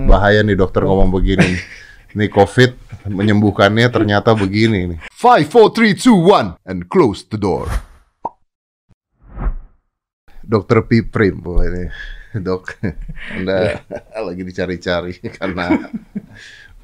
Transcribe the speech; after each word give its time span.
Bahaya 0.00 0.40
nih 0.40 0.56
dokter 0.56 0.88
ngomong 0.88 1.12
begini. 1.12 1.60
Nih 2.16 2.32
COVID 2.32 3.04
menyembuhkannya 3.12 3.92
ternyata 3.92 4.32
begini 4.32 4.96
nih. 4.96 4.98
Five, 5.12 5.52
four, 5.52 5.68
three, 5.68 5.92
two, 5.92 6.16
one, 6.16 6.56
and 6.64 6.88
close 6.88 7.28
the 7.28 7.36
door. 7.36 7.68
Dokter 10.40 10.80
Piprim, 10.88 11.44
oh 11.44 11.60
ini 11.60 11.92
dok, 12.40 12.80
Anda 13.36 13.84
lagi 14.32 14.40
dicari-cari 14.40 15.12
karena 15.28 15.92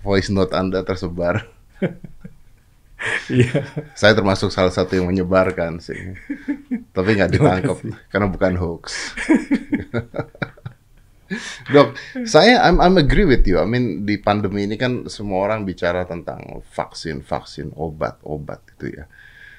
voice 0.05 0.29
note 0.29 0.53
Anda 0.53 0.85
tersebar. 0.85 1.49
Iya. 3.33 3.65
Saya 3.97 4.13
termasuk 4.13 4.53
salah 4.53 4.75
satu 4.75 5.01
yang 5.01 5.09
menyebarkan 5.09 5.81
sih, 5.81 6.19
tapi 6.93 7.17
nggak 7.17 7.31
ditangkap 7.41 7.79
karena 8.13 8.27
bukan 8.29 8.55
hoax. 8.61 9.17
Dok, 11.75 11.93
saya 12.25 12.65
I'm, 12.65 12.81
I'm 12.81 12.97
agree 12.97 13.29
with 13.29 13.45
you. 13.45 13.61
I 13.61 13.69
mean 13.69 14.09
di 14.09 14.17
pandemi 14.17 14.65
ini 14.65 14.81
kan 14.81 15.05
semua 15.13 15.45
orang 15.45 15.69
bicara 15.69 16.09
tentang 16.09 16.65
vaksin, 16.73 17.21
vaksin, 17.21 17.77
obat, 17.77 18.21
obat 18.25 18.65
gitu 18.75 18.97
ya. 18.97 19.05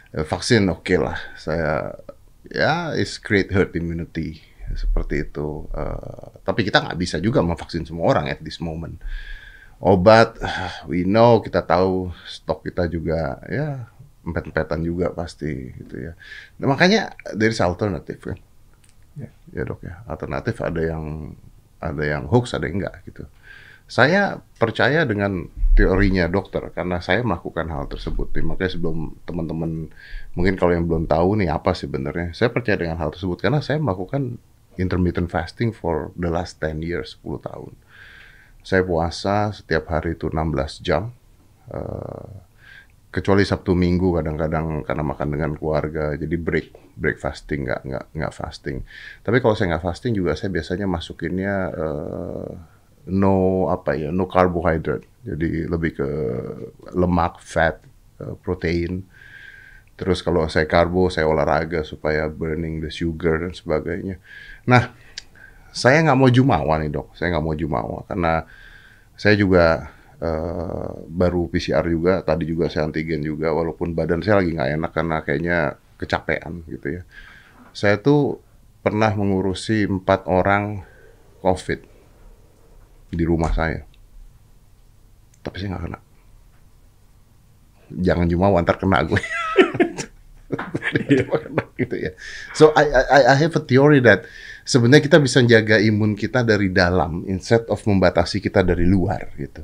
Eh, 0.09 0.25
Vaksin 0.25 0.65
oke 0.73 0.95
lah, 0.97 1.17
saya 1.37 1.93
ya 2.49 2.97
is 2.97 3.21
create 3.21 3.53
herd 3.53 3.73
immunity 3.77 4.41
seperti 4.73 5.29
itu. 5.29 5.69
Eh, 5.69 6.25
tapi 6.41 6.65
kita 6.65 6.81
nggak 6.81 6.97
bisa 6.97 7.21
juga 7.21 7.45
memvaksin 7.45 7.85
semua 7.85 8.09
orang 8.09 8.33
at 8.33 8.41
this 8.41 8.57
moment. 8.57 8.97
Obat, 9.77 10.41
we 10.89 11.05
know 11.05 11.37
kita 11.45 11.61
tahu 11.61 12.09
stok 12.25 12.65
kita 12.65 12.89
juga 12.89 13.37
ya 13.45 13.85
empet-empetan 14.25 14.81
juga 14.81 15.13
pasti 15.13 15.73
gitu 15.77 15.95
ya. 16.09 16.13
Nah, 16.59 16.73
makanya 16.73 17.13
there 17.37 17.53
is 17.53 17.61
alternative 17.61 18.19
kan. 18.19 18.39
Ya. 19.17 19.29
Ya 19.53 19.61
dok 19.65 19.81
ya, 19.85 20.01
alternatif 20.09 20.57
ada 20.61 20.81
yang 20.81 21.33
ada 21.79 22.03
yang 22.03 22.27
hoax, 22.27 22.55
ada 22.55 22.67
yang 22.67 22.83
enggak 22.83 23.03
gitu. 23.07 23.23
Saya 23.89 24.37
percaya 24.61 25.01
dengan 25.01 25.49
teorinya 25.73 26.29
dokter 26.29 26.61
karena 26.75 27.01
saya 27.01 27.25
melakukan 27.25 27.65
hal 27.73 27.89
tersebut. 27.89 28.29
Nih, 28.37 28.45
Makanya 28.45 28.71
sebelum 28.77 29.17
teman-teman 29.25 29.89
mungkin 30.37 30.53
kalau 30.59 30.77
yang 30.77 30.85
belum 30.85 31.09
tahu 31.09 31.39
nih 31.41 31.49
apa 31.49 31.73
sebenarnya, 31.73 32.35
saya 32.37 32.53
percaya 32.53 32.77
dengan 32.77 33.01
hal 33.01 33.09
tersebut 33.09 33.41
karena 33.41 33.63
saya 33.65 33.81
melakukan 33.81 34.37
intermittent 34.77 35.33
fasting 35.33 35.73
for 35.73 36.13
the 36.13 36.29
last 36.29 36.61
10 36.61 36.85
years, 36.85 37.17
10 37.25 37.41
tahun. 37.41 37.73
Saya 38.61 38.85
puasa 38.85 39.49
setiap 39.55 39.89
hari 39.89 40.13
itu 40.13 40.29
16 40.29 40.83
jam. 40.85 41.11
eh, 41.69 42.29
kecuali 43.09 43.41
Sabtu 43.41 43.73
Minggu 43.73 44.21
kadang-kadang 44.21 44.85
karena 44.85 45.03
makan 45.05 45.27
dengan 45.33 45.51
keluarga 45.57 46.13
jadi 46.13 46.37
break 46.37 46.67
break 46.99 47.17
fasting 47.23 47.65
nggak 47.65 47.81
nggak 47.87 48.05
nggak 48.13 48.33
fasting. 48.35 48.83
Tapi 49.23 49.37
kalau 49.39 49.55
saya 49.55 49.75
nggak 49.75 49.85
fasting 49.87 50.13
juga 50.13 50.35
saya 50.35 50.51
biasanya 50.51 50.85
masukinnya 50.85 51.55
eh, 51.73 52.49
no 53.09 53.67
apa 53.71 53.95
ya 53.95 54.09
no 54.11 54.27
carbohydrate. 54.27 55.07
Jadi 55.23 55.65
lebih 55.65 55.91
ke 55.97 56.09
lemak 56.93 57.39
fat 57.39 57.79
eh, 58.19 58.35
protein. 58.43 59.07
Terus 59.99 60.23
kalau 60.23 60.47
saya 60.47 60.63
karbo 60.63 61.11
saya 61.11 61.27
olahraga 61.27 61.83
supaya 61.83 62.27
burning 62.31 62.79
the 62.83 62.91
sugar 62.91 63.43
dan 63.43 63.51
sebagainya. 63.51 64.15
Nah 64.67 64.91
saya 65.71 66.03
nggak 66.03 66.19
mau 66.19 66.29
jumawa 66.31 66.79
nih 66.81 66.91
dok. 66.91 67.15
Saya 67.15 67.35
nggak 67.35 67.45
mau 67.45 67.55
jumawa. 67.55 67.99
Karena 68.07 68.43
saya 69.19 69.35
juga 69.35 69.91
eh, 70.19 70.91
baru 71.07 71.47
PCR 71.51 71.85
juga, 71.87 72.13
tadi 72.23 72.43
juga 72.47 72.67
saya 72.71 72.87
antigen 72.87 73.21
juga, 73.23 73.51
walaupun 73.51 73.91
badan 73.95 74.23
saya 74.23 74.39
lagi 74.43 74.55
nggak 74.55 74.71
enak 74.79 74.91
karena 74.95 75.17
kayaknya 75.23 75.59
kecapean 75.99 76.63
gitu 76.71 76.99
ya. 76.99 77.01
Saya 77.75 77.99
tuh 77.99 78.39
pernah 78.79 79.11
mengurusi 79.11 79.83
empat 79.85 80.25
orang 80.25 80.87
COVID 81.43 81.79
di 83.11 83.23
rumah 83.27 83.51
saya, 83.51 83.83
tapi 85.43 85.59
saya 85.59 85.75
nggak 85.75 85.83
kena. 85.85 85.99
Jangan 87.99 88.27
cuma 88.31 88.53
ntar 88.63 88.79
kena 88.79 89.03
gue. 89.03 89.19
gitu 91.79 91.95
ya. 91.95 92.11
So 92.53 92.75
I, 92.75 92.85
I 92.89 93.21
I 93.33 93.35
have 93.39 93.55
a 93.55 93.63
theory 93.63 94.03
that 94.03 94.27
sebenarnya 94.67 95.05
kita 95.07 95.17
bisa 95.21 95.39
jaga 95.45 95.79
imun 95.79 96.13
kita 96.13 96.43
dari 96.43 96.69
dalam 96.69 97.23
instead 97.25 97.65
of 97.71 97.79
membatasi 97.87 98.43
kita 98.43 98.61
dari 98.61 98.85
luar 98.85 99.31
gitu. 99.39 99.63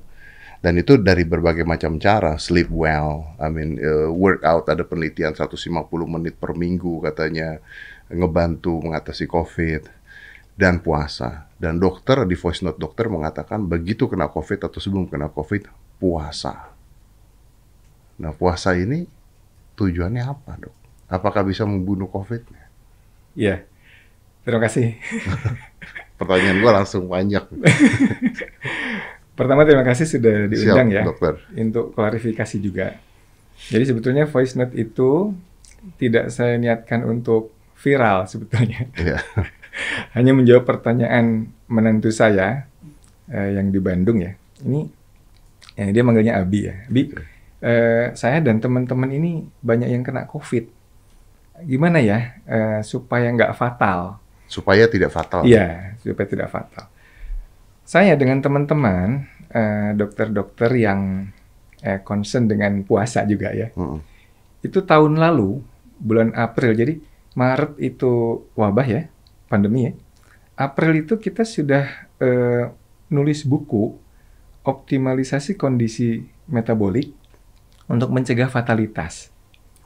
Dan 0.66 0.82
itu 0.82 0.98
dari 0.98 1.22
berbagai 1.30 1.62
macam 1.62 2.02
cara, 2.02 2.42
sleep 2.42 2.74
well, 2.74 3.38
I 3.38 3.54
mean 3.54 3.78
uh, 3.78 4.10
workout 4.10 4.66
ada 4.66 4.82
penelitian 4.82 5.38
150 5.38 5.62
menit 6.10 6.42
per 6.42 6.58
minggu 6.58 7.06
katanya 7.06 7.62
ngebantu 8.10 8.82
mengatasi 8.82 9.30
COVID 9.30 9.86
dan 10.58 10.82
puasa. 10.82 11.54
Dan 11.62 11.78
dokter 11.78 12.26
di 12.26 12.34
voice 12.34 12.66
note 12.66 12.82
dokter 12.82 13.06
mengatakan 13.14 13.62
begitu 13.62 14.10
kena 14.10 14.26
COVID 14.26 14.66
atau 14.66 14.82
sebelum 14.82 15.06
kena 15.06 15.30
COVID 15.30 15.70
puasa. 16.02 16.74
Nah 18.18 18.34
puasa 18.34 18.74
ini 18.74 19.06
tujuannya 19.78 20.26
apa 20.26 20.66
dok? 20.66 20.74
Apakah 21.14 21.46
bisa 21.46 21.62
membunuh 21.70 22.10
COVID? 22.10 22.42
Iya. 23.38 23.70
Terima 24.42 24.66
kasih. 24.66 24.98
Pertanyaan 26.18 26.58
gua 26.58 26.82
langsung 26.82 27.06
banyak. 27.06 27.46
Pertama 29.36 29.68
terima 29.68 29.84
kasih 29.84 30.08
sudah 30.08 30.48
diundang 30.48 30.90
Siap, 30.90 30.96
ya 30.96 31.04
dokter. 31.04 31.34
untuk 31.60 31.92
klarifikasi 31.92 32.58
juga. 32.64 32.96
Jadi 33.68 33.84
sebetulnya 33.84 34.24
voice 34.28 34.56
note 34.56 34.76
itu 34.76 35.36
tidak 36.00 36.32
saya 36.32 36.56
niatkan 36.56 37.04
untuk 37.04 37.52
viral 37.76 38.26
sebetulnya. 38.26 38.88
Iya. 38.96 39.20
Hanya 40.16 40.32
menjawab 40.32 40.64
pertanyaan 40.64 41.52
menantu 41.68 42.10
saya 42.16 42.64
eh, 43.28 43.60
yang 43.60 43.76
di 43.76 43.80
Bandung 43.84 44.24
ya. 44.24 44.34
Ini 44.64 44.82
yang 45.76 45.90
dia 45.92 46.04
manggilnya 46.08 46.40
Abi 46.40 46.72
ya. 46.72 46.76
Abi, 46.88 47.12
eh, 47.60 48.16
saya 48.16 48.40
dan 48.40 48.64
teman-teman 48.64 49.12
ini 49.12 49.44
banyak 49.60 49.92
yang 49.92 50.04
kena 50.08 50.24
COVID. 50.32 50.72
Gimana 51.68 52.00
ya 52.00 52.40
eh, 52.48 52.80
supaya 52.88 53.28
nggak 53.36 53.52
fatal? 53.52 54.16
Supaya 54.48 54.88
tidak 54.88 55.12
fatal. 55.12 55.44
Iya, 55.44 56.00
supaya 56.00 56.28
tidak 56.28 56.48
fatal. 56.48 56.88
Saya 57.86 58.18
dengan 58.18 58.42
teman-teman 58.42 59.30
eh, 59.54 59.94
dokter-dokter 59.94 60.74
yang 60.74 61.30
eh, 61.86 62.02
concern 62.02 62.50
dengan 62.50 62.82
puasa 62.82 63.22
juga 63.30 63.54
ya. 63.54 63.70
Mm-mm. 63.78 64.02
Itu 64.66 64.82
tahun 64.82 65.22
lalu 65.22 65.62
bulan 66.02 66.34
April. 66.34 66.74
Jadi 66.74 66.94
Maret 67.38 67.78
itu 67.78 68.42
wabah 68.58 68.88
ya, 68.90 69.06
pandemi 69.46 69.86
ya. 69.86 69.94
April 70.58 71.06
itu 71.06 71.22
kita 71.22 71.46
sudah 71.46 72.10
eh, 72.18 72.74
nulis 73.14 73.46
buku 73.46 73.94
optimalisasi 74.66 75.54
kondisi 75.54 76.26
metabolik 76.50 77.14
untuk 77.86 78.10
mencegah 78.10 78.50
fatalitas. 78.50 79.30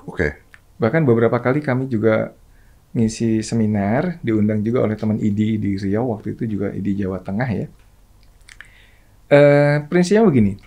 Oke. 0.08 0.40
Bahkan 0.80 1.04
beberapa 1.04 1.36
kali 1.44 1.60
kami 1.60 1.92
juga 1.92 2.31
ngisi 2.96 3.44
seminar, 3.44 4.18
diundang 4.24 4.64
juga 4.64 4.88
oleh 4.88 4.96
teman 4.96 5.20
IDI 5.20 5.60
di 5.60 5.76
Riau, 5.76 6.16
waktu 6.16 6.34
itu 6.34 6.58
juga 6.58 6.72
IDI 6.72 7.06
Jawa 7.06 7.20
Tengah 7.20 7.50
ya. 7.52 7.68
Eh, 9.30 9.86
prinsipnya 9.86 10.26
begini, 10.26 10.58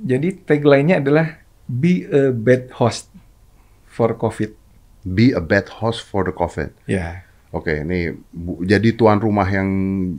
jadi 0.00 0.38
tagline-nya 0.38 1.02
adalah 1.02 1.42
be 1.66 2.06
a 2.06 2.30
bad 2.30 2.70
host 2.72 3.10
for 3.84 4.14
COVID. 4.14 4.54
Be 5.02 5.30
a 5.30 5.42
bad 5.42 5.66
host 5.72 6.02
for 6.02 6.22
the 6.22 6.30
COVID. 6.30 6.70
Ya, 6.86 7.26
Oke, 7.50 7.82
ini 7.82 8.12
bu- 8.28 8.60
jadi 8.60 8.92
tuan 8.92 9.16
rumah 9.16 9.46
yang 9.46 9.66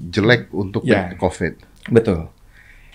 jelek 0.09 0.51
untuk 0.51 0.83
Ya. 0.83 1.13
COVID. 1.13 1.59
betul. 1.87 2.27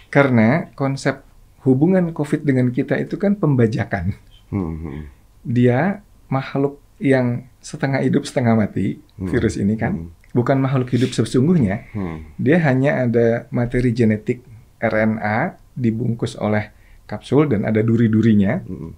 Karena 0.09 0.69
konsep 0.75 1.25
hubungan 1.63 2.11
COVID 2.11 2.43
dengan 2.43 2.69
kita 2.69 2.99
itu 2.99 3.17
kan 3.17 3.33
pembajakan. 3.33 4.13
Hmm, 4.51 4.77
hmm, 4.77 5.01
Dia 5.41 6.05
makhluk 6.27 6.77
yang 6.99 7.49
setengah 7.59 8.03
hidup 8.03 8.25
setengah 8.25 8.53
mati, 8.55 9.01
virus 9.17 9.57
ini 9.57 9.73
kan. 9.75 10.13
Bukan 10.33 10.57
makhluk 10.65 10.89
hidup 10.97 11.13
sesungguhnya, 11.13 11.93
hmm. 11.93 12.41
Dia 12.41 12.57
hanya 12.65 13.05
ada 13.05 13.45
materi 13.53 13.93
genetik 13.93 14.41
RNA 14.81 15.61
dibungkus 15.77 16.35
oleh 16.37 16.73
kapsul 17.07 17.49
dan 17.53 17.69
ada 17.69 17.85
duri-durinya. 17.85 18.65
Mm. 18.65 18.91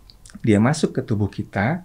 Dia 0.43 0.59
masuk 0.63 0.95
ke 0.95 1.01
tubuh 1.03 1.27
kita. 1.27 1.83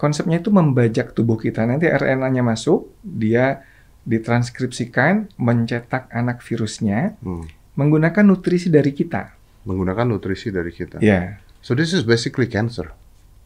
Konsepnya 0.00 0.40
itu 0.40 0.48
membajak 0.48 1.12
tubuh 1.12 1.36
kita. 1.36 1.64
Nanti 1.68 1.88
RNA-nya 1.88 2.40
masuk, 2.40 2.88
dia 3.04 3.64
ditranskripsikan, 4.08 5.28
mencetak 5.36 6.08
anak 6.08 6.40
virusnya 6.40 7.18
Hmm. 7.20 7.44
menggunakan 7.76 8.24
nutrisi 8.24 8.72
dari 8.72 8.96
kita. 8.96 9.36
Menggunakan 9.68 10.08
nutrisi 10.08 10.48
dari 10.48 10.72
kita. 10.72 10.98
Ya. 11.04 11.38
So 11.60 11.76
this 11.76 11.92
is 11.92 12.02
basically 12.02 12.48
cancer. 12.48 12.90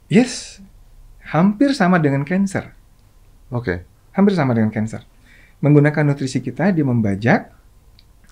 Yes. 0.06 0.62
Hampir 1.34 1.74
sama 1.74 1.98
dengan 1.98 2.22
cancer. 2.22 2.72
Oke. 3.50 3.82
Hampir 4.14 4.36
sama 4.36 4.54
dengan 4.54 4.70
cancer. 4.70 5.02
Menggunakan 5.62 6.02
nutrisi 6.02 6.42
kita, 6.42 6.74
dia 6.74 6.82
membajak, 6.82 7.54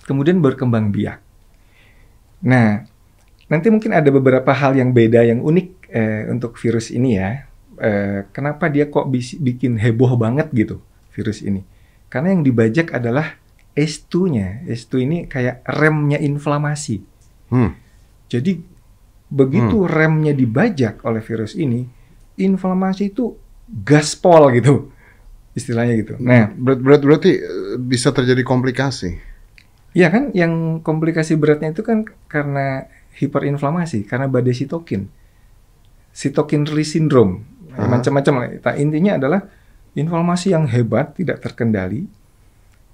kemudian 0.05 0.43
berkembang 0.43 0.91
biak. 0.91 1.23
Nah, 2.43 2.82
nanti 3.47 3.71
mungkin 3.71 3.94
ada 3.94 4.11
beberapa 4.11 4.50
hal 4.50 4.75
yang 4.75 4.91
beda, 4.91 5.23
yang 5.23 5.38
unik 5.38 5.69
eh, 5.94 6.23
untuk 6.27 6.59
virus 6.59 6.91
ini 6.91 7.15
ya. 7.15 7.47
Eh, 7.81 8.27
kenapa 8.35 8.67
dia 8.67 8.91
kok 8.91 9.06
bis- 9.09 9.38
bikin 9.38 9.79
heboh 9.79 10.19
banget 10.19 10.50
gitu, 10.50 10.82
virus 11.15 11.41
ini? 11.41 11.62
Karena 12.11 12.35
yang 12.35 12.43
dibajak 12.43 12.91
adalah 12.91 13.38
S2-nya. 13.79 14.67
S2 14.67 14.93
ini 15.06 15.19
kayak 15.31 15.62
remnya 15.65 16.19
inflamasi. 16.19 17.00
Hmm. 17.55 17.79
Jadi 18.26 18.59
begitu 19.31 19.87
remnya 19.87 20.35
dibajak 20.35 21.06
oleh 21.06 21.23
virus 21.23 21.55
ini, 21.55 21.87
inflamasi 22.35 23.15
itu 23.15 23.38
gaspol 23.71 24.50
gitu. 24.59 24.91
Istilahnya 25.61 25.95
gitu. 26.01 26.17
Nah, 26.17 26.49
Berat, 26.57 26.81
berat 26.81 27.03
berarti 27.05 27.33
eh, 27.37 27.77
bisa 27.77 28.09
terjadi 28.17 28.41
komplikasi. 28.41 29.21
Iya 29.93 30.09
kan, 30.09 30.31
yang 30.33 30.81
komplikasi 30.81 31.37
beratnya 31.37 31.75
itu 31.75 31.83
kan 31.85 32.07
karena 32.31 32.87
hiperinflamasi, 33.19 34.07
karena 34.07 34.31
badai 34.31 34.55
sitokin. 34.55 35.11
Sitokin 36.15 36.65
release 36.65 36.95
syndrome, 36.95 37.43
macam-macam 37.75 38.35
lah. 38.39 38.49
Nah, 38.62 38.75
intinya 38.79 39.19
adalah 39.19 39.41
inflamasi 39.99 40.55
yang 40.55 40.71
hebat, 40.71 41.19
tidak 41.19 41.43
terkendali, 41.43 42.07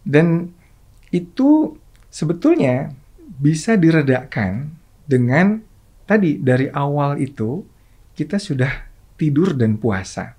dan 0.09 0.49
itu 1.13 1.77
sebetulnya 2.09 2.93
bisa 3.37 3.77
diredakan 3.77 4.73
dengan 5.05 5.61
tadi 6.09 6.41
dari 6.41 6.73
awal 6.73 7.21
itu 7.21 7.61
kita 8.17 8.41
sudah 8.41 8.89
tidur 9.21 9.53
dan 9.53 9.77
puasa. 9.77 10.33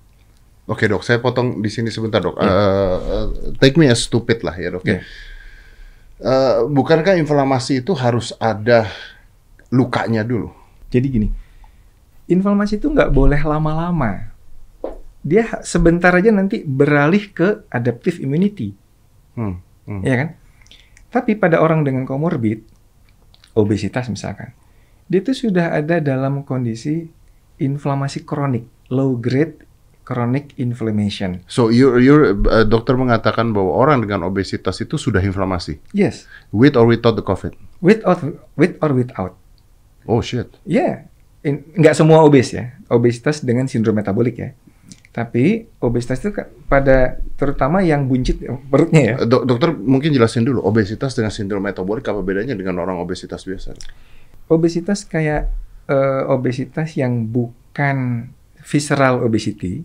Oke 0.68 0.84
dok, 0.84 1.00
saya 1.00 1.16
potong 1.16 1.64
di 1.64 1.72
sini 1.72 1.88
sebentar 1.88 2.20
dok. 2.20 2.36
Iya. 2.36 2.44
Eh, 2.52 2.98
eh, 3.00 3.26
take 3.56 3.80
me 3.80 3.88
as 3.88 4.04
stupid 4.04 4.44
lah 4.44 4.52
ya 4.52 4.68
dok. 4.76 4.84
ya. 4.84 5.00
Iya. 5.00 5.00
Eh, 6.18 6.56
bukankah 6.68 7.16
inflamasi 7.16 7.80
itu 7.80 7.96
harus 7.96 8.36
ada 8.36 8.84
lukanya 9.72 10.20
dulu? 10.26 10.52
Jadi 10.92 11.06
gini, 11.08 11.28
inflamasi 12.28 12.76
itu 12.76 12.92
nggak 12.92 13.08
boleh 13.12 13.40
lama-lama. 13.40 14.28
Dia 15.24 15.60
sebentar 15.64 16.12
aja 16.12 16.32
nanti 16.32 16.64
beralih 16.64 17.32
ke 17.32 17.64
adaptive 17.68 18.20
immunity, 18.20 18.72
Hmm. 19.36 19.60
hmm. 19.84 20.02
ya 20.04 20.14
kan? 20.24 20.28
Tapi 21.08 21.36
pada 21.36 21.60
orang 21.60 21.84
dengan 21.84 22.04
komorbid, 22.04 22.64
obesitas 23.56 24.08
misalkan, 24.08 24.52
dia 25.06 25.20
itu 25.20 25.32
sudah 25.32 25.72
ada 25.76 26.00
dalam 26.00 26.44
kondisi 26.44 27.08
inflamasi 27.56 28.24
kronik, 28.24 28.64
low 28.88 29.16
grade 29.16 29.67
chronic 30.08 30.56
inflammation. 30.56 31.44
So 31.44 31.68
you 31.68 32.00
you 32.00 32.14
eh, 32.48 32.64
dokter 32.64 32.96
mengatakan 32.96 33.52
bahwa 33.52 33.76
orang 33.76 34.00
dengan 34.00 34.24
obesitas 34.24 34.80
itu 34.80 34.96
sudah 34.96 35.20
inflamasi, 35.20 35.76
Yes, 35.92 36.24
with 36.48 36.80
or 36.80 36.88
without 36.88 37.12
the 37.12 37.24
COVID. 37.24 37.52
with 37.84 38.00
or 38.08 38.16
with 38.56 38.80
or 38.80 38.96
without. 38.96 39.36
Oh 40.08 40.24
shit. 40.24 40.48
Ya, 40.64 41.04
in- 41.44 41.68
nggak 41.76 41.92
semua 41.92 42.24
obes 42.24 42.56
ya. 42.56 42.72
Obesitas 42.88 43.44
dengan 43.44 43.68
sindrom 43.68 43.92
metabolik 43.92 44.40
ya. 44.40 44.56
Tapi 45.12 45.68
obesitas 45.82 46.24
itu 46.24 46.32
pada 46.64 47.20
terutama 47.36 47.84
yang 47.84 48.08
buncit 48.08 48.38
ya, 48.40 48.56
perutnya 48.56 49.02
ya. 49.02 49.14
Dok, 49.28 49.44
dokter 49.44 49.76
mungkin 49.76 50.14
jelasin 50.14 50.46
dulu 50.46 50.64
obesitas 50.64 51.12
dengan 51.12 51.28
sindrom 51.28 51.60
metabolik 51.60 52.08
apa 52.08 52.24
bedanya 52.24 52.56
dengan 52.56 52.80
orang 52.80 52.96
obesitas 52.96 53.44
biasa? 53.44 53.76
Obesitas 54.48 55.04
kayak 55.04 55.52
eh, 55.84 56.22
obesitas 56.24 56.96
yang 56.96 57.28
bukan 57.28 58.30
visceral 58.64 59.20
obesity. 59.20 59.84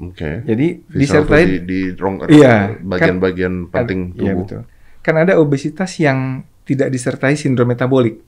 Oke. 0.00 0.40
Jadi 0.42 0.66
disertai 0.86 1.42
di, 1.44 1.58
di 1.60 1.80
rong- 1.92 2.24
Iya, 2.24 2.80
bagian-bagian 2.80 3.68
penting 3.68 4.16
Iya 4.16 4.32
tubuh. 4.32 4.44
betul. 4.44 4.60
Kan 5.00 5.14
ada 5.16 5.36
obesitas 5.36 5.92
yang 5.96 6.40
tidak 6.64 6.88
disertai 6.88 7.34
sindrom 7.34 7.68
metabolik. 7.68 8.20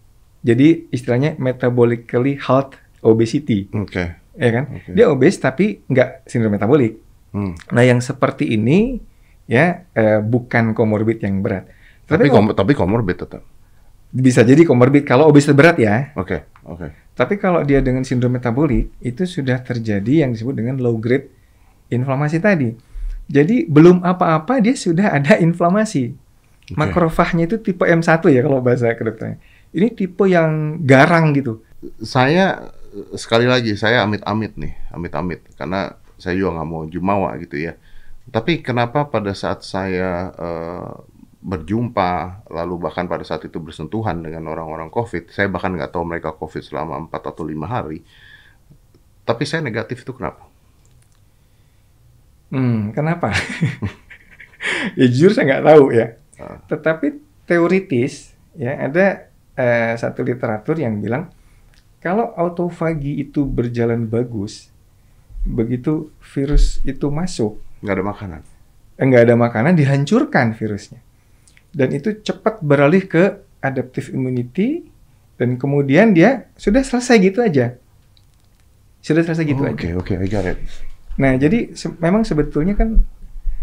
Jadi 0.42 0.90
istilahnya 0.90 1.32
metabolically 1.36 2.36
health 2.36 2.74
obesity, 3.00 3.70
Oke. 3.72 4.04
ya 4.32 4.50
kan? 4.50 4.64
Oke. 4.70 4.90
Dia 4.90 5.06
obes 5.06 5.34
tapi 5.36 5.80
nggak 5.82 6.26
sindrom 6.26 6.50
metabolik. 6.50 6.98
Hmm. 7.30 7.54
Nah, 7.70 7.82
yang 7.82 7.98
seperti 7.98 8.50
ini 8.50 9.00
ya 9.44 9.86
eh, 9.88 10.18
bukan 10.18 10.72
komorbid 10.72 11.18
yang 11.18 11.40
berat. 11.40 11.70
Tapi 12.04 12.04
Tapi, 12.04 12.24
kalau- 12.28 12.36
kom- 12.44 12.54
tapi 12.54 12.72
komorbid 12.74 13.16
tetap. 13.18 13.42
bisa 14.10 14.44
jadi 14.44 14.60
komorbid 14.62 15.02
kalau 15.02 15.24
obesitas 15.24 15.56
berat 15.56 15.78
ya. 15.78 16.12
Oke, 16.14 16.44
oke. 16.62 16.92
Tapi 17.12 17.34
kalau 17.36 17.62
dia 17.62 17.80
dengan 17.80 18.02
sindrom 18.02 18.28
metabolik 18.30 18.92
itu 18.98 19.24
sudah 19.24 19.56
terjadi 19.58 20.24
yang 20.24 20.32
disebut 20.32 20.52
dengan 20.52 20.76
low 20.76 20.96
grade 20.96 21.32
inflamasi 21.92 22.40
tadi. 22.40 22.72
Jadi 23.28 23.68
belum 23.68 24.02
apa-apa 24.02 24.58
dia 24.58 24.74
sudah 24.74 25.14
ada 25.14 25.38
inflamasi. 25.38 26.12
Oke. 26.72 26.78
Makrofagnya 26.78 27.46
itu 27.46 27.60
tipe 27.60 27.84
M1 27.84 28.22
ya 28.32 28.40
kalau 28.42 28.58
bahasa 28.64 28.92
kedokterannya. 28.96 29.38
Ini 29.72 29.88
tipe 29.96 30.24
yang 30.28 30.82
garang 30.84 31.32
gitu. 31.36 31.64
Saya 32.02 32.72
sekali 33.16 33.48
lagi 33.48 33.72
saya 33.76 34.04
amit-amit 34.04 34.56
nih, 34.56 34.72
amit-amit 34.92 35.40
karena 35.56 35.96
saya 36.20 36.36
juga 36.36 36.60
nggak 36.60 36.68
mau 36.68 36.82
jumawa 36.86 37.34
gitu 37.40 37.56
ya. 37.56 37.74
Tapi 38.30 38.62
kenapa 38.62 39.08
pada 39.08 39.34
saat 39.34 39.66
saya 39.66 40.30
eh, 40.36 40.92
berjumpa, 41.42 42.46
lalu 42.54 42.86
bahkan 42.86 43.10
pada 43.10 43.26
saat 43.26 43.42
itu 43.42 43.58
bersentuhan 43.58 44.22
dengan 44.22 44.46
orang-orang 44.46 44.92
COVID, 44.94 45.34
saya 45.34 45.50
bahkan 45.50 45.74
nggak 45.74 45.90
tahu 45.90 46.06
mereka 46.06 46.30
COVID 46.38 46.62
selama 46.62 47.10
4 47.10 47.32
atau 47.34 47.42
lima 47.42 47.66
hari. 47.66 48.06
Tapi 49.26 49.42
saya 49.42 49.58
negatif 49.64 50.06
itu 50.06 50.14
kenapa? 50.14 50.51
Hmm, 52.52 52.92
kenapa? 52.92 53.32
ya 54.98 55.06
jujur 55.08 55.32
saya 55.32 55.44
nggak 55.48 55.64
tahu 55.64 55.84
ya. 55.90 56.06
Ah. 56.36 56.60
Tetapi 56.68 57.06
teoritis 57.44 58.36
ya 58.52 58.76
ada 58.78 59.26
eh, 59.56 59.92
satu 59.96 60.20
literatur 60.20 60.76
yang 60.76 61.00
bilang 61.00 61.32
kalau 61.98 62.34
autofagi 62.34 63.18
itu 63.20 63.42
berjalan 63.42 64.04
bagus, 64.04 64.68
begitu 65.42 66.10
virus 66.20 66.82
itu 66.82 67.08
masuk, 67.08 67.56
Nggak 67.80 67.94
ada 67.94 68.04
makanan. 68.04 68.40
eh, 68.92 69.04
nggak 69.06 69.22
ada 69.24 69.36
makanan 69.38 69.72
dihancurkan 69.72 70.52
virusnya, 70.52 70.98
dan 71.70 71.88
itu 71.90 72.20
cepat 72.20 72.58
beralih 72.60 73.06
ke 73.06 73.22
adaptive 73.58 74.10
immunity 74.10 74.82
dan 75.38 75.54
kemudian 75.54 76.10
dia 76.10 76.50
sudah 76.54 76.82
selesai 76.82 77.16
gitu 77.22 77.38
aja, 77.38 77.78
sudah 78.98 79.22
selesai 79.22 79.46
gitu 79.46 79.62
Oh, 79.62 79.70
aja. 79.70 79.74
Oke, 79.74 79.88
oke, 79.96 80.12
I 80.18 80.26
got 80.26 80.44
it. 80.44 80.58
Nah, 81.14 81.32
jadi 81.34 81.72
se- 81.72 81.92
memang 81.94 82.22
sebetulnya 82.22 82.72
kan 82.72 83.04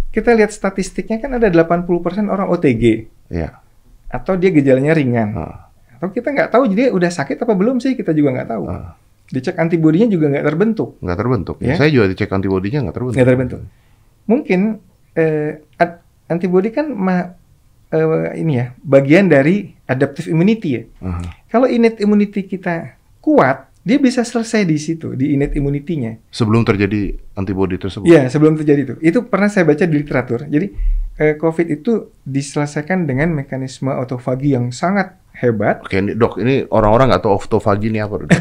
kita 0.09 0.33
lihat 0.33 0.49
statistiknya 0.49 1.17
kan 1.17 1.33
ada 1.33 1.47
80% 1.47 1.89
orang 2.25 2.47
OTG 2.47 2.83
Iya. 3.27 3.57
atau 4.07 4.33
dia 4.35 4.49
gejalanya 4.49 4.91
ringan. 4.91 5.29
Ah, 5.33 5.69
Atau 5.93 6.09
kita 6.11 6.29
nggak 6.29 6.49
tahu 6.49 6.63
jadi 6.67 6.89
udah 6.89 7.09
sakit 7.09 7.37
apa 7.37 7.53
belum 7.53 7.77
sih 7.77 7.93
kita 7.93 8.09
juga 8.11 8.33
nggak 8.33 8.49
tahu. 8.49 8.63
ah. 8.65 8.93
Dicek 9.27 9.55
antibodinya 9.55 10.07
juga 10.07 10.25
nggak 10.27 10.41
terbentuk. 10.43 10.89
nggak 10.97 11.17
terbentuk. 11.17 11.55
Ya. 11.59 11.75
Saya 11.75 11.89
juga 11.89 12.05
dicek 12.07 12.27
antibodinya 12.27 12.79
nggak 12.81 12.95
terbentuk. 12.95 13.15
Nggak 13.15 13.29
terbentuk. 13.29 13.59
Mungkin 14.25 14.59
eh, 15.13 15.51
antibodi 16.25 16.69
kan 16.69 16.89
ma- 16.89 17.33
eh, 17.87 18.05
ini 18.35 18.53
ya 18.55 18.73
bagian 18.79 19.25
dari 19.25 19.69
adaptive 19.83 20.25
immunity 20.27 20.69
ya. 20.71 20.83
Aha. 21.03 21.21
Kalau 21.47 21.65
innate 21.65 21.97
immunity 21.99 22.41
kita 22.43 22.93
kuat, 23.19 23.68
dia 23.79 23.97
bisa 23.97 24.27
selesai 24.27 24.67
di 24.67 24.75
situ 24.75 25.15
di 25.15 25.33
innate 25.33 25.55
immunity-nya. 25.55 26.19
Sebelum 26.29 26.67
terjadi 26.67 27.15
antibodi 27.33 27.79
tersebut. 27.79 28.05
Iya, 28.05 28.27
sebelum 28.27 28.59
terjadi 28.59 28.81
itu. 28.83 28.95
Itu 28.99 29.25
pernah 29.25 29.47
saya 29.47 29.63
baca 29.63 29.87
di 29.87 29.95
literatur. 29.95 30.45
Jadi 30.45 30.67
eh, 31.15 31.33
COVID 31.39 31.67
itu 31.71 32.11
diselesaikan 32.27 33.07
dengan 33.07 33.31
mekanisme 33.31 33.89
autofagi 33.89 34.59
yang 34.59 34.75
sangat 34.75 35.15
hebat 35.39 35.79
Oke, 35.87 36.03
ini, 36.03 36.19
dok, 36.19 36.35
ini 36.43 36.67
orang-orang 36.67 37.15
nggak 37.15 37.23
tahu 37.23 37.39
autofagi 37.39 37.87
ini 37.87 38.03
apa, 38.03 38.27
dok? 38.27 38.29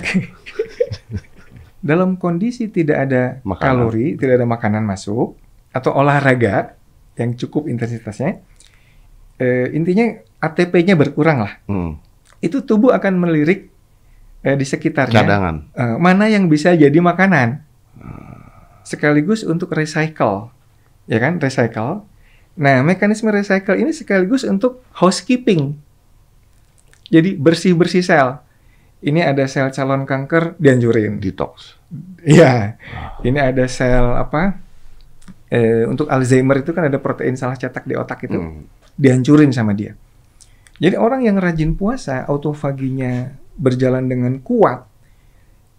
dalam 1.88 2.18
kondisi 2.18 2.74
tidak 2.74 3.06
ada 3.06 3.22
Makanan. 3.46 3.62
kalori, 3.62 4.06
tidak 4.18 4.42
ada 4.42 4.46
makanan 4.50 4.82
masuk 4.82 5.38
atau 5.70 5.90
olahraga 5.94 6.74
yang 7.14 7.38
cukup 7.38 7.70
intensitasnya. 7.70 8.42
Eh, 9.38 9.70
intinya 9.70 10.18
ATP-nya 10.42 10.98
berkurang 10.98 11.46
lah. 11.46 11.62
Hmm. 11.70 12.02
Itu 12.42 12.66
tubuh 12.66 12.90
akan 12.90 13.22
melirik 13.22 13.77
eh, 14.40 14.54
di 14.54 14.64
sekitarnya 14.64 15.22
Cadangan. 15.22 15.56
eh, 15.72 15.96
mana 15.96 16.26
yang 16.26 16.46
bisa 16.46 16.72
jadi 16.72 16.94
makanan. 16.94 17.62
Sekaligus 18.82 19.44
untuk 19.44 19.68
recycle. 19.70 20.48
Ya 21.04 21.20
kan, 21.20 21.36
recycle. 21.36 22.04
Nah, 22.56 22.80
mekanisme 22.80 23.28
recycle 23.28 23.76
ini 23.76 23.92
sekaligus 23.92 24.42
untuk 24.42 24.80
housekeeping. 24.96 25.76
Jadi 27.08 27.36
bersih-bersih 27.36 28.02
sel. 28.02 28.40
Ini 28.98 29.30
ada 29.30 29.46
sel 29.46 29.70
calon 29.70 30.02
kanker 30.04 30.58
dihancurin. 30.58 31.20
Detox. 31.22 31.78
Iya. 32.20 32.74
Ini 33.22 33.38
ada 33.38 33.64
sel 33.70 34.16
apa? 34.16 34.58
Eh, 35.48 35.88
untuk 35.88 36.10
Alzheimer 36.10 36.60
itu 36.60 36.76
kan 36.76 36.84
ada 36.84 37.00
protein 37.00 37.32
salah 37.32 37.56
cetak 37.56 37.88
di 37.88 37.96
otak 37.96 38.28
itu 38.28 38.36
Hmm. 38.36 38.68
dihancurin 38.98 39.48
sama 39.48 39.72
dia. 39.72 39.96
Jadi 40.76 40.92
orang 40.94 41.24
yang 41.24 41.40
rajin 41.40 41.72
puasa, 41.72 42.28
autofaginya 42.28 43.32
berjalan 43.58 44.06
dengan 44.06 44.38
kuat, 44.38 44.86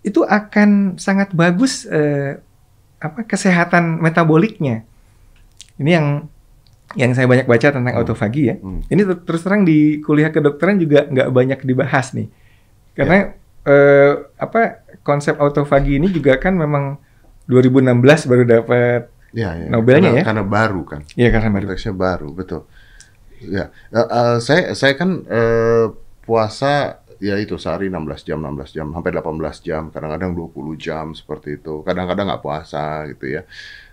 itu 0.01 0.21
akan 0.21 0.95
sangat 0.95 1.31
bagus 1.31 1.87
eh, 1.87 2.37
apa 2.99 3.23
kesehatan 3.23 3.97
metaboliknya. 3.97 4.83
Ini 5.79 5.91
yang 5.95 6.07
yang 6.93 7.11
saya 7.13 7.25
banyak 7.25 7.45
baca 7.45 7.67
tentang 7.69 7.93
Hmm. 7.95 8.01
autofagi 8.01 8.43
ya. 8.45 8.55
Hmm. 8.59 8.83
Ini 8.85 9.01
ter- 9.05 9.23
terus 9.23 9.41
terang 9.41 9.63
di 9.63 10.03
kuliah 10.03 10.29
kedokteran 10.29 10.75
juga 10.75 11.05
nggak 11.05 11.29
banyak 11.29 11.59
dibahas 11.63 12.11
nih, 12.11 12.27
karena 12.93 13.33
eh, 13.61 14.13
apa 14.35 14.81
konsep 15.01 15.37
autofagi 15.37 15.95
ini 15.95 16.09
juga 16.09 16.35
kan 16.35 16.55
memang 16.55 16.97
2016 17.45 18.25
baru 18.25 18.43
dapat 18.43 19.09
Ya, 19.29 19.53
ya. 19.53 19.69
Nobelnya 19.69 20.09
karena, 20.09 20.17
ya? 20.17 20.23
Karena 20.25 20.41
baru 20.43 20.81
kan. 20.89 21.01
ya 21.13 21.29
karena 21.29 21.49
baru. 21.53 21.65
Konteksnya 21.69 21.93
baru, 21.93 22.27
betul. 22.33 22.61
Ya, 23.39 23.69
Eh, 23.87 24.01
eh, 24.01 24.37
saya 24.41 24.73
saya 24.73 24.93
kan 24.97 25.21
eh, 25.21 25.85
puasa 26.25 26.98
ya 27.19 27.35
itu 27.39 27.55
sehari 27.59 27.91
16 27.91 28.23
jam, 28.27 28.39
16 28.39 28.71
jam, 28.75 28.87
sampai 28.95 29.11
18 29.11 29.59
jam, 29.63 29.83
kadang-kadang 29.93 30.31
20 30.35 30.75
jam 30.79 31.05
seperti 31.15 31.59
itu. 31.59 31.83
Kadang-kadang 31.83 32.25
nggak 32.31 32.43
puasa 32.43 33.05
gitu 33.11 33.25
ya. 33.39 33.41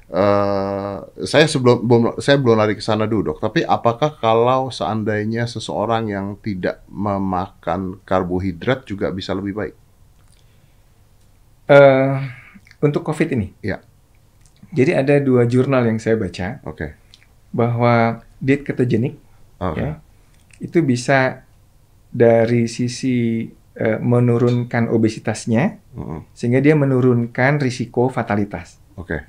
Eh, 0.06 0.96
saya 1.26 1.46
sebelum 1.50 1.82
belum 1.82 2.02
saya 2.22 2.38
belum 2.38 2.54
lari 2.54 2.78
ke 2.78 2.82
sana 2.84 3.10
dulu 3.10 3.34
dok. 3.34 3.38
Tapi 3.42 3.66
apakah 3.66 4.14
kalau 4.22 4.70
seandainya 4.70 5.50
seseorang 5.50 6.06
yang 6.14 6.26
tidak 6.38 6.86
memakan 6.86 7.98
karbohidrat 8.06 8.86
juga 8.86 9.10
bisa 9.10 9.34
lebih 9.34 9.54
baik? 9.58 9.74
Eh, 11.66 12.14
untuk 12.78 13.02
COVID 13.02 13.28
ini, 13.34 13.50
Ya, 13.58 13.82
jadi 14.70 15.02
ada 15.02 15.18
dua 15.18 15.42
jurnal 15.50 15.82
yang 15.90 15.98
saya 15.98 16.14
baca 16.14 16.62
oke. 16.62 16.94
bahwa 17.50 18.22
diet 18.38 18.62
ketogenik 18.62 19.18
Oke. 19.58 19.80
ya 19.80 19.90
itu 20.60 20.78
bisa 20.84 21.45
dari 22.16 22.64
sisi 22.64 23.44
eh, 23.76 24.00
menurunkan 24.00 24.88
obesitasnya 24.88 25.76
Mm-mm. 25.92 26.32
sehingga 26.32 26.64
dia 26.64 26.72
menurunkan 26.72 27.60
risiko 27.60 28.08
fatalitas. 28.08 28.80
Oke. 28.96 29.20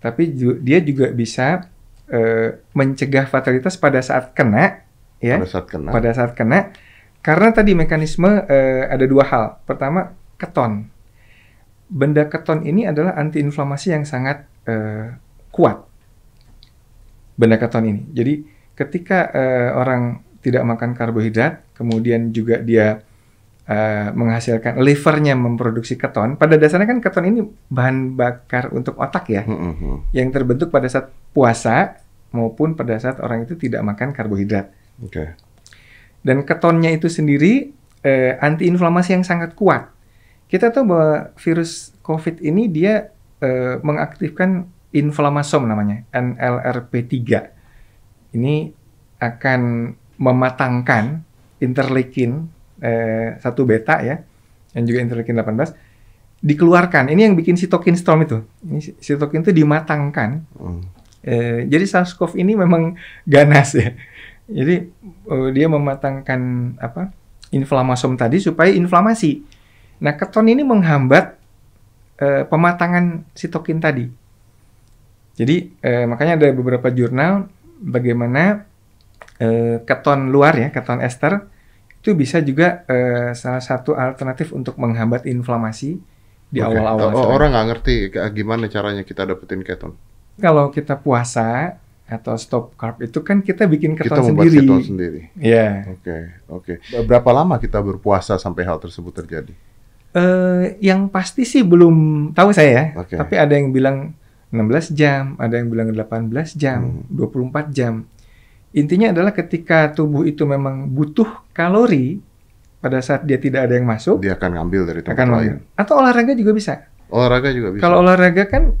Tapi 0.00 0.32
ju- 0.32 0.56
dia 0.64 0.80
juga 0.80 1.12
bisa 1.12 1.68
eh, 2.08 2.64
mencegah 2.72 3.28
fatalitas 3.28 3.76
pada 3.76 4.00
saat 4.00 4.32
kena 4.32 4.80
ya. 5.20 5.36
Pada 5.36 5.48
saat 5.52 5.66
kena. 5.68 5.88
pada 5.92 6.10
saat 6.16 6.32
kena 6.32 6.58
karena 7.20 7.52
tadi 7.52 7.76
mekanisme 7.76 8.48
eh, 8.48 8.88
ada 8.88 9.04
dua 9.04 9.24
hal. 9.28 9.44
Pertama, 9.68 10.16
keton. 10.40 10.88
Benda 11.88 12.24
keton 12.24 12.64
ini 12.64 12.88
adalah 12.88 13.16
antiinflamasi 13.20 13.92
yang 13.92 14.04
sangat 14.08 14.48
eh, 14.64 15.12
kuat. 15.52 15.84
Benda 17.36 17.60
keton 17.60 17.84
ini. 17.84 18.02
Jadi 18.12 18.44
ketika 18.76 19.28
eh, 19.32 19.70
orang 19.76 20.24
tidak 20.44 20.60
makan 20.68 20.92
karbohidrat, 20.92 21.64
kemudian 21.72 22.28
juga 22.36 22.60
dia 22.60 23.00
eh, 23.64 24.08
menghasilkan 24.12 24.76
livernya 24.76 25.32
memproduksi 25.32 25.96
keton. 25.96 26.36
Pada 26.36 26.60
dasarnya 26.60 26.84
kan 26.84 27.00
keton 27.00 27.24
ini 27.24 27.40
bahan 27.72 28.12
bakar 28.12 28.68
untuk 28.76 29.00
otak 29.00 29.32
ya, 29.32 29.42
Mm-mm. 29.48 30.12
yang 30.12 30.28
terbentuk 30.28 30.68
pada 30.68 30.84
saat 30.84 31.08
puasa 31.32 31.96
maupun 32.36 32.76
pada 32.76 33.00
saat 33.00 33.16
orang 33.24 33.48
itu 33.48 33.56
tidak 33.56 33.80
makan 33.80 34.12
karbohidrat. 34.12 34.68
Oke. 35.00 35.32
Dan 36.20 36.44
ketonnya 36.44 36.92
itu 36.92 37.08
sendiri 37.08 37.72
eh, 38.04 38.36
antiinflamasi 38.36 39.16
yang 39.16 39.24
sangat 39.24 39.56
kuat. 39.56 39.88
Kita 40.44 40.68
tahu 40.68 40.92
bahwa 40.92 41.32
virus 41.40 41.96
COVID 42.04 42.44
ini 42.44 42.68
dia 42.68 43.08
eh, 43.40 43.80
mengaktifkan 43.80 44.68
inflamasom 44.94 45.66
namanya, 45.66 46.06
NLRP3. 46.12 47.16
Ini 48.36 48.56
akan 49.18 49.60
mematangkan 50.18 51.22
interleukin 51.58 52.46
eh, 52.82 53.38
1 53.38 53.44
beta 53.66 54.00
ya, 54.02 54.20
dan 54.74 54.82
juga 54.84 54.98
interleukin 55.02 55.36
18 55.38 55.74
dikeluarkan. 56.44 57.08
Ini 57.08 57.32
yang 57.32 57.34
bikin 57.40 57.56
sitokin 57.56 57.96
storm 57.96 58.28
itu. 58.28 58.44
Ini 58.68 59.00
sitokin 59.00 59.40
itu 59.40 59.52
dimatangkan 59.52 60.44
Mm. 60.54 60.82
Eh, 61.24 61.64
jadi 61.72 61.88
SARS-CoV 61.88 62.36
ini 62.36 62.52
memang 62.52 63.00
ganas 63.24 63.72
ya. 63.72 63.96
Jadi 64.44 64.92
eh, 65.08 65.48
dia 65.56 65.66
mematangkan 65.72 66.40
apa 66.76 67.08
inflamasom 67.48 68.12
tadi 68.20 68.44
supaya 68.44 68.68
inflamasi. 68.68 69.40
Nah 70.04 70.12
keton 70.20 70.52
ini 70.52 70.60
menghambat 70.60 71.40
eh, 72.20 72.44
pematangan 72.44 73.24
sitokin 73.32 73.80
tadi. 73.80 74.04
Jadi 75.40 75.80
eh, 75.80 76.04
makanya 76.04 76.44
ada 76.44 76.48
beberapa 76.52 76.92
jurnal 76.92 77.48
bagaimana 77.80 78.68
eh, 79.36 79.82
keton 79.82 80.28
luar 80.28 80.54
ya 80.54 80.68
keton 80.68 81.00
ester 81.00 81.46
itu 81.98 82.12
bisa 82.12 82.38
juga 82.38 82.84
eh, 82.86 83.32
salah 83.32 83.60
satu 83.60 83.92
alternatif 83.92 84.52
untuk 84.52 84.76
menghambat 84.76 85.24
inflamasi 85.24 85.96
di 86.46 86.60
awal-awal. 86.60 87.10
O- 87.10 87.32
Orang 87.32 87.50
nggak 87.50 87.66
ngerti 87.72 87.94
gimana 88.30 88.68
caranya 88.68 89.02
kita 89.02 89.24
dapetin 89.24 89.60
keton. 89.60 89.96
kalau 90.34 90.66
kita 90.68 90.94
puasa 90.96 91.78
atau 92.04 92.36
stop 92.36 92.74
carb 92.74 93.00
itu 93.00 93.16
kan 93.20 93.40
kita 93.40 93.64
bikin 93.64 93.96
Kita 93.96 94.12
keton 94.12 94.22
membuat 94.28 94.44
sendiri. 94.46 94.60
keton 94.60 94.82
sendiri. 94.84 95.20
Ya. 95.34 95.88
Oke, 95.88 96.16
oke. 96.46 96.72
Berapa 97.02 97.30
lama 97.32 97.56
kita 97.56 97.80
berpuasa 97.80 98.36
sampai 98.36 98.62
hal 98.62 98.76
tersebut 98.76 99.14
terjadi? 99.14 99.54
Eh, 100.12 100.78
yang 100.78 101.08
pasti 101.08 101.42
sih 101.42 101.64
belum 101.64 101.94
tahu 102.30 102.52
saya 102.52 102.70
ya. 102.70 102.84
Oke. 102.98 103.16
Tapi 103.16 103.34
ada 103.34 103.50
yang 103.50 103.72
bilang 103.72 104.12
16 104.50 104.92
jam, 104.92 105.34
ada 105.38 105.56
yang 105.56 105.66
bilang 105.66 105.90
18 105.90 106.54
jam, 106.54 107.02
Hmm. 107.02 107.08
24 107.10 107.72
jam. 107.72 108.06
Intinya 108.74 109.14
adalah 109.14 109.30
ketika 109.30 109.90
tubuh 109.90 110.26
itu 110.26 110.42
memang 110.42 110.90
butuh 110.90 111.46
kalori 111.50 112.18
pada 112.78 112.98
saat 112.98 113.22
dia 113.22 113.38
tidak 113.38 113.70
ada 113.70 113.78
yang 113.78 113.86
masuk, 113.86 114.20
Dia 114.20 114.34
akan 114.34 114.50
ngambil 114.60 114.82
dari 114.84 115.00
tempat 115.00 115.16
akan 115.16 115.28
lain. 115.30 115.52
Atau 115.72 115.94
olahraga 115.96 116.34
juga 116.34 116.52
bisa. 116.52 116.84
Olahraga 117.08 117.48
juga 117.48 117.70
bisa. 117.70 117.80
Kalau 117.80 118.02
olahraga 118.02 118.44
kan 118.44 118.74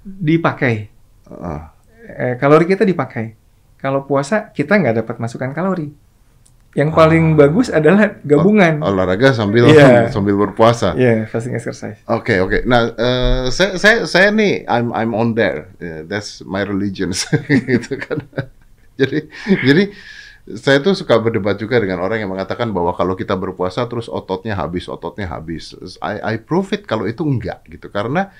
dipakai. 0.00 0.88
Eh, 2.08 2.34
kalori 2.38 2.64
kita 2.64 2.82
dipakai. 2.82 3.36
Kalau 3.76 4.02
puasa 4.02 4.48
kita 4.48 4.74
nggak 4.74 5.02
dapat 5.02 5.16
masukan 5.18 5.52
kalori. 5.52 5.90
Yang 6.72 6.90
paling 6.94 7.34
Ah. 7.34 7.36
bagus 7.38 7.68
adalah 7.68 8.16
gabungan. 8.22 8.80
olahraga 8.80 9.32
sambil 9.32 9.66
Iya. 9.66 10.08
sambil 10.14 10.38
berpuasa. 10.38 10.94
Iya, 10.94 11.26
fasting 11.26 11.52
exercise. 11.52 11.98
Oke 12.06 12.38
oke. 12.38 12.62
Nah, 12.64 12.92
eh, 12.92 13.44
saya 13.50 13.76
saya 13.76 13.96
saya 14.04 14.28
nih 14.30 14.62
I'm 14.64 14.88
I'm 14.92 15.12
on 15.12 15.34
there. 15.34 15.68
Yeah, 15.76 16.04
that's 16.04 16.40
my 16.44 16.62
religion 16.62 17.12
gitu 17.68 17.98
kan. 17.98 18.24
Jadi 19.00 19.18
jadi 19.62 19.82
saya 20.48 20.80
tuh 20.80 20.96
suka 20.96 21.20
berdebat 21.20 21.60
juga 21.60 21.76
dengan 21.76 22.00
orang 22.00 22.24
yang 22.24 22.32
mengatakan 22.32 22.72
bahwa 22.72 22.96
kalau 22.96 23.12
kita 23.12 23.36
berpuasa 23.36 23.84
terus 23.84 24.08
ototnya 24.08 24.56
habis, 24.56 24.88
ototnya 24.88 25.28
habis. 25.28 25.76
I 26.00 26.24
I 26.24 26.34
prove 26.40 26.72
it 26.72 26.88
kalau 26.88 27.04
itu 27.04 27.20
enggak 27.20 27.68
gitu 27.68 27.92
karena 27.92 28.32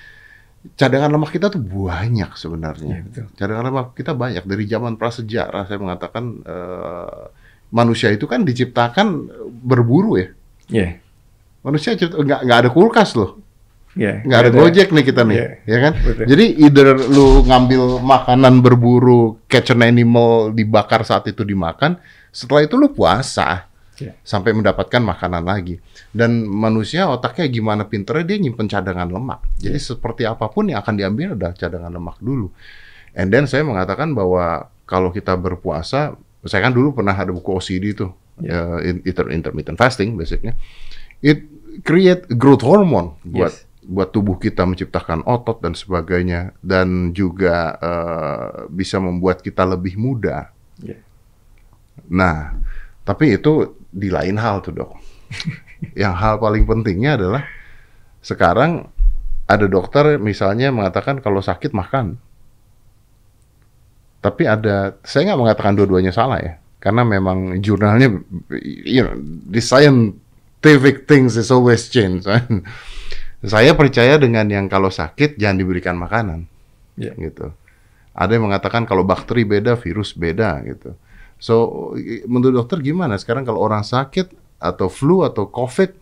cadangan 0.81 1.13
lemak 1.13 1.37
kita 1.37 1.53
tuh 1.53 1.61
banyak 1.61 2.33
sebenarnya. 2.33 3.05
Iya, 3.05 3.05
betul. 3.05 3.25
Cadangan 3.37 3.65
lemak 3.69 3.87
kita 3.93 4.13
banyak 4.17 4.45
dari 4.49 4.65
zaman 4.65 4.97
prasejarah 4.97 5.69
saya 5.69 5.79
mengatakan 5.79 6.25
eh, 6.49 7.25
manusia 7.69 8.09
itu 8.09 8.25
kan 8.25 8.41
diciptakan 8.41 9.29
berburu 9.61 10.17
ya. 10.17 10.29
Iya. 10.73 10.89
Manusia 11.61 11.93
cipta, 11.93 12.17
nggak 12.25 12.41
nggak 12.49 12.59
ada 12.65 12.71
kulkas 12.73 13.13
loh 13.21 13.48
Iya. 13.99 14.23
nggak 14.23 14.39
ada 14.39 14.51
gojek 14.55 14.89
nih 14.95 15.05
kita 15.05 15.23
nih, 15.27 15.37
Iya. 15.37 15.49
ya 15.67 15.79
kan? 15.83 15.93
Betul. 15.99 16.25
Jadi 16.31 16.45
either 16.63 16.89
lu 17.11 17.43
ngambil 17.43 17.83
makanan 17.99 18.63
berburu, 18.63 19.43
catch 19.51 19.75
an 19.75 19.83
animal, 19.83 20.55
dibakar 20.55 21.03
saat 21.03 21.27
itu 21.27 21.43
dimakan, 21.43 21.99
setelah 22.31 22.63
itu 22.63 22.79
lu 22.79 22.95
puasa 22.95 23.67
Iya. 23.99 24.15
sampai 24.23 24.55
mendapatkan 24.55 25.03
makanan 25.03 25.43
lagi. 25.43 25.83
Dan 26.09 26.47
manusia 26.47 27.11
otaknya 27.11 27.51
gimana 27.51 27.83
pinternya 27.85 28.23
dia 28.25 28.39
nyimpen 28.39 28.71
cadangan 28.71 29.11
lemak. 29.11 29.43
Jadi 29.59 29.75
Iya. 29.75 29.89
seperti 29.91 30.23
apa 30.23 30.47
pun 30.47 30.71
yang 30.71 30.79
akan 30.79 30.95
diambil 30.95 31.35
adalah 31.35 31.53
cadangan 31.53 31.91
lemak 31.91 32.23
dulu. 32.23 32.55
And 33.19 33.35
then 33.35 33.51
saya 33.51 33.67
mengatakan 33.67 34.15
bahwa 34.15 34.71
kalau 34.87 35.11
kita 35.11 35.35
berpuasa, 35.35 36.15
saya 36.47 36.61
kan 36.63 36.71
dulu 36.71 36.95
pernah 36.95 37.13
ada 37.13 37.35
buku 37.35 37.51
OCD 37.51 37.99
tuh, 37.99 38.15
Iya. 38.39 38.55
uh, 38.55 38.79
in- 38.79 39.03
inter- 39.03 39.35
intermittent 39.35 39.75
fasting 39.75 40.15
basicnya. 40.15 40.55
It 41.19 41.43
create 41.83 42.31
growth 42.33 42.63
hormone 42.63 43.19
buat 43.27 43.51
Yes. 43.51 43.67
Buat 43.89 44.13
tubuh 44.13 44.37
kita 44.37 44.69
menciptakan 44.69 45.25
otot 45.25 45.65
dan 45.65 45.73
sebagainya 45.73 46.53
dan 46.61 47.17
juga 47.17 47.81
eh, 47.81 48.69
bisa 48.69 49.01
membuat 49.01 49.41
kita 49.41 49.65
lebih 49.65 49.97
muda. 49.97 50.53
Iya. 50.85 51.01
Nah, 52.13 52.53
tapi 53.09 53.33
itu 53.41 53.81
di 53.89 54.13
lain 54.13 54.37
hal 54.37 54.61
tuh 54.61 54.77
dok. 54.77 54.93
Yang 56.05 56.15
hal 56.21 56.35
paling 56.37 56.69
pentingnya 56.69 57.17
adalah 57.17 57.43
sekarang 58.21 58.93
ada 59.49 59.65
dokter 59.65 60.21
misalnya 60.21 60.69
mengatakan 60.69 61.25
kalau 61.25 61.41
sakit 61.41 61.73
makan. 61.73 62.21
Tapi 64.21 64.45
ada, 64.45 64.99
saya 65.07 65.33
nggak 65.33 65.41
mengatakan 65.41 65.79
dua-duanya 65.79 66.11
salah 66.11 66.43
ya, 66.43 66.59
karena 66.83 67.07
memang 67.07 67.63
jurnalnya, 67.63 68.19
you 68.83 69.01
know, 69.01 69.15
the 69.47 69.63
scientific 69.63 71.07
things 71.07 71.39
is 71.39 71.55
always 71.55 71.87
change. 71.87 72.27
Saya 73.45 73.73
percaya 73.79 74.19
dengan 74.19 74.47
yang 74.51 74.67
kalau 74.67 74.91
sakit 74.91 75.39
jangan 75.39 75.59
diberikan 75.59 75.95
makanan, 75.95 76.47
Iya. 76.99 77.15
gitu. 77.19 77.55
Ada 78.19 78.35
yang 78.35 78.51
mengatakan 78.51 78.83
kalau 78.83 79.07
bakteri 79.07 79.47
beda, 79.47 79.79
virus 79.79 80.11
beda, 80.11 80.59
gitu. 80.67 80.99
So, 81.39 81.55
menurut 82.27 82.67
dokter 82.67 82.83
gimana 82.83 83.15
sekarang 83.15 83.47
kalau 83.47 83.63
orang 83.63 83.87
sakit 83.87 84.35
atau 84.59 84.91
flu 84.91 85.23
atau 85.23 85.47
covid, 85.47 85.95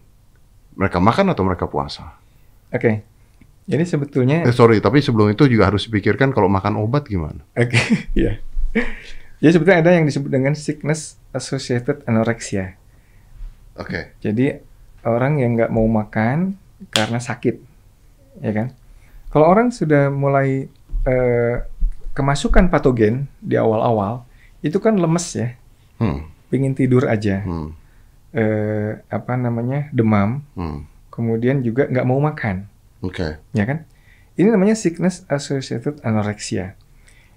mereka 0.81 0.97
makan 0.97 1.37
atau 1.37 1.45
mereka 1.45 1.69
puasa? 1.69 2.17
Oke. 2.73 3.05
Jadi 3.67 3.83
sebetulnya 3.85 4.47
Eh 4.47 4.55
sorry, 4.55 4.79
tapi 4.81 5.03
sebelum 5.03 5.35
itu 5.35 5.45
juga 5.51 5.69
harus 5.69 5.91
dipikirkan 5.91 6.31
kalau 6.33 6.47
makan 6.49 6.79
obat 6.81 7.05
gimana? 7.05 7.43
Oke, 7.53 7.77
iya. 8.17 8.41
Jadi 9.43 9.51
sebetulnya 9.53 9.85
ada 9.85 9.93
yang 9.93 10.09
disebut 10.09 10.31
dengan 10.33 10.57
sickness 10.57 11.21
associated 11.37 12.01
anorexia. 12.09 12.81
Oke, 13.77 14.17
Jadi 14.25 14.57
orang 15.05 15.37
yang 15.37 15.53
nggak 15.53 15.69
mau 15.69 15.85
makan 15.85 16.57
karena 16.89 17.17
sakit, 17.17 17.57
ya 18.39 18.53
kan? 18.53 18.69
Kalau 19.29 19.47
orang 19.47 19.69
sudah 19.71 20.09
mulai 20.09 20.69
eh, 21.03 21.55
kemasukan 22.13 22.67
patogen 22.67 23.31
di 23.39 23.55
awal-awal, 23.55 24.27
itu 24.59 24.77
kan 24.77 24.99
lemes 24.99 25.27
ya, 25.33 25.55
Hmm. 25.97 26.27
pingin 26.49 26.75
tidur 26.75 27.07
aja, 27.07 27.41
Hmm. 27.41 27.71
eh, 28.31 28.99
apa 29.07 29.39
namanya 29.39 29.87
demam, 29.91 30.43
Hmm. 30.53 30.83
kemudian 31.09 31.63
juga 31.63 31.87
nggak 31.87 32.03
mau 32.03 32.19
makan, 32.19 32.67
Oke. 33.01 33.39
ya 33.53 33.65
kan? 33.65 33.87
Ini 34.35 34.51
namanya 34.51 34.75
sickness 34.75 35.23
associated 35.27 36.03
anorexia. 36.03 36.75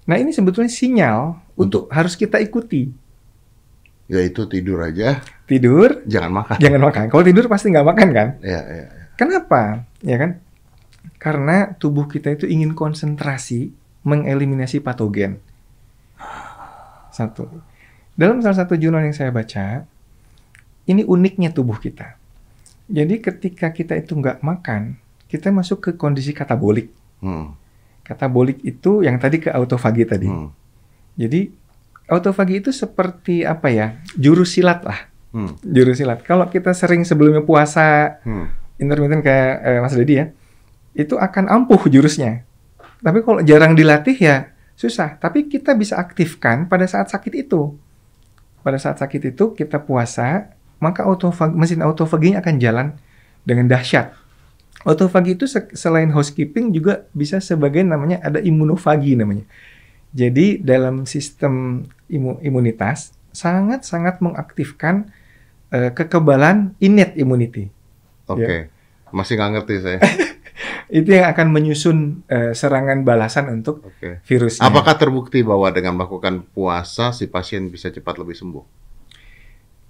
Nah 0.04 0.18
ini 0.18 0.34
sebetulnya 0.34 0.68
sinyal 0.68 1.38
untuk 1.54 1.86
harus 1.88 2.12
kita 2.12 2.36
ikuti. 2.36 2.90
Yaitu 4.10 4.50
tidur 4.50 4.82
aja, 4.82 5.22
Tidur, 5.46 6.02
jangan 6.04 6.42
makan. 6.42 6.58
jangan 6.58 6.80
makan. 6.82 7.04
Kalau 7.06 7.22
tidur 7.22 7.46
pasti 7.46 7.70
nggak 7.70 7.86
makan 7.86 8.08
kan? 8.10 8.28
Iya, 8.42 8.60
iya. 8.66 8.86
Kenapa? 9.20 9.84
Ya 10.00 10.16
kan? 10.16 10.40
Karena 11.20 11.76
tubuh 11.76 12.08
kita 12.08 12.32
itu 12.32 12.48
ingin 12.48 12.72
konsentrasi 12.72 13.68
mengeliminasi 14.00 14.80
patogen. 14.80 15.44
Satu. 17.12 17.44
Dalam 18.16 18.40
salah 18.40 18.64
satu 18.64 18.80
jurnal 18.80 19.04
yang 19.04 19.12
saya 19.12 19.28
baca, 19.28 19.84
ini 20.88 21.04
uniknya 21.04 21.52
tubuh 21.52 21.76
kita. 21.76 22.16
Jadi 22.88 23.20
ketika 23.20 23.76
kita 23.76 24.00
itu 24.00 24.16
nggak 24.16 24.40
makan, 24.40 24.96
kita 25.28 25.52
masuk 25.52 25.84
ke 25.84 25.90
kondisi 26.00 26.32
katabolik. 26.32 26.88
Hmm. 27.20 27.52
Katabolik 28.00 28.64
itu 28.64 29.04
yang 29.04 29.20
tadi 29.20 29.36
ke 29.36 29.52
autofagi 29.52 30.08
tadi. 30.08 30.32
Hmm. 30.32 30.48
Jadi 31.20 31.52
autofagi 32.08 32.64
itu 32.64 32.72
seperti 32.72 33.44
apa 33.44 33.68
ya? 33.68 34.00
Jurus 34.16 34.56
silat 34.56 34.80
lah. 34.80 35.12
Hmm. 35.36 35.60
Jurus 35.60 36.00
silat. 36.00 36.24
Kalau 36.24 36.48
kita 36.48 36.72
sering 36.72 37.04
sebelumnya 37.04 37.44
puasa, 37.44 38.16
Hmm. 38.24 38.59
Intermittent 38.80 39.22
kayak 39.22 39.52
eh, 39.62 39.78
Mas 39.84 39.94
Dedi 39.94 40.14
ya, 40.16 40.26
itu 40.96 41.14
akan 41.14 41.46
ampuh 41.46 41.86
jurusnya. 41.86 42.42
Tapi 43.00 43.20
kalau 43.24 43.40
jarang 43.44 43.76
dilatih 43.76 44.16
ya 44.16 44.50
susah. 44.76 45.20
Tapi 45.20 45.46
kita 45.52 45.76
bisa 45.76 46.00
aktifkan 46.00 46.64
pada 46.64 46.88
saat 46.88 47.12
sakit 47.12 47.46
itu. 47.46 47.76
Pada 48.64 48.76
saat 48.80 48.96
sakit 49.00 49.36
itu 49.36 49.52
kita 49.52 49.80
puasa, 49.80 50.52
maka 50.80 51.04
autofag, 51.04 51.52
mesin 51.52 51.84
autofaginya 51.84 52.40
akan 52.40 52.56
jalan 52.56 52.86
dengan 53.44 53.68
dahsyat. 53.68 54.16
Autofagi 54.84 55.36
itu 55.36 55.44
se- 55.44 55.76
selain 55.76 56.08
housekeeping 56.08 56.72
juga 56.72 57.04
bisa 57.12 57.36
sebagai 57.40 57.84
namanya 57.84 58.20
ada 58.24 58.40
imunofagi 58.40 59.16
namanya. 59.16 59.44
Jadi 60.16 60.60
dalam 60.60 61.04
sistem 61.04 61.84
imu- 62.08 62.40
imunitas 62.40 63.12
sangat-sangat 63.30 64.24
mengaktifkan 64.24 65.12
eh, 65.70 65.92
kekebalan 65.92 66.76
innate 66.80 67.16
immunity. 67.20 67.68
Oke. 68.36 68.70
Masih 69.10 69.34
nggak 69.38 69.50
ngerti 69.58 69.74
saya. 69.82 69.98
itu 70.90 71.10
yang 71.14 71.30
akan 71.30 71.46
menyusun 71.54 72.26
eh, 72.26 72.52
serangan 72.52 73.06
balasan 73.06 73.50
untuk 73.50 73.86
Oke. 73.86 74.22
virusnya. 74.26 74.66
Apakah 74.66 74.98
terbukti 74.98 75.46
bahwa 75.46 75.70
dengan 75.70 75.94
melakukan 75.94 76.42
puasa 76.50 77.14
si 77.14 77.30
pasien 77.30 77.70
bisa 77.70 77.88
cepat 77.94 78.18
lebih 78.18 78.34
sembuh? 78.34 78.64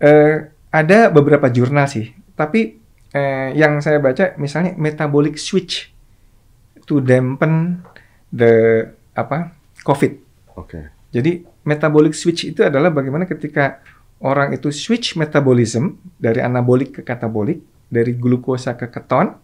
Eh, 0.01 0.37
ada 0.71 0.99
beberapa 1.13 1.49
jurnal 1.49 1.89
sih, 1.89 2.13
tapi 2.37 2.77
eh, 3.13 3.49
yang 3.57 3.81
saya 3.81 3.99
baca 3.99 4.37
misalnya 4.37 4.77
metabolic 4.77 5.41
switch 5.41 5.89
to 6.85 7.01
dampen 7.01 7.81
the 8.33 8.85
apa 9.17 9.57
COVID. 9.83 10.13
Oke. 10.57 10.81
Jadi 11.11 11.43
metabolic 11.67 12.15
switch 12.15 12.53
itu 12.53 12.61
adalah 12.63 12.93
bagaimana 12.93 13.27
ketika 13.27 13.83
orang 14.21 14.55
itu 14.55 14.69
switch 14.71 15.17
metabolism 15.17 15.97
dari 16.21 16.45
anabolik 16.45 17.01
ke 17.01 17.03
katabolik, 17.03 17.65
dari 17.91 18.15
glukosa 18.15 18.73
ke 18.73 18.87
keton. 18.87 19.35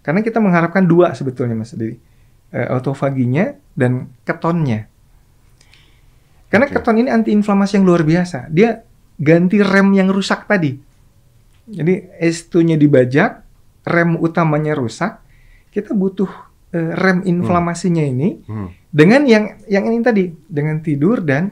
Karena 0.00 0.20
kita 0.20 0.40
mengharapkan 0.40 0.82
dua 0.82 1.12
sebetulnya 1.12 1.54
Mas 1.54 1.70
Dedi. 1.70 1.94
Eh, 2.50 2.66
autofaginya 2.66 3.52
dan 3.72 4.10
ketonnya. 4.24 4.90
Karena 6.50 6.66
Oke. 6.66 6.74
keton 6.74 6.98
ini 6.98 7.08
antiinflamasi 7.08 7.78
yang 7.78 7.86
luar 7.86 8.02
biasa. 8.02 8.50
Dia 8.50 8.82
ganti 9.14 9.62
rem 9.62 9.94
yang 9.94 10.10
rusak 10.10 10.44
tadi. 10.44 10.74
Jadi 11.70 11.94
S2-nya 12.18 12.74
dibajak, 12.74 13.46
rem 13.84 14.18
utamanya 14.18 14.74
rusak. 14.74 15.22
Kita 15.70 15.94
butuh 15.94 16.26
eh, 16.70 16.90
rem 16.92 17.22
inflamasinya 17.22 18.02
ini 18.02 18.42
Hmm. 18.42 18.70
dengan 18.88 19.22
yang 19.26 19.58
yang 19.66 19.86
ini 19.86 19.98
tadi 20.00 20.30
dengan 20.46 20.78
tidur 20.78 21.18
dan 21.18 21.50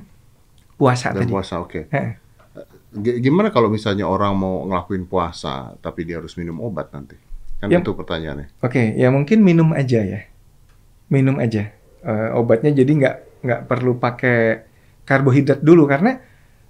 puasa 0.74 1.10
Dan 1.10 1.26
tadi. 1.26 1.30
puasa, 1.30 1.58
oke. 1.58 1.86
Heeh. 1.86 2.12
Gimana 3.00 3.48
kalau 3.50 3.68
misalnya 3.70 4.04
orang 4.06 4.34
mau 4.36 4.66
ngelakuin 4.68 5.04
puasa 5.06 5.74
tapi 5.80 6.04
dia 6.08 6.18
harus 6.20 6.34
minum 6.36 6.58
obat 6.60 6.90
nanti? 6.92 7.16
Kan 7.58 7.70
Ya. 7.70 7.82
itu 7.82 7.90
pertanyaannya. 7.92 8.46
Oke, 8.62 8.94
ya 8.94 9.08
mungkin 9.10 9.42
minum 9.42 9.74
aja 9.74 10.00
ya, 10.02 10.20
minum 11.10 11.38
aja 11.38 11.74
Eh, 11.98 12.30
obatnya. 12.30 12.70
Jadi 12.70 12.92
nggak 12.94 13.16
nggak 13.42 13.60
perlu 13.66 13.98
pakai 13.98 14.62
karbohidrat 15.02 15.58
dulu 15.60 15.82
karena 15.90 16.14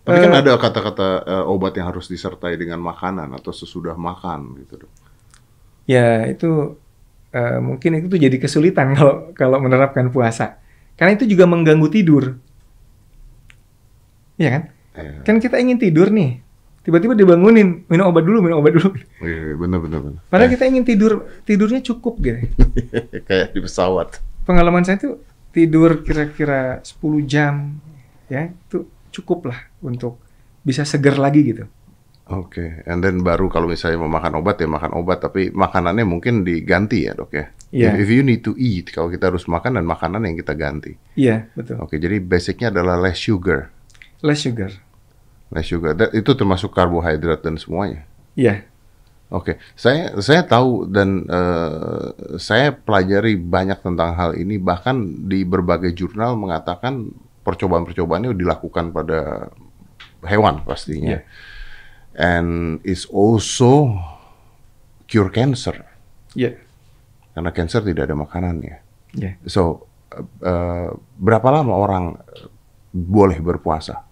Tapi 0.09 0.19
kan 0.25 0.33
eh, 0.33 0.41
ada 0.41 0.57
kata-kata 0.57 1.09
eh, 1.29 1.45
obat 1.45 1.77
yang 1.77 1.93
harus 1.93 2.09
disertai 2.09 2.57
dengan 2.57 2.81
makanan 2.81 3.29
atau 3.37 3.53
sesudah 3.53 3.93
makan 3.93 4.57
gitu. 4.65 4.89
ya 5.89 6.29
itu 6.29 6.77
eh, 7.33 7.59
mungkin 7.61 7.91
itu 8.01 8.07
tuh 8.13 8.21
jadi 8.21 8.37
kesulitan 8.41 8.93
kalau 8.99 9.33
kalau 9.37 9.59
menerapkan 9.61 10.09
puasa 10.09 10.57
karena 10.97 11.13
itu 11.17 11.29
juga 11.29 11.45
mengganggu 11.45 11.89
tidur. 11.93 12.25
Iya 14.39 14.49
kan? 14.55 14.63
Eh, 14.99 15.23
Kan 15.23 15.39
kita 15.39 15.57
ingin 15.57 15.77
tidur 15.77 16.09
nih, 16.09 16.43
tiba-tiba 16.81 17.13
dibangunin 17.13 17.87
minum 17.87 18.09
obat 18.09 18.23
dulu, 18.23 18.39
minum 18.41 18.59
obat 18.59 18.75
dulu. 18.75 18.91
iya, 19.23 19.55
bener 19.55 19.79
bener 19.79 19.99
bener. 20.01 20.21
Padahal 20.27 20.49
Eh, 20.49 20.53
kita 20.53 20.65
ingin 20.65 20.83
tidur 20.83 21.13
tidurnya 21.43 21.81
cukup 21.81 22.19
gitu. 22.19 22.39
kayak 23.29 23.53
di 23.53 23.61
pesawat. 23.61 24.19
pengalaman 24.43 24.81
saya 24.81 24.97
tuh 24.97 25.21
tidur 25.49 26.01
kira-kira 26.01 26.81
10 26.81 26.97
jam 27.23 27.77
ya 28.27 28.49
itu 28.49 28.85
cukup 29.11 29.49
lah 29.49 29.61
untuk 29.81 30.17
bisa 30.61 30.83
seger 30.83 31.17
lagi 31.17 31.45
gitu. 31.47 31.65
Oke, 32.29 32.85
and 32.85 33.01
then 33.01 33.21
baru 33.21 33.49
kalau 33.49 33.65
misalnya 33.65 33.97
mau 33.99 34.09
makan 34.11 34.37
obat 34.37 34.57
ya 34.57 34.69
makan 34.69 34.93
obat, 34.95 35.21
tapi 35.23 35.49
makanannya 35.49 36.05
mungkin 36.05 36.45
diganti 36.45 37.09
ya 37.09 37.13
dok 37.13 37.33
ya. 37.33 37.49
Iya. 37.69 37.97
If, 37.97 38.05
if 38.05 38.09
you 38.11 38.21
need 38.21 38.41
to 38.41 38.53
eat, 38.55 38.89
kalau 38.89 39.09
kita 39.09 39.29
harus 39.29 39.49
makan 39.49 39.77
dan 39.77 39.85
makanan 39.85 40.25
yang 40.25 40.37
kita 40.37 40.53
ganti. 40.53 40.93
Iya, 41.13 41.49
betul. 41.53 41.81
Oke, 41.81 41.97
jadi 41.97 42.21
basicnya 42.21 42.69
adalah 42.69 42.97
less 42.97 43.17
sugar, 43.19 43.73
Less 44.21 44.45
sugar. 44.45 44.77
Less 45.53 45.69
sugar. 45.69 45.97
Dan 45.97 46.09
itu 46.13 46.31
termasuk 46.37 46.73
karbohidrat 46.73 47.41
dan 47.41 47.57
semuanya. 47.57 48.05
Iya. 48.37 48.65
Oke, 49.29 49.61
saya 49.77 50.17
saya 50.25 50.41
tahu 50.41 50.89
dan 50.89 51.29
eh, 51.29 52.07
saya 52.41 52.73
pelajari 52.73 53.37
banyak 53.37 53.77
tentang 53.85 54.17
hal 54.17 54.33
ini. 54.41 54.57
Bahkan 54.57 55.29
di 55.29 55.45
berbagai 55.45 55.93
jurnal 55.93 56.33
mengatakan 56.33 57.13
percobaan-percobaannya 57.45 58.33
dilakukan 58.33 58.89
pada 58.93 59.53
hewan 60.25 60.65
pastinya, 60.65 61.21
Iya. 61.21 61.29
and 62.17 62.81
is 62.89 63.05
also 63.09 64.01
cure 65.05 65.29
cancer 65.29 65.77
Iya. 66.33 66.57
karena 67.37 67.53
cancer 67.53 67.85
tidak 67.85 68.09
ada 68.09 68.17
makanannya. 68.17 68.81
Iya. 69.13 69.37
So 69.45 69.85
eh, 70.09 70.25
eh, 70.41 70.89
berapa 71.21 71.49
lama 71.53 71.77
orang 71.77 72.05
eh, 72.17 72.49
boleh 72.97 73.45
berpuasa? 73.45 74.08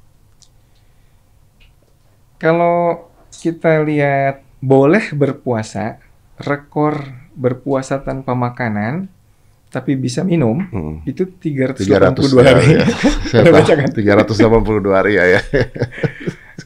Kalau 2.37 3.09
kita 3.33 3.81
lihat 3.81 4.45
boleh 4.59 5.13
berpuasa, 5.13 6.01
rekor 6.37 7.01
berpuasa 7.33 7.99
tanpa 7.99 8.33
makanan 8.33 9.09
tapi 9.67 9.93
bisa 9.93 10.23
minum 10.23 10.57
Hmm. 10.63 11.05
itu 11.05 11.27
382 11.29 11.85
300 11.85 12.33
hari. 12.41 12.65
ya, 12.71 12.85
ya. 13.35 13.53
Baca 13.53 13.73
kan? 13.75 13.89
382 13.93 14.95
hari 14.95 15.13
ya, 15.15 15.25
ya. 15.29 15.41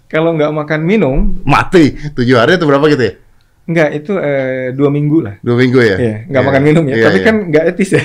Kalau 0.06 0.34
nggak 0.34 0.52
makan 0.52 0.80
minum, 0.82 1.16
Mati. 1.42 1.94
Tujuh 2.12 2.36
hari 2.36 2.54
itu 2.54 2.66
berapa 2.66 2.86
gitu 2.88 3.04
ya? 3.04 3.14
nggak 3.60 3.90
itu 3.94 4.12
eh, 4.18 4.74
dua 4.74 4.90
minggu 4.90 5.18
lah. 5.22 5.34
Dua 5.40 5.54
minggu 5.54 5.78
ya? 5.78 5.94
Iya, 5.94 6.16
nggak 6.26 6.42
Iya. 6.42 6.48
makan 6.50 6.62
minum 6.62 6.84
ya. 6.86 6.94
Iya, 6.98 7.04
Tapi 7.06 7.18
iya. 7.18 7.26
kan 7.26 7.36
nggak 7.46 7.64
etis 7.70 7.90
ya. 7.94 8.02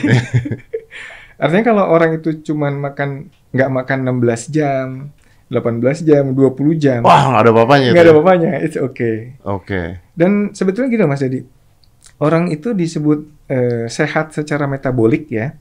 Artinya 1.41 1.63
kalau 1.65 1.83
orang 1.85 2.11
itu 2.15 2.29
cuman 2.43 2.73
makan 2.79 3.09
nggak 3.49 3.69
makan 3.73 3.97
16 4.05 4.53
jam, 4.53 5.09
18 5.45 6.01
jam, 6.01 6.33
20 6.33 6.81
jam, 6.81 6.99
Wah, 7.05 7.29
nggak 7.29 7.41
ada 7.45 7.51
apa-apanya 7.53 7.89
nggak 7.93 8.05
ada 8.09 8.33
ya? 8.41 8.53
it's 8.65 8.77
okay. 8.81 9.37
Oke. 9.45 10.01
Dan 10.17 10.57
sebetulnya 10.57 10.89
gini 10.89 11.05
Mas 11.05 11.21
Jadi, 11.21 11.45
orang 12.17 12.49
itu 12.49 12.73
disebut 12.73 13.29
eh, 13.45 13.85
sehat 13.85 14.33
secara 14.33 14.65
metabolik 14.65 15.29
ya. 15.29 15.53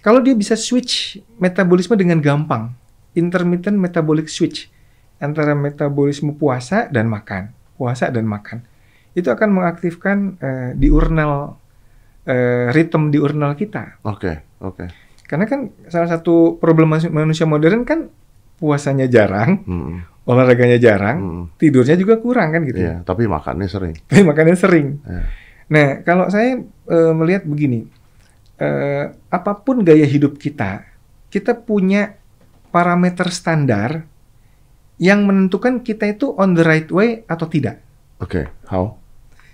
Kalau 0.00 0.24
dia 0.24 0.32
bisa 0.32 0.56
switch 0.56 1.20
metabolisme 1.36 1.92
dengan 1.98 2.24
gampang, 2.24 2.72
intermittent 3.12 3.76
metabolic 3.76 4.32
switch 4.32 4.72
antara 5.20 5.52
metabolisme 5.52 6.32
puasa 6.32 6.88
dan 6.88 7.10
makan, 7.10 7.52
puasa 7.76 8.08
dan 8.08 8.24
makan, 8.24 8.64
itu 9.12 9.28
akan 9.28 9.48
mengaktifkan 9.52 10.40
eh, 10.40 10.70
diurnal 10.72 11.60
eh, 12.24 12.72
ritme 12.72 13.12
diurnal 13.12 13.52
kita. 13.60 14.00
Oke, 14.08 14.56
oke. 14.64 14.88
Karena 15.28 15.44
kan 15.44 15.68
salah 15.92 16.08
satu 16.08 16.56
problem 16.56 16.96
manusia 17.12 17.44
modern 17.44 17.84
kan 17.84 18.08
puasanya 18.58 19.06
jarang, 19.06 19.62
Hmm, 19.64 20.04
olahraganya 20.28 20.76
jarang, 20.76 21.18
hmm. 21.18 21.44
tidurnya 21.56 21.96
juga 21.96 22.18
kurang 22.20 22.52
kan 22.52 22.62
gitu. 22.66 22.82
Iya, 22.82 23.06
tapi 23.06 23.24
makannya 23.24 23.70
sering. 23.70 23.94
Tapi 24.10 24.22
makannya 24.26 24.56
sering. 24.58 24.86
Iya. 25.06 25.22
Nah, 25.68 25.88
kalau 26.04 26.26
saya 26.28 26.58
eh, 26.64 27.12
melihat 27.14 27.46
begini, 27.46 27.88
eh, 28.58 29.04
apa 29.30 29.52
pun 29.62 29.86
gaya 29.86 30.04
hidup 30.04 30.36
kita, 30.36 30.84
kita 31.30 31.56
punya 31.56 32.18
parameter 32.68 33.28
standar 33.32 34.04
yang 34.98 35.24
menentukan 35.24 35.80
kita 35.80 36.10
itu 36.10 36.34
on 36.34 36.58
the 36.58 36.64
right 36.66 36.90
way 36.90 37.22
atau 37.30 37.46
tidak. 37.46 37.78
Oke, 38.18 38.50
how? 38.66 38.98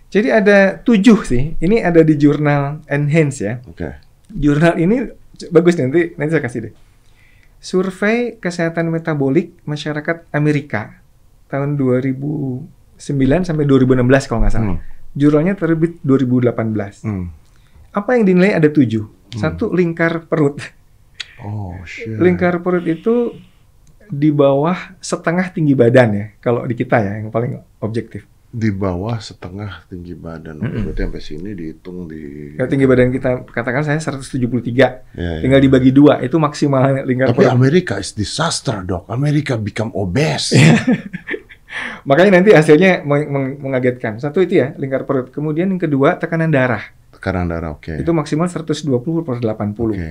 Jadi 0.08 0.30
ada 0.30 0.78
tujuh 0.80 1.26
sih. 1.26 1.58
Ini 1.58 1.84
ada 1.84 2.00
di 2.00 2.14
jurnal 2.16 2.80
Enhance 2.88 3.38
ya. 3.42 3.60
Oke. 3.66 3.98
Jurnal 4.30 4.78
ini 4.80 5.04
bagus 5.50 5.76
nanti 5.76 6.14
nanti 6.16 6.30
saya 6.32 6.42
kasih 6.42 6.60
deh. 6.70 6.74
Survei 7.64 8.36
kesehatan 8.36 8.92
metabolik 8.92 9.56
masyarakat 9.64 10.28
Amerika 10.36 11.00
tahun 11.48 11.80
2009 11.80 13.00
sampai 13.40 13.64
2016 13.64 14.28
kalau 14.28 14.44
nggak 14.44 14.52
salah. 14.52 14.76
Hmm. 14.76 14.84
Jurnalnya 15.16 15.56
terbit 15.56 15.96
2018. 16.04 17.08
Hmm. 17.08 17.32
Apa 17.88 18.20
yang 18.20 18.28
dinilai 18.28 18.60
ada 18.60 18.68
tujuh. 18.68 19.08
Satu 19.32 19.72
lingkar 19.72 20.28
perut. 20.28 20.60
Oh 21.40 21.80
shit. 21.88 22.20
Lingkar 22.20 22.60
perut 22.60 22.84
itu 22.84 23.32
di 24.12 24.28
bawah 24.28 25.00
setengah 25.00 25.48
tinggi 25.48 25.72
badan 25.72 26.08
ya. 26.12 26.26
Kalau 26.44 26.68
di 26.68 26.76
kita 26.76 27.00
ya 27.00 27.16
yang 27.16 27.32
paling 27.32 27.64
objektif. 27.80 28.28
Di 28.54 28.70
bawah 28.70 29.18
setengah 29.18 29.82
tinggi 29.90 30.14
badan. 30.14 30.62
Berarti 30.62 31.02
sampai 31.02 31.18
sini 31.18 31.50
dihitung 31.58 32.06
di. 32.06 32.54
Kalau 32.54 32.70
tinggi 32.70 32.86
badan 32.86 33.10
kita 33.10 33.42
katakan 33.50 33.82
saya 33.82 33.98
173. 33.98 34.30
Ya, 34.70 34.88
ya. 35.10 35.42
Tinggal 35.42 35.58
dibagi 35.58 35.90
dua 35.90 36.22
itu 36.22 36.38
maksimal 36.38 37.02
lingkar 37.02 37.34
Tapi. 37.34 37.50
Amerika 37.50 37.98
is 37.98 38.14
disaster 38.14 38.86
dok. 38.86 39.10
Amerika 39.10 39.58
become 39.58 39.90
obese. 39.90 40.54
Iya. 40.54 40.78
Makanya 42.08 42.38
nanti 42.38 42.54
hasilnya 42.54 43.02
meng- 43.02 43.26
meng- 43.26 43.56
mengagetkan. 43.58 44.22
Satu 44.22 44.38
itu 44.38 44.62
ya 44.62 44.70
lingkar 44.78 45.02
perut. 45.02 45.34
Kemudian 45.34 45.66
yang 45.66 45.82
kedua 45.82 46.14
tekanan 46.14 46.54
darah. 46.54 46.94
Tekanan 47.10 47.50
darah 47.50 47.74
oke. 47.74 47.98
Itu 47.98 48.14
maksimal 48.14 48.46
120 48.46 48.86
per 49.26 49.42
80. 49.42 49.74
Oke. 49.90 50.10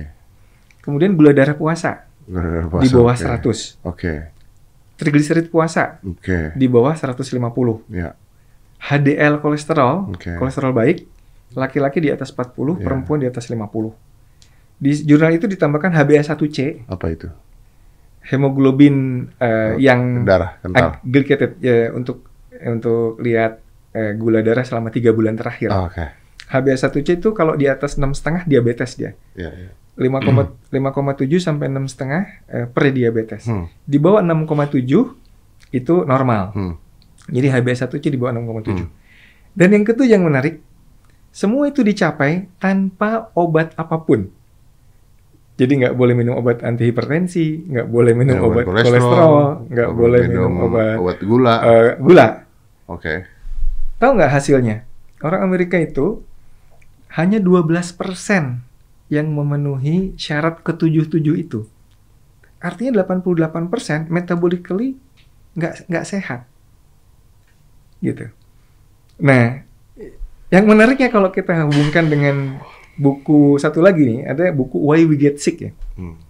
Kemudian 0.84 1.16
gula 1.16 1.32
darah 1.32 1.56
puasa 1.56 2.04
Gara-gara 2.28 2.68
di 2.84 2.88
puasa, 2.92 2.92
bawah 2.92 3.16
oke. 3.16 3.52
100. 3.80 3.88
Oke. 3.88 4.14
Trigliserid 4.94 5.46
puasa 5.48 5.98
Oke. 6.04 6.52
di 6.52 6.66
bawah 6.68 6.92
150. 6.92 7.24
Ya. 7.88 8.12
HDL 8.84 9.40
kolesterol, 9.40 10.12
Oke. 10.12 10.36
kolesterol 10.36 10.72
baik, 10.72 11.08
laki-laki 11.52 11.98
di 11.98 12.10
atas 12.10 12.30
40, 12.30 12.76
Ya. 12.76 12.84
perempuan 12.84 13.18
di 13.18 13.26
atas 13.26 13.48
50. 13.48 13.96
Di 14.76 14.92
jurnal 15.02 15.32
itu 15.32 15.46
ditambahkan 15.46 15.94
HbA1c, 15.94 16.84
Apa 16.86 17.06
itu? 17.08 17.28
hemoglobin 18.24 19.28
eh, 19.36 19.76
yang 19.78 20.24
Darah 20.24 20.56
kental. 20.58 20.96
aggregated 20.98 21.60
ya 21.60 21.92
untuk 21.92 22.24
untuk 22.56 23.20
lihat 23.20 23.60
eh, 23.92 24.16
gula 24.16 24.40
darah 24.40 24.64
selama 24.64 24.88
tiga 24.88 25.12
bulan 25.12 25.36
terakhir. 25.36 25.68
Oh, 25.68 25.86
Oke. 25.86 26.08
HbA1c 26.44 27.20
itu 27.20 27.32
kalau 27.32 27.52
di 27.52 27.64
atas 27.64 27.96
enam 27.96 28.12
setengah 28.12 28.44
diabetes 28.44 28.96
dia. 28.96 29.12
Ya, 29.32 29.48
ya. 29.48 29.70
5,7 29.94 30.74
sampai 31.38 31.70
enam 31.70 31.86
setengah 31.86 32.22
eh, 32.48 32.66
pre-diabetes. 32.66 33.46
Hmm. 33.46 33.70
Di 33.84 33.96
bawah 33.96 34.20
6,7 34.20 34.82
itu 35.70 35.94
normal. 36.04 36.50
Hmm. 36.52 36.74
Jadi 37.28 37.46
HbA1c 37.48 38.04
di 38.04 38.18
bawah 38.20 38.36
6,7. 38.36 38.74
Hmm. 38.74 38.88
Dan 39.54 39.68
yang 39.72 39.84
ketujuh 39.86 40.10
yang 40.18 40.24
menarik, 40.26 40.60
semua 41.30 41.70
itu 41.70 41.80
dicapai 41.80 42.50
tanpa 42.58 43.32
obat 43.32 43.72
apa 43.78 43.96
pun. 44.02 44.28
Jadi 45.54 45.86
nggak 45.86 45.94
boleh 45.94 46.14
minum 46.18 46.34
obat 46.34 46.66
antihipertensi, 46.66 47.70
nggak 47.70 47.86
boleh 47.86 48.12
minum 48.18 48.42
Minum 48.42 48.50
obat 48.50 48.64
kolesterol, 48.66 49.70
nggak 49.70 49.90
boleh 49.94 50.20
minum, 50.26 50.50
obat 50.66 51.18
gula. 51.22 51.54
eh, 51.62 51.90
gula. 52.02 52.26
Oke. 52.90 53.22
Tahu 54.02 54.10
nggak 54.18 54.32
hasilnya? 54.34 54.82
Orang 55.22 55.46
Amerika 55.46 55.78
itu 55.78 56.26
hanya 57.14 57.38
12% 57.38 57.94
yang 59.14 59.30
memenuhi 59.30 60.18
syarat 60.18 60.58
ketujuh-tujuh 60.66 61.34
itu. 61.38 61.70
Artinya 62.58 63.06
88% 63.06 64.10
metabolically 64.10 64.98
nggak 65.54 65.86
nggak 65.86 66.04
sehat. 66.04 66.50
Gitu. 68.04 68.28
Nah, 69.24 69.64
yang 70.52 70.64
menariknya 70.68 71.08
kalau 71.08 71.32
kita 71.32 71.64
hubungkan 71.64 72.12
dengan 72.12 72.60
buku 73.00 73.56
satu 73.56 73.80
lagi 73.80 74.04
nih, 74.04 74.20
ada 74.28 74.52
buku 74.52 74.76
Why 74.76 75.08
We 75.08 75.16
Get 75.16 75.40
Sick 75.40 75.56
ya. 75.64 75.72
Hmm. 75.96 76.20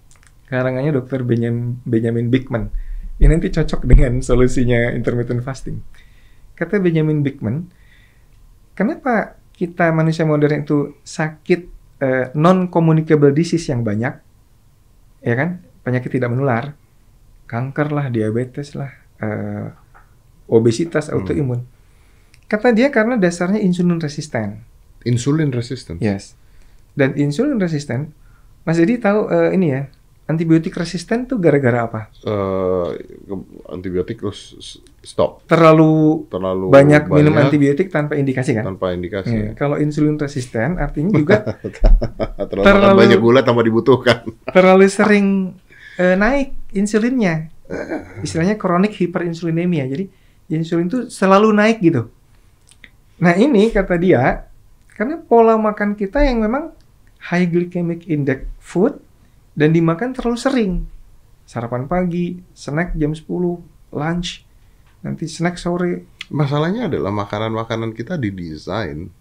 Karangannya 0.47 0.95
Dr. 0.95 1.27
Benjamin, 1.27 1.83
Benjamin 1.83 2.31
Bigman. 2.31 2.71
Ini 3.19 3.31
nanti 3.31 3.51
cocok 3.51 3.83
dengan 3.85 4.23
solusinya 4.23 4.95
intermittent 4.95 5.43
fasting. 5.43 5.83
Kata 6.55 6.79
Benjamin 6.79 7.27
Bigman, 7.27 7.67
kenapa 8.79 9.39
kita 9.55 9.91
manusia 9.91 10.23
modern 10.27 10.63
itu 10.63 10.95
sakit 11.03 11.61
eh, 12.03 12.27
non-communicable 12.35 13.35
disease 13.35 13.67
yang 13.71 13.83
banyak? 13.83 14.15
Ya 15.25 15.35
kan? 15.35 15.63
Penyakit 15.83 16.11
tidak 16.11 16.31
menular. 16.31 16.79
Kanker 17.45 17.93
lah, 17.93 18.09
diabetes 18.09 18.73
lah, 18.73 18.91
eh, 19.21 19.69
obesitas, 20.47 21.09
autoimun. 21.09 21.65
Kata 22.45 22.71
dia 22.71 22.89
karena 22.89 23.17
dasarnya 23.17 23.59
insulin 23.59 23.97
resisten. 23.97 24.61
Insulin 25.03 25.51
resistance. 25.51 26.01
Yes. 26.01 26.37
Dan 26.93 27.13
insulin 27.15 27.57
resisten, 27.57 28.15
Mas 28.63 28.77
Dedi 28.77 28.97
tahu 28.97 29.27
eh, 29.27 29.51
ini 29.53 29.67
ya, 29.69 29.91
antibiotik 30.25 30.73
resisten 30.73 31.27
tuh 31.27 31.37
gara-gara 31.37 31.85
apa? 31.85 32.01
Ke- 32.15 32.97
antibiotik 33.69 34.21
terus 34.21 34.57
stop. 35.03 35.45
Terlalu 35.45 36.25
Terlalu 36.31 36.65
banyak, 36.71 37.03
minum 37.11 37.35
antibiotik 37.35 37.91
tanpa 37.91 38.15
indikasi 38.15 38.55
kan? 38.55 38.65
tanpa 38.65 38.93
indikasi. 38.93 39.35
Iya, 39.35 39.51
Kalau 39.53 39.77
insulin 39.77 40.17
resisten 40.17 40.79
artinya 40.79 41.13
juga 41.13 41.43
terlalu, 42.49 42.65
Terlalu- 42.65 43.01
banyak 43.01 43.19
gula 43.21 43.41
tanpa 43.43 43.61
dibutuhkan. 43.61 44.25
terlalu 44.49 44.87
sering 44.89 45.27
eh, 46.01 46.15
naik 46.15 46.53
insulinnya. 46.73 47.51
Istilahnya 48.21 48.55
chronic 48.55 48.93
hyperinsulinemia. 48.95 49.89
Jadi 49.89 50.05
insulin 50.51 50.89
tuh 50.91 51.03
selalu 51.09 51.53
naik 51.53 51.79
gitu. 51.81 52.09
Nah 53.21 53.35
ini 53.39 53.71
kata 53.71 53.95
dia, 53.97 54.49
karena 54.95 55.19
pola 55.19 55.57
makan 55.57 55.97
kita 55.97 56.23
yang 56.27 56.45
memang 56.45 56.75
high 57.31 57.49
glycemic 57.49 58.05
index 58.11 58.45
food 58.61 59.01
dan 59.57 59.73
dimakan 59.73 60.13
terlalu 60.13 60.39
sering. 60.39 60.73
Sarapan 61.45 61.89
pagi, 61.89 62.41
snack 62.57 62.97
jam 62.97 63.13
10, 63.13 63.25
lunch, 63.95 64.45
nanti 65.05 65.25
snack 65.29 65.61
sore. 65.61 66.09
Masalahnya 66.33 66.89
adalah 66.89 67.13
makanan-makanan 67.13 67.93
kita 67.93 68.17
didesain 68.17 69.13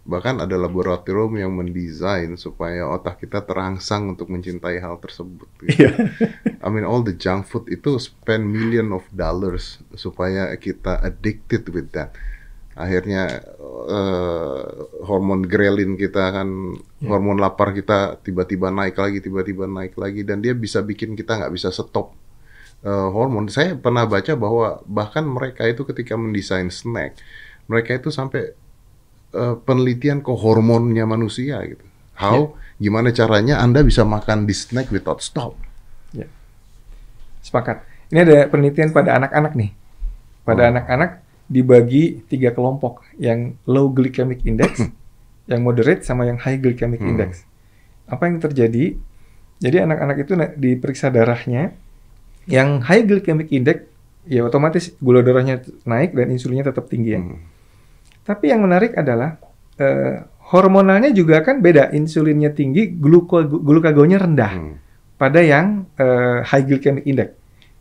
bahkan 0.00 0.40
ada 0.40 0.56
laboratorium 0.56 1.36
yang 1.36 1.52
mendesain 1.52 2.32
supaya 2.40 2.88
otak 2.88 3.20
kita 3.20 3.44
terangsang 3.44 4.16
untuk 4.16 4.32
mencintai 4.32 4.80
hal 4.80 4.96
tersebut. 4.96 5.48
gitu. 5.62 5.84
Iya. 5.86 5.90
I 6.64 6.68
mean 6.72 6.88
all 6.88 7.04
the 7.04 7.12
junk 7.12 7.44
food 7.44 7.68
itu 7.68 8.00
spend 8.00 8.48
million 8.48 8.96
of 8.96 9.04
dollars 9.12 9.78
supaya 9.92 10.48
kita 10.56 11.04
addicted 11.04 11.68
with 11.68 11.92
that. 11.92 12.16
Akhirnya 12.80 13.44
eh, 13.92 14.62
hormon 15.04 15.44
grelin 15.44 16.00
kita 16.00 16.32
kan, 16.32 16.48
hormon 17.04 17.36
lapar 17.36 17.76
kita 17.76 18.16
tiba-tiba 18.24 18.72
naik 18.72 18.96
lagi, 18.96 19.20
tiba-tiba 19.20 19.68
naik 19.68 20.00
lagi, 20.00 20.24
dan 20.24 20.40
dia 20.40 20.56
bisa 20.56 20.80
bikin 20.80 21.12
kita 21.12 21.44
nggak 21.44 21.52
bisa 21.52 21.68
stop 21.68 22.16
eh, 22.88 23.08
hormon. 23.12 23.52
Saya 23.52 23.76
pernah 23.76 24.08
baca 24.08 24.32
bahwa 24.32 24.80
bahkan 24.88 25.28
mereka 25.28 25.68
itu 25.68 25.84
ketika 25.84 26.16
mendesain 26.16 26.72
snack, 26.72 27.20
mereka 27.68 28.00
itu 28.00 28.08
sampai 28.08 28.56
eh, 29.32 29.56
penelitian 29.62 30.20
ke 30.20 30.32
hormonnya 30.32 31.04
manusia 31.04 31.62
gitu. 31.64 31.84
How, 32.14 32.52
gimana 32.76 33.08
caranya 33.10 33.64
Anda 33.64 33.80
bisa 33.80 34.04
makan 34.04 34.44
di 34.44 34.52
snack 34.52 34.92
without 34.92 35.24
stop? 35.24 35.56
Sepakat. 37.40 37.80
Ini 38.12 38.20
ada 38.20 38.38
penelitian 38.52 38.92
pada 38.92 39.16
anak-anak 39.16 39.56
nih. 39.56 39.70
Pada 40.44 40.68
Oh. 40.68 40.70
anak-anak 40.76 41.10
dibagi 41.48 42.20
tiga 42.28 42.52
kelompok, 42.52 43.02
yang 43.16 43.56
low 43.64 43.88
glycemic 43.88 44.44
index, 44.44 44.84
yang 45.50 45.64
moderate, 45.64 46.04
sama 46.04 46.28
yang 46.28 46.36
high 46.36 46.60
glycemic 46.60 47.00
Hmm. 47.00 47.16
index. 47.16 47.48
Apa 48.06 48.28
yang 48.28 48.38
terjadi? 48.38 48.98
Jadi 49.60 49.76
anak-anak 49.76 50.16
itu 50.20 50.32
diperiksa 50.56 51.08
darahnya, 51.08 51.72
yang 52.44 52.84
high 52.84 53.04
glycemic 53.04 53.48
index, 53.52 53.88
ya 54.28 54.44
otomatis 54.44 54.92
gula 55.00 55.24
darahnya 55.24 55.64
naik 55.84 56.12
dan 56.12 56.28
insulinnya 56.32 56.68
tetap 56.68 56.92
tinggi 56.92 57.16
ya. 57.16 57.20
Hmm. 57.24 57.40
Tapi 58.30 58.54
yang 58.54 58.62
menarik 58.62 58.94
adalah 58.94 59.42
eh, 59.74 60.22
hormonalnya 60.54 61.10
juga 61.10 61.42
kan 61.42 61.58
beda. 61.58 61.90
Insulinnya 61.90 62.54
tinggi, 62.54 62.94
gluko- 62.94 63.42
glukagonnya 63.42 64.22
rendah 64.22 64.52
Hmm. 64.54 64.74
pada 65.18 65.42
yang 65.42 65.90
eh, 65.98 66.46
high 66.46 66.62
glycemic 66.62 67.02
index. 67.10 67.34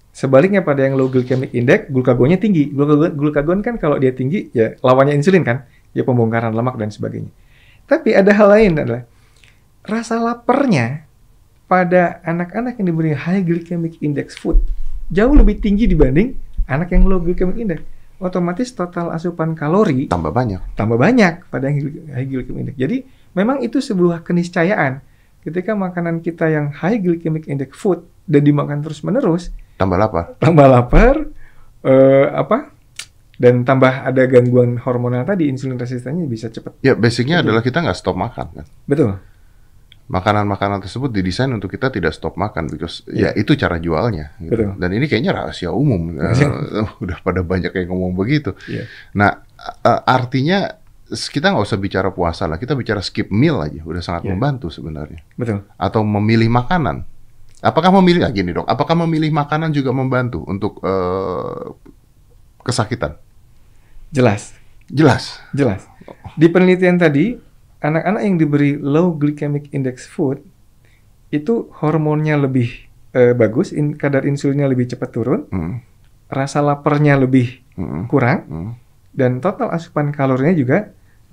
Sebaliknya 0.10 0.66
pada 0.66 0.90
yang 0.90 0.98
low 0.98 1.06
glycemic 1.06 1.54
index, 1.54 1.86
glukagonnya 1.94 2.42
tinggi. 2.42 2.74
Glukagon, 2.74 3.14
glukagon 3.14 3.60
kan 3.62 3.78
kalau 3.78 4.02
dia 4.02 4.10
tinggi, 4.10 4.50
ya 4.58 4.74
lawannya 4.82 5.14
insulin 5.14 5.46
kan, 5.46 5.70
ya 5.94 6.02
pembongkaran 6.02 6.50
lemak 6.50 6.82
dan 6.82 6.90
sebagainya. 6.90 7.30
Tapi 7.86 8.18
ada 8.18 8.34
hal 8.34 8.48
lain 8.50 8.74
adalah 8.82 9.04
rasa 9.86 10.18
laparnya 10.18 11.06
pada 11.70 12.26
anak-anak 12.26 12.82
yang 12.82 12.90
diberi 12.90 13.14
high 13.14 13.46
glycemic 13.46 14.02
index 14.02 14.34
food 14.34 14.58
jauh 15.14 15.34
lebih 15.34 15.62
tinggi 15.62 15.86
dibanding 15.86 16.34
anak 16.66 16.94
yang 16.94 17.06
low 17.06 17.22
glycemic 17.22 17.58
index. 17.62 17.82
Otomatis 18.20 18.72
total 18.72 19.10
asupan 19.10 19.56
kalori 19.56 20.12
Tambah 20.12 20.30
banyak. 20.30 20.76
tambah 20.76 20.96
banyak 20.96 21.48
pada 21.48 21.72
high 21.72 22.28
glycemic 22.28 22.60
index. 22.62 22.76
Jadi 22.76 22.98
memang 23.32 23.64
itu 23.64 23.80
sebuah 23.80 24.22
keniscayaan. 24.22 25.00
Ketika 25.40 25.72
makanan 25.72 26.20
kita 26.20 26.52
yang 26.52 26.68
high 26.70 27.00
glycemic 27.00 27.48
index 27.48 27.72
food 27.74 28.04
dan 28.28 28.44
dimakan 28.44 28.84
terus-menerus, 28.84 29.56
Tambah 29.76 29.96
lapar. 29.96 30.36
tambah 30.38 30.68
lapar, 30.68 31.16
eh, 31.82 32.28
apa? 32.30 32.76
Dan 33.34 33.64
tambah 33.64 34.04
ada 34.04 34.28
gangguan 34.28 34.76
hormonal 34.76 35.24
tadi, 35.24 35.48
insulin 35.48 35.80
resistennya 35.80 36.28
bisa 36.28 36.52
cepat. 36.52 36.76
Ya, 36.84 36.92
basicnya 36.92 37.40
adalah 37.40 37.64
kita 37.64 37.80
nggak 37.80 37.96
stop 37.96 38.20
makan 38.20 38.48
kan. 38.52 38.66
Betul. 38.84 39.16
Makanan-makanan 40.10 40.82
tersebut 40.82 41.14
didesain 41.14 41.54
untuk 41.54 41.70
kita 41.70 41.94
tidak 41.94 42.18
stop 42.18 42.34
makan, 42.34 42.66
because 42.66 43.06
ya 43.06 43.30
itu 43.38 43.54
cara 43.54 43.78
jualnya. 43.78 44.34
gitu. 44.42 44.58
Betul. 44.58 44.70
Dan 44.82 44.90
ini 44.98 45.06
kayaknya 45.06 45.38
rahasia 45.38 45.70
umum. 45.70 46.18
Eh, 46.20 46.86
udah 46.98 47.18
pada 47.22 47.46
banyak 47.46 47.70
yang 47.70 47.94
ngomong 47.94 48.18
begitu. 48.18 48.58
Iya. 48.66 48.90
Nah, 49.14 49.46
eh, 49.86 50.02
artinya 50.04 50.74
kita 51.10 51.54
nggak 51.54 51.62
usah 51.66 51.78
bicara 51.78 52.10
puasa 52.10 52.50
lah, 52.50 52.58
kita 52.58 52.74
bicara 52.74 53.02
skip 53.02 53.30
meal 53.30 53.62
aja, 53.62 53.82
udah 53.86 54.02
sangat 54.02 54.26
Iya. 54.26 54.34
membantu 54.34 54.74
sebenarnya. 54.74 55.22
Betul. 55.38 55.62
Atau 55.78 56.02
memilih 56.02 56.50
makanan. 56.50 57.06
Apakah 57.62 57.92
memilih 58.02 58.24
ah, 58.26 58.32
gini 58.32 58.50
dok? 58.50 58.66
Apakah 58.66 58.96
memilih 59.06 59.30
makanan 59.30 59.70
juga 59.74 59.94
membantu 59.94 60.42
untuk 60.50 60.82
eh, 60.82 61.66
kesakitan? 62.64 63.14
Jelas. 64.10 64.58
Jelas. 64.90 65.38
Jelas. 65.54 65.86
Di 66.34 66.50
penelitian 66.50 66.98
tadi, 66.98 67.38
anak-anak 67.80 68.22
yang 68.24 68.36
diberi 68.36 68.76
low 68.76 69.16
glycemic 69.16 69.72
index 69.72 70.08
food 70.08 70.44
itu 71.30 71.70
hormonnya 71.80 72.36
lebih 72.40 72.90
eh, 73.10 73.34
bagus, 73.34 73.74
in- 73.74 73.98
kadar 73.98 74.22
insulinnya 74.26 74.70
lebih 74.70 74.86
cepat 74.86 75.10
turun, 75.10 75.42
Hmm, 75.50 75.82
rasa 76.30 76.62
laparnya 76.62 77.18
lebih 77.18 77.58
hmm, 77.74 78.06
kurang, 78.06 78.46
hmm, 78.46 78.72
dan 79.18 79.42
total 79.42 79.74
asupan 79.74 80.14
kalorinya 80.14 80.54
juga 80.54 80.78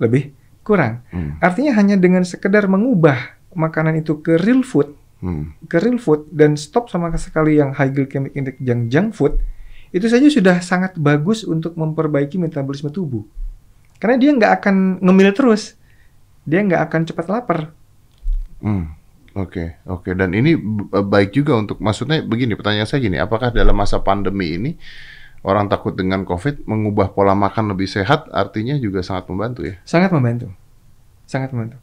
lebih 0.01 0.33
kurang. 0.65 1.05
hmm, 1.13 1.37
Artinya 1.37 1.77
hanya 1.77 1.95
dengan 2.01 2.25
sekedar 2.25 2.65
mengubah 2.65 3.37
makanan 3.53 4.01
itu 4.01 4.17
ke 4.25 4.41
real 4.41 4.65
food, 4.65 4.97
hmm. 5.21 5.69
ke 5.69 5.77
real 5.77 6.01
food 6.01 6.25
dan 6.33 6.57
stop 6.57 6.89
sama 6.89 7.13
sekali 7.17 7.61
yang 7.61 7.77
high 7.77 7.93
glycemic 7.93 8.33
index 8.33 8.57
yang 8.57 8.89
junk 8.89 9.13
food, 9.13 9.37
itu 9.93 10.09
saja 10.09 10.25
sudah 10.33 10.57
sangat 10.65 10.97
bagus 10.97 11.45
untuk 11.45 11.77
memperbaiki 11.77 12.41
metabolisme 12.41 12.89
tubuh. 12.89 13.21
Karena 14.01 14.17
dia 14.17 14.33
nggak 14.33 14.53
akan 14.61 14.75
ngemil 15.01 15.29
terus, 15.37 15.76
dia 16.47 16.63
nggak 16.63 16.81
akan 16.87 17.01
cepat 17.03 17.25
lapar. 17.27 17.59
Hmm, 18.63 18.97
Oke, 19.37 19.77
oke. 19.85 20.17
Dan 20.17 20.33
ini 20.33 20.57
b- 20.57 20.89
baik 20.89 21.29
juga 21.29 21.53
untuk, 21.53 21.77
maksudnya 21.77 22.25
begini, 22.25 22.57
pertanyaan 22.57 22.89
saya 22.89 23.05
gini, 23.05 23.21
apakah 23.21 23.53
dalam 23.53 23.77
masa 23.77 24.01
pandemi 24.01 24.57
ini 24.57 24.71
orang 25.45 25.69
takut 25.69 25.93
dengan 25.93 26.25
COVID 26.25 26.65
mengubah 26.65 27.13
pola 27.13 27.37
makan 27.37 27.69
lebih 27.77 27.85
sehat, 27.85 28.25
artinya 28.33 28.73
juga 28.81 29.05
sangat 29.05 29.29
membantu 29.29 29.61
ya? 29.69 29.77
Sangat 29.85 30.09
membantu, 30.09 30.49
sangat 31.29 31.53
membantu. 31.53 31.77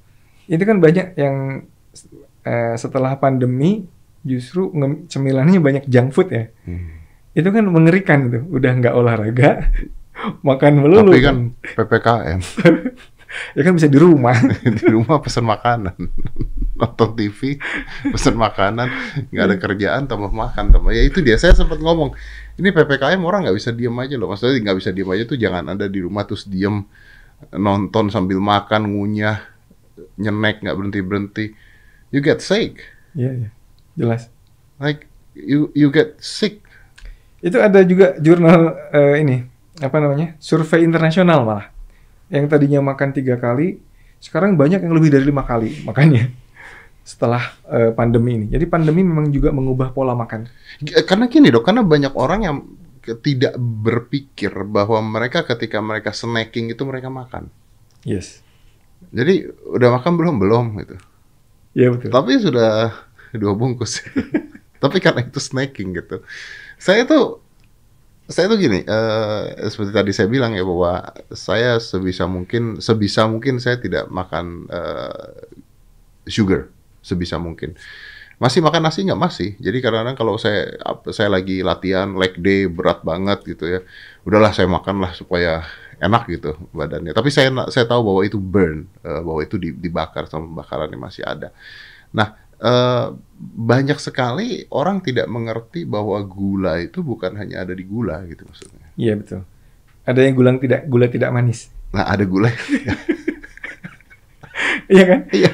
Itu 0.51 0.67
kan 0.67 0.83
banyak 0.83 1.15
yang 1.15 1.37
eh, 2.43 2.75
setelah 2.75 3.15
pandemi 3.23 3.87
justru 4.27 4.75
cemilannya 5.07 5.63
banyak 5.63 5.85
junk 5.87 6.11
food 6.11 6.35
ya. 6.35 6.51
Hmm. 6.67 7.07
Itu 7.39 7.55
kan 7.55 7.71
mengerikan 7.71 8.35
tuh, 8.35 8.43
udah 8.51 8.71
nggak 8.83 8.95
olahraga, 8.99 9.71
makan 10.49 10.73
melulu. 10.83 11.15
Tapi 11.15 11.23
kan 11.23 11.37
PPKM, 11.79 12.41
ya 13.53 13.63
kan 13.63 13.73
bisa 13.75 13.89
di 13.91 13.99
rumah. 13.99 14.35
di 14.79 14.87
rumah 14.91 15.19
pesan 15.19 15.45
makanan, 15.45 15.95
nonton 16.75 17.09
TV, 17.17 17.59
pesan 18.09 18.35
makanan, 18.35 18.89
nggak 19.31 19.45
ada 19.45 19.57
kerjaan, 19.59 20.03
tambah 20.07 20.31
makan, 20.31 20.71
tambah 20.71 20.91
ya 20.91 21.03
itu 21.03 21.21
dia. 21.21 21.37
Saya 21.37 21.55
sempat 21.55 21.79
ngomong, 21.79 22.15
ini 22.57 22.71
PPKM 22.71 23.21
orang 23.21 23.47
nggak 23.49 23.57
bisa 23.59 23.71
diem 23.75 23.95
aja 23.99 24.15
loh. 24.17 24.31
Maksudnya 24.31 24.61
nggak 24.71 24.77
bisa 24.79 24.91
diem 24.95 25.11
aja 25.11 25.25
tuh 25.27 25.39
jangan 25.39 25.65
ada 25.75 25.87
di 25.91 26.01
rumah 26.03 26.23
terus 26.25 26.47
diem 26.47 26.83
nonton 27.51 28.09
sambil 28.09 28.39
makan, 28.41 28.89
ngunyah, 28.89 29.43
nyenek 30.17 30.63
nggak 30.63 30.77
berhenti 30.77 31.01
berhenti. 31.03 31.47
You 32.15 32.23
get 32.23 32.39
sick, 32.39 32.79
Iya, 33.15 33.31
iya. 33.35 33.49
Jelas. 33.99 34.31
like 34.79 35.11
you 35.35 35.71
you 35.75 35.91
get 35.91 36.15
sick. 36.23 36.63
Itu 37.43 37.59
ada 37.59 37.83
juga 37.83 38.15
jurnal 38.23 38.73
eh, 38.91 39.21
ini 39.21 39.37
apa 39.83 39.99
namanya 39.99 40.39
survei 40.39 40.87
internasional 40.87 41.43
malah 41.43 41.74
yang 42.33 42.49
tadinya 42.49 42.81
makan 42.81 43.13
tiga 43.13 43.37
kali 43.37 43.81
sekarang 44.21 44.57
banyak 44.57 44.81
yang 44.81 44.95
lebih 44.97 45.13
dari 45.13 45.25
lima 45.29 45.45
kali 45.45 45.85
makannya 45.85 46.33
setelah 47.11 47.53
eh, 47.69 47.93
pandemi 47.93 48.41
ini. 48.41 48.47
Jadi 48.49 48.65
pandemi 48.65 49.05
memang 49.05 49.29
juga 49.29 49.53
mengubah 49.53 49.93
pola 49.93 50.17
makan. 50.17 50.49
Karena 51.05 51.29
gini 51.29 51.53
dok, 51.53 51.69
karena 51.69 51.85
banyak 51.85 52.17
orang 52.17 52.41
yang 52.49 52.57
tidak 53.21 53.53
berpikir 53.61 54.49
bahwa 54.65 54.97
mereka 55.05 55.45
ketika 55.45 55.85
mereka 55.85 56.17
snacking 56.17 56.73
itu 56.73 56.81
mereka 56.89 57.13
makan. 57.13 57.53
Yes. 58.09 58.41
Jadi 59.13 59.45
udah 59.69 60.01
makan 60.01 60.17
belum 60.17 60.37
belum 60.41 60.65
gitu. 60.81 60.97
Iya 61.77 61.89
betul. 61.93 62.09
Tapi 62.09 62.33
sudah 62.41 62.97
dua 63.37 63.53
bungkus. 63.53 64.01
Tapi 64.83 64.97
karena 65.05 65.21
itu 65.29 65.37
snacking 65.37 65.93
gitu. 66.01 66.25
Saya 66.81 67.05
tuh 67.05 67.44
saya 68.25 68.49
tuh 68.49 68.57
gini, 68.57 68.81
eh, 68.81 69.43
seperti 69.69 69.93
tadi 69.93 70.11
saya 70.17 70.29
bilang 70.33 70.57
ya 70.57 70.65
bahwa 70.65 71.13
saya 71.33 71.77
sebisa 71.77 72.25
mungkin 72.25 72.81
sebisa 72.81 73.29
mungkin 73.29 73.61
saya 73.61 73.77
tidak 73.77 74.09
makan 74.09 74.65
eh, 74.73 75.45
sugar 76.29 76.73
sebisa 77.05 77.37
mungkin. 77.37 77.77
Masih 78.41 78.65
makan 78.65 78.83
nasi 78.89 79.05
nggak 79.07 79.21
masih. 79.21 79.51
Jadi 79.61 79.79
kadang-kadang 79.85 80.17
kalau 80.19 80.35
saya 80.41 80.75
saya 81.13 81.29
lagi 81.31 81.61
latihan 81.63 82.17
leg 82.17 82.35
day 82.41 82.67
berat 82.67 83.05
banget 83.05 83.45
gitu 83.45 83.65
ya, 83.69 83.81
udahlah 84.27 84.51
saya 84.57 84.67
makan 84.67 85.05
lah 85.05 85.13
supaya 85.15 85.63
enak 86.01 86.25
gitu 86.33 86.57
badannya. 86.75 87.13
Tapi 87.15 87.29
saya 87.31 87.53
saya 87.71 87.85
tahu 87.87 88.03
bahwa 88.09 88.21
itu 88.27 88.41
burn, 88.41 88.89
eh, 89.05 89.21
bahwa 89.23 89.41
itu 89.45 89.57
di- 89.61 89.77
dibakar 89.77 90.27
sama 90.27 90.65
bakarannya 90.65 90.99
masih 90.99 91.23
ada. 91.29 91.53
Nah, 92.15 92.35
eh, 92.65 93.07
banyak 93.45 93.99
sekali 94.01 94.65
orang 94.73 95.05
tidak 95.05 95.29
mengerti 95.29 95.85
bahwa 95.85 96.17
gula 96.25 96.81
itu 96.81 97.05
bukan 97.05 97.37
hanya 97.37 97.63
ada 97.69 97.77
di 97.77 97.85
gula 97.85 98.25
gitu 98.25 98.49
maksudnya. 98.49 98.89
Iya 98.97 99.15
betul. 99.21 99.41
Ada 100.05 100.21
yang 100.25 100.35
gula 100.37 100.51
tidak 100.57 100.81
gula 100.89 101.07
tidak 101.13 101.31
manis. 101.33 101.69
Nah, 101.93 102.09
ada 102.09 102.25
gula. 102.25 102.49
Iya 104.85 105.05
kan? 105.09 105.21
Iya, 105.33 105.51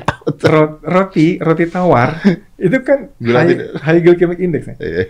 roti 0.82 1.38
roti 1.38 1.64
tawar 1.70 2.18
itu 2.66 2.78
kan 2.82 3.14
Gula 3.16 3.38
high, 3.40 3.48
tidak. 3.54 3.66
high 3.80 4.00
glycemic 4.02 4.38
index 4.42 4.62
ya. 4.68 4.76
Iya, 4.82 5.04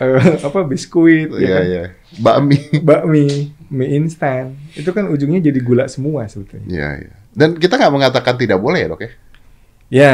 Eh, 0.00 0.18
apa 0.40 0.64
biskuit 0.64 1.28
ya 1.36 1.38
iya, 1.38 1.52
kan? 1.52 1.64
iya. 1.68 1.82
Bakmi. 2.16 2.58
bakmi, 2.88 3.24
mie 3.68 3.88
instan, 3.92 4.56
itu 4.72 4.88
kan 4.90 5.04
ujungnya 5.06 5.38
jadi 5.44 5.60
gula 5.60 5.84
semua 5.86 6.24
sebetulnya. 6.26 6.64
Iya, 6.66 6.88
iya. 7.06 7.14
Dan 7.32 7.60
kita 7.60 7.76
nggak 7.76 7.92
mengatakan 7.92 8.34
tidak 8.40 8.56
boleh 8.58 8.82
ya, 8.82 8.88
Dok 8.88 9.02
ya? 9.04 9.10
Ya, 9.92 10.10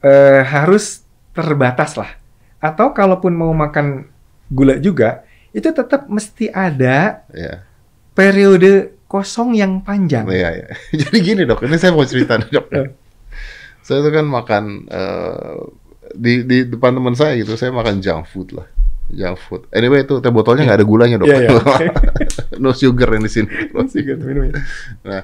eh, 0.00 0.42
harus 0.42 1.02
terbatas 1.32 1.94
lah. 1.94 2.10
Atau 2.58 2.90
kalaupun 2.90 3.32
mau 3.32 3.50
makan 3.50 4.06
gula 4.48 4.76
juga, 4.76 5.22
itu 5.50 5.68
tetap 5.68 6.06
mesti 6.06 6.50
ada 6.50 7.22
Iya. 7.30 7.62
periode 8.12 8.98
kosong 9.06 9.54
yang 9.54 9.80
panjang. 9.80 10.26
Iya, 10.26 10.48
iya. 10.54 10.66
Jadi 11.06 11.16
gini, 11.22 11.42
Dok. 11.44 11.64
Ini 11.64 11.76
saya 11.76 11.94
mau 11.94 12.04
cerita, 12.04 12.36
nih, 12.36 12.50
Dok. 12.50 12.66
Eh. 12.74 12.88
saya 13.80 14.04
tuh 14.04 14.12
kan 14.12 14.26
makan 14.28 14.64
eh, 14.84 15.58
di 16.12 16.44
di 16.44 16.68
depan 16.68 16.92
teman 16.92 17.16
saya 17.16 17.32
gitu, 17.40 17.56
saya 17.56 17.72
makan 17.72 18.04
junk 18.04 18.28
food 18.28 18.52
lah. 18.52 18.68
Junk 19.08 19.40
food. 19.40 19.62
Anyway, 19.72 20.04
itu 20.04 20.20
teh 20.20 20.28
botolnya 20.28 20.68
nggak 20.68 20.78
ada 20.80 20.86
gulanya, 20.86 21.16
Dok. 21.16 21.24
Iya, 21.24 21.38
iya. 21.40 21.52
no 22.62 22.76
sugar 22.76 23.08
yang 23.08 23.24
di 23.24 23.32
sini. 23.32 23.48
Masih 23.76 24.04
gitu 24.04 24.22
minum 24.28 24.44
ya. 24.44 24.60
Nah, 25.00 25.22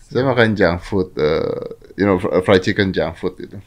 saya 0.00 0.22
makan 0.24 0.56
junk 0.56 0.78
food, 0.80 1.12
eh, 1.18 1.60
you 1.98 2.08
know, 2.08 2.16
fr- 2.16 2.40
fried 2.40 2.62
chicken 2.62 2.88
junk 2.88 3.18
food 3.18 3.36
gitu. 3.36 3.60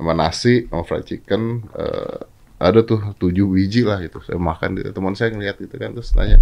Sama 0.00 0.16
nasi, 0.16 0.64
sama 0.64 0.80
fried 0.88 1.04
chicken, 1.04 1.68
eh, 1.76 2.18
ada 2.56 2.80
tuh 2.80 3.12
tujuh 3.20 3.44
biji 3.52 3.84
lah 3.84 4.00
gitu. 4.00 4.24
Saya 4.24 4.40
makan 4.40 4.80
gitu. 4.80 4.96
Teman 4.96 5.12
saya 5.12 5.28
ngeliat 5.36 5.60
gitu 5.60 5.76
kan, 5.76 5.92
terus 5.92 6.08
tanya, 6.16 6.40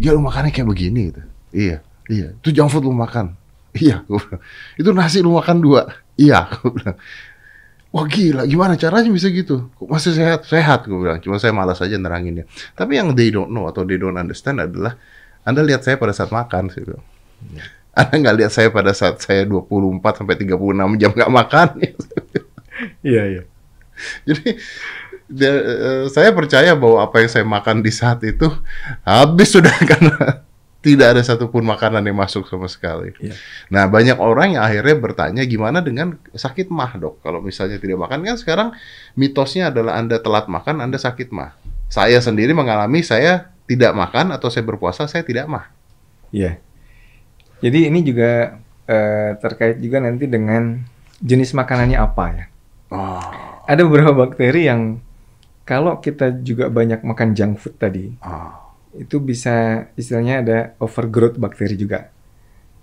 ya 0.00 0.16
lu 0.16 0.24
makannya 0.24 0.56
kayak 0.56 0.68
begini 0.72 1.12
gitu. 1.12 1.22
Iya, 1.52 1.76
iya. 2.08 2.28
Itu 2.40 2.48
junk 2.48 2.72
food 2.72 2.88
lu 2.88 2.96
makan. 2.96 3.36
Iya, 3.74 4.06
bilang. 4.06 4.38
Itu 4.78 4.94
nasi 4.94 5.18
lu 5.18 5.34
makan 5.34 5.58
dua. 5.58 5.82
Iya, 6.14 6.46
gua 6.62 6.70
bilang. 6.70 6.96
Wah 7.90 8.06
gila, 8.06 8.42
gimana 8.46 8.74
caranya 8.78 9.10
bisa 9.10 9.30
gitu? 9.30 9.70
Kok 9.78 9.86
masih 9.86 10.14
sehat? 10.14 10.46
Sehat, 10.46 10.86
gue 10.86 10.98
bilang. 10.98 11.18
Cuma 11.22 11.38
saya 11.38 11.54
malas 11.54 11.78
aja 11.78 11.94
neranginnya. 11.94 12.46
Tapi 12.74 12.98
yang 12.98 13.14
they 13.14 13.30
don't 13.30 13.50
know 13.50 13.70
atau 13.70 13.86
they 13.86 13.94
don't 13.94 14.18
understand 14.18 14.58
adalah, 14.58 14.98
Anda 15.46 15.62
lihat 15.62 15.86
saya 15.86 15.94
pada 15.94 16.10
saat 16.10 16.34
makan, 16.34 16.74
saya 16.74 16.90
bilang. 16.90 17.04
Anda 17.94 18.14
nggak 18.18 18.36
lihat 18.42 18.50
saya 18.50 18.68
pada 18.74 18.90
saat 18.90 19.22
saya 19.22 19.46
24 19.46 20.22
sampai 20.22 20.34
36 20.42 20.98
jam 20.98 21.10
nggak 21.14 21.32
makan. 21.34 21.68
Iya, 23.04 23.22
iya. 23.28 23.42
Jadi 24.26 24.58
dia- 25.28 25.64
eh, 25.64 26.04
saya 26.10 26.32
percaya 26.32 26.72
bahwa 26.74 27.04
apa 27.04 27.20
yang 27.22 27.30
saya 27.30 27.46
makan 27.46 27.84
di 27.84 27.92
saat 27.92 28.20
itu 28.24 28.48
habis 29.06 29.52
sudah 29.54 29.72
karena 29.90 30.42
tidak 30.84 31.16
ada 31.16 31.22
satupun 31.24 31.64
makanan 31.64 32.04
yang 32.04 32.16
masuk 32.16 32.44
sama 32.44 32.68
sekali. 32.68 33.16
Iya. 33.16 33.32
Nah 33.72 33.88
banyak 33.88 34.20
orang 34.20 34.56
yang 34.56 34.62
akhirnya 34.64 34.96
bertanya 35.00 35.42
gimana 35.48 35.80
dengan 35.80 36.20
sakit 36.36 36.68
mah 36.68 36.92
dok? 37.00 37.24
Kalau 37.24 37.40
misalnya 37.40 37.80
tidak 37.80 38.04
makan 38.04 38.20
kan 38.20 38.36
sekarang 38.36 38.68
mitosnya 39.16 39.72
adalah 39.72 39.96
anda 39.96 40.20
telat 40.20 40.44
makan 40.44 40.84
anda 40.84 41.00
sakit 41.00 41.32
mah. 41.32 41.56
Saya 41.88 42.20
sendiri 42.20 42.52
mengalami 42.52 43.00
saya 43.00 43.48
tidak 43.64 43.96
makan 43.96 44.36
atau 44.36 44.52
saya 44.52 44.60
berpuasa 44.60 45.08
saya 45.08 45.24
tidak 45.24 45.48
mah. 45.48 45.72
Iya. 46.28 46.60
Jadi 47.64 47.88
ini 47.88 48.04
juga 48.04 48.60
eh, 48.84 49.30
terkait 49.40 49.80
juga 49.80 50.04
nanti 50.04 50.28
dengan 50.28 50.84
jenis 51.24 51.56
makanannya 51.56 51.96
apa 51.96 52.24
ya. 52.28 52.44
Oh. 52.94 53.20
Ada 53.66 53.82
beberapa 53.82 54.14
bakteri 54.14 54.70
yang 54.70 55.02
kalau 55.64 55.98
kita 55.98 56.30
juga 56.44 56.68
banyak 56.68 57.02
makan 57.02 57.34
junk 57.34 57.58
food 57.58 57.74
tadi, 57.74 58.12
Ah, 58.20 58.60
itu 58.94 59.16
bisa 59.18 59.88
istilahnya 59.96 60.44
ada 60.44 60.58
overgrowth 60.78 61.40
bakteri 61.40 61.74
juga. 61.74 62.12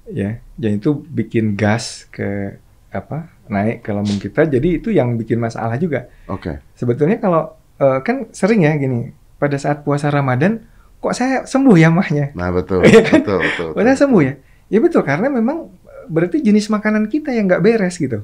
Ya, 0.10 0.42
dan 0.58 0.82
itu 0.82 0.92
bikin 0.98 1.56
gas 1.56 2.10
ke 2.12 2.58
apa? 2.92 3.32
naik 3.48 3.84
ke 3.84 3.92
lambung 3.92 4.16
kita. 4.16 4.48
Jadi 4.48 4.80
itu 4.80 4.96
yang 4.96 5.20
bikin 5.20 5.36
masalah 5.36 5.76
juga. 5.76 6.08
Oke. 6.32 6.64
Sebetulnya 6.72 7.20
kalau 7.20 7.52
eh, 7.78 8.00
kan 8.00 8.32
sering 8.32 8.64
ya 8.64 8.72
gini, 8.80 9.12
pada 9.36 9.60
saat 9.60 9.84
puasa 9.84 10.08
Ramadan 10.08 10.64
kok 11.04 11.12
saya 11.12 11.44
sembuh 11.44 11.76
ya 11.76 11.92
mahnya. 11.92 12.32
Nah 12.32 12.48
betul, 12.48 12.80
Iya 12.88 13.04
kan? 13.12 13.20
betul, 13.20 13.40
betul. 13.44 13.68
Kok 13.76 13.84
saya 13.84 13.98
sembuh 14.00 14.22
ya? 14.24 14.34
Ya 14.72 14.80
betul 14.80 15.04
karena 15.04 15.28
memang 15.28 15.68
berarti 16.08 16.40
jenis 16.40 16.72
makanan 16.72 17.12
kita 17.12 17.36
yang 17.36 17.52
nggak 17.52 17.60
beres 17.60 18.00
gitu. 18.00 18.24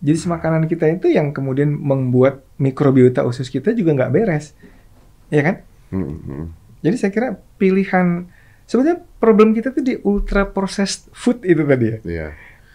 Jenis 0.00 0.24
makanan 0.24 0.64
kita 0.64 0.88
itu 0.88 1.12
yang 1.12 1.36
kemudian 1.36 1.76
membuat 1.76 2.40
mikrobiota 2.56 3.24
usus 3.28 3.52
kita 3.52 3.76
juga 3.76 3.92
nggak 3.96 4.12
beres. 4.12 4.56
Ya 5.28 5.44
kan? 5.44 5.56
Hmm, 5.92 6.16
hmm. 6.24 6.44
Jadi 6.80 6.96
saya 6.96 7.10
kira 7.12 7.28
pilihan 7.60 8.24
sebenarnya 8.64 9.04
problem 9.20 9.52
kita 9.52 9.76
tuh 9.76 9.84
di 9.84 10.00
ultra 10.00 10.48
processed 10.48 11.12
food 11.12 11.44
itu 11.44 11.60
tadi 11.68 11.86
ya. 11.86 11.98
Iya. 12.06 12.28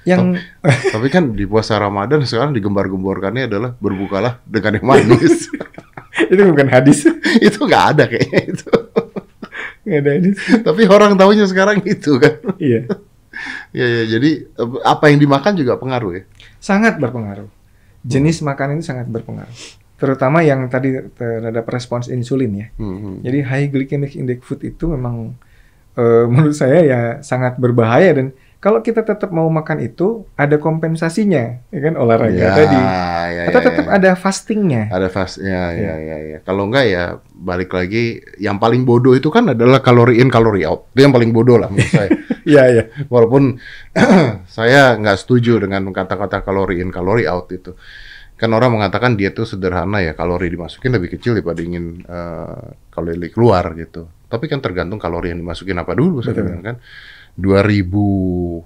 Yang 0.06 0.46
Tapi 0.94 1.08
kan 1.10 1.34
di 1.34 1.50
puasa 1.50 1.82
Ramadan 1.82 2.22
sekarang 2.22 2.54
digembar-gemborkannya 2.54 3.50
adalah 3.50 3.74
berbukalah 3.74 4.38
dengan 4.46 4.78
yang 4.78 4.86
manis. 4.86 5.50
itu 6.32 6.42
bukan 6.46 6.70
hadis. 6.70 7.10
itu 7.48 7.58
nggak 7.58 7.86
ada 7.98 8.04
kayaknya 8.06 8.42
itu. 8.54 8.70
Nggak 9.82 10.00
ada 10.06 10.10
hadis. 10.14 10.36
Tapi 10.62 10.82
orang 10.86 11.18
tahunya 11.18 11.46
sekarang 11.50 11.82
itu 11.82 12.22
kan. 12.22 12.38
Iya. 12.62 12.86
Ya, 13.76 13.84
ya, 13.84 14.04
jadi 14.08 14.32
eh, 14.48 14.70
apa 14.88 15.12
yang 15.12 15.20
dimakan 15.20 15.54
juga 15.60 15.76
pengaruh 15.76 16.12
ya. 16.16 16.24
Sangat 16.64 16.96
berpengaruh. 16.96 17.52
Jenis 18.08 18.40
makanan 18.40 18.80
itu 18.80 18.88
sangat 18.88 19.12
berpengaruh. 19.12 19.52
Terutama 20.00 20.40
yang 20.48 20.72
tadi 20.72 20.96
terhadap 21.12 21.68
respons 21.68 22.08
insulin 22.08 22.52
ya. 22.56 22.68
Hmm, 22.80 22.98
hmm. 23.04 23.16
Jadi 23.28 23.40
high 23.44 23.68
glycemic 23.68 24.16
index 24.16 24.40
food 24.48 24.64
itu 24.64 24.88
memang 24.88 25.36
eh, 26.00 26.26
menurut 26.32 26.56
saya 26.56 26.80
ya 26.88 27.00
sangat 27.20 27.60
berbahaya 27.60 28.16
dan 28.16 28.32
kalau 28.66 28.82
kita 28.82 29.06
tetap 29.06 29.30
mau 29.30 29.46
makan 29.46 29.78
itu 29.78 30.26
ada 30.34 30.58
kompensasinya, 30.58 31.62
ya 31.70 31.80
kan 31.86 31.94
olahraga 31.94 32.34
Ya, 32.34 32.50
tadi. 32.58 32.74
ya, 32.74 33.44
Atau 33.54 33.62
ya, 33.62 33.66
tetap 33.70 33.86
ya. 33.86 33.92
ada 33.94 34.12
fastingnya. 34.18 34.90
Ada 34.90 35.08
fast, 35.14 35.38
ya, 35.38 35.70
Iya. 35.70 35.94
ya, 35.94 35.96
ya, 36.02 36.18
ya. 36.34 36.38
Kalau 36.42 36.66
enggak 36.66 36.90
ya 36.90 37.22
balik 37.38 37.70
lagi, 37.78 38.26
yang 38.42 38.58
paling 38.58 38.82
bodoh 38.82 39.14
itu 39.14 39.30
kan 39.30 39.54
adalah 39.54 39.86
kalori 39.86 40.18
in, 40.18 40.34
kalori 40.34 40.66
out. 40.66 40.90
Itu 40.98 41.06
yang 41.06 41.14
paling 41.14 41.30
bodoh 41.30 41.62
lah 41.62 41.70
menurut 41.70 41.94
saya. 41.94 42.10
Iya 42.46 42.64
iya. 42.70 42.84
Walaupun 43.10 43.58
saya 44.58 44.94
nggak 45.02 45.18
setuju 45.18 45.58
dengan 45.62 45.86
kata-kata 45.90 46.42
kalori 46.42 46.78
in, 46.82 46.90
kalori 46.94 47.26
out 47.26 47.50
itu. 47.50 47.74
Kan 48.38 48.54
orang 48.54 48.70
mengatakan 48.82 49.18
diet 49.18 49.34
itu 49.34 49.50
sederhana 49.50 50.02
ya, 50.06 50.14
kalori 50.14 50.50
dimasukin 50.54 50.94
lebih 50.94 51.18
kecil 51.18 51.34
daripada 51.38 51.62
ingin 51.66 52.06
eh, 52.06 52.66
kalori 52.94 53.30
keluar 53.34 53.74
gitu. 53.74 54.06
Tapi 54.30 54.46
kan 54.46 54.62
tergantung 54.62 55.02
kalori 55.02 55.34
yang 55.34 55.42
dimasukin 55.42 55.74
apa 55.78 55.98
dulu 55.98 56.22
bilang 56.22 56.62
kan. 56.62 56.78
2000 57.36 58.64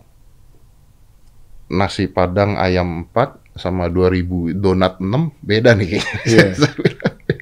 nasi 1.69 2.09
padang 2.09 2.57
ayam 2.57 3.05
4 3.13 3.57
sama 3.59 3.85
2000 3.87 4.55
donat 4.55 4.97
6 4.97 5.05
beda 5.41 5.73
nih. 5.75 6.01
Iya. 6.25 6.45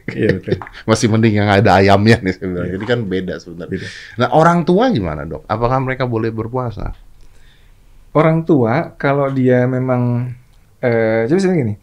Iya 0.08 0.34
betul. 0.40 0.58
Masih 0.90 1.08
mending 1.13 1.36
yang 1.38 1.46
ada 1.52 1.78
ayamnya 1.78 2.18
nih 2.18 2.42
bilang. 2.42 2.66
Iya. 2.66 2.74
Jadi 2.80 2.86
kan 2.90 3.00
beda 3.06 3.38
sebenarnya. 3.38 3.70
Beda. 3.78 3.88
Nah, 4.18 4.28
orang 4.34 4.66
tua 4.66 4.90
gimana, 4.90 5.30
Dok? 5.30 5.46
Apakah 5.46 5.78
mereka 5.78 6.10
boleh 6.10 6.34
berpuasa? 6.34 6.90
Orang 8.18 8.42
tua 8.42 8.98
kalau 8.98 9.30
dia 9.30 9.70
memang 9.70 10.34
eh 10.82 11.30
jadi 11.30 11.38
misalnya 11.38 11.58
gini, 11.62 11.76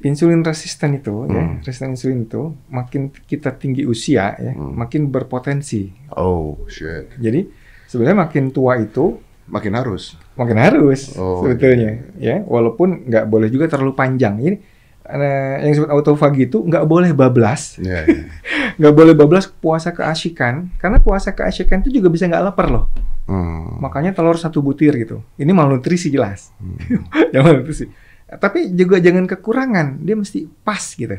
insulin 0.00 0.42
resisten 0.42 0.98
itu 0.98 1.28
ya, 1.30 1.38
Hmm. 1.38 1.62
resisten 1.62 1.94
insulin 1.94 2.26
itu 2.26 2.50
makin 2.66 3.14
kita 3.14 3.54
tinggi 3.54 3.86
usia 3.86 4.34
ya, 4.34 4.52
Hmm. 4.58 4.74
makin 4.74 5.06
berpotensi. 5.06 5.92
Oh, 6.18 6.58
shit. 6.66 7.14
Jadi 7.14 7.46
sebenarnya 7.88 8.18
makin 8.22 8.52
tua 8.52 8.76
itu 8.76 9.18
Makin 9.48 9.72
harus. 9.80 10.12
makin 10.36 10.60
harus 10.60 11.16
Oh, 11.16 11.40
sebetulnya 11.40 12.04
ya. 12.20 12.44
Walaupun 12.44 13.08
nggak 13.08 13.24
boleh 13.26 13.48
juga 13.48 13.64
terlalu 13.64 13.96
panjang. 13.96 14.36
Ini 14.36 14.60
eh, 15.08 15.54
yang 15.64 15.70
disebut 15.72 15.88
autofagi 15.88 16.52
itu 16.52 16.60
nggak 16.60 16.84
boleh 16.84 17.16
bablas. 17.16 17.80
Ya, 17.80 18.04
ya. 18.04 18.28
nggak 18.78 18.92
boleh 18.92 19.16
bablas 19.16 19.48
puasa 19.48 19.88
keasyikan 19.90 20.68
karena 20.76 21.00
puasa 21.00 21.32
keasyikan 21.32 21.80
itu 21.80 21.96
juga 21.96 22.12
bisa 22.12 22.28
nggak 22.28 22.44
lapar 22.44 22.68
loh. 22.68 22.86
Hmm. 23.28 23.76
makanya 23.84 24.16
telur 24.16 24.36
satu 24.40 24.64
butir 24.64 24.92
gitu. 24.96 25.20
Ini 25.36 25.52
malnutrisi 25.52 26.08
jelas. 26.08 26.52
Hmm. 26.60 26.76
jangan 27.32 27.44
malnutrisi. 27.56 27.88
Tapi 28.28 28.72
juga 28.76 29.00
jangan 29.00 29.24
kekurangan. 29.24 30.00
Dia 30.04 30.12
mesti 30.16 30.44
pas 30.60 30.80
gitu 30.92 31.16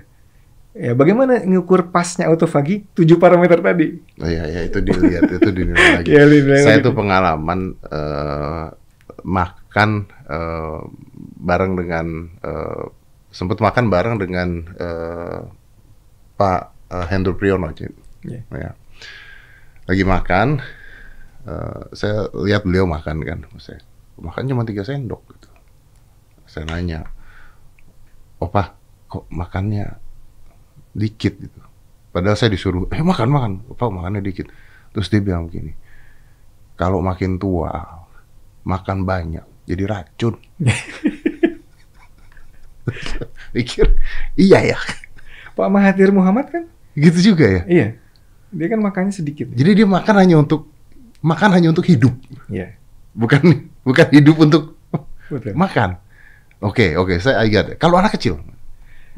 ya 0.72 0.94
bagaimana 0.94 1.42
ngukur 1.44 1.90
pasnya 1.90 2.30
autofagi 2.30 2.86
tujuh 2.94 3.18
parameter 3.18 3.58
tadi 3.60 4.00
Oh, 4.22 4.30
ya, 4.30 4.46
ya, 4.46 4.62
itu 4.64 4.80
dilihat, 4.80 5.26
itu 5.32 5.50
dinilai 5.50 5.88
lagi. 6.02 6.10
Ya, 6.14 6.24
dinilai 6.28 6.62
Saya 6.62 6.78
lagi. 6.78 6.86
tuh 6.86 6.94
pengalaman 6.94 7.60
eh, 7.88 8.66
makan 9.26 9.90
eh, 10.30 10.80
bareng 11.42 11.74
dengan 11.74 12.06
eh, 12.44 12.86
sempat 13.34 13.58
makan 13.60 13.86
bareng 13.90 14.16
dengan 14.22 14.50
eh, 14.78 15.42
Pak 16.38 16.62
eh, 16.94 17.06
Hendro 17.10 17.34
Priyono. 17.34 17.72
Iya. 17.74 18.42
Ya. 18.52 18.72
Lagi 19.90 20.04
makan, 20.06 20.62
eh, 21.50 21.82
saya 21.98 22.30
lihat 22.46 22.62
beliau 22.68 22.86
makan 22.86 23.26
kan, 23.26 23.40
saya 23.58 23.82
makan 24.22 24.46
cuma 24.46 24.64
tiga 24.68 24.86
sendok 24.86 25.24
gitu. 25.34 25.50
Saya 26.46 26.68
nanya, 26.70 27.08
Opa, 28.40 28.76
kok 29.08 29.26
makannya 29.30 29.98
dikit 30.96 31.34
gitu. 31.38 31.62
Padahal 32.10 32.36
saya 32.38 32.54
disuruh, 32.54 32.90
eh 32.90 33.04
makan 33.06 33.30
makan, 33.30 33.52
Opa 33.70 33.90
makannya 33.90 34.26
dikit. 34.26 34.50
Terus 34.94 35.08
dia 35.14 35.22
bilang 35.22 35.46
begini, 35.46 35.78
kalau 36.74 37.06
makin 37.06 37.38
tua, 37.38 37.70
makan 38.66 39.06
banyak, 39.06 39.46
jadi 39.70 39.84
racun. 39.86 40.36
Pikir, 43.54 43.94
iya 44.34 44.74
ya, 44.74 44.80
Pak 45.54 45.70
Mahathir 45.70 46.10
Muhammad 46.10 46.50
kan 46.50 46.64
gitu 46.98 47.34
juga 47.34 47.46
ya. 47.46 47.62
iya 47.70 47.88
dia 48.50 48.68
kan 48.68 48.82
makannya 48.82 49.14
sedikit 49.14 49.48
Jadi 49.54 49.84
dia 49.84 49.88
makan 49.88 50.16
hanya 50.18 50.36
untuk 50.42 50.68
makan 51.22 51.50
hanya 51.54 51.70
untuk 51.70 51.86
hidup, 51.86 52.16
iya 52.50 52.80
bukan 53.14 53.70
bukan 53.84 54.08
hidup 54.10 54.36
untuk 54.40 54.80
betul 55.30 55.54
makan. 55.54 56.00
Oke 56.60 56.96
oke, 56.96 57.20
saya 57.20 57.44
I. 57.44 57.76
Kalau 57.76 58.00
anak 58.00 58.16
kecil, 58.16 58.40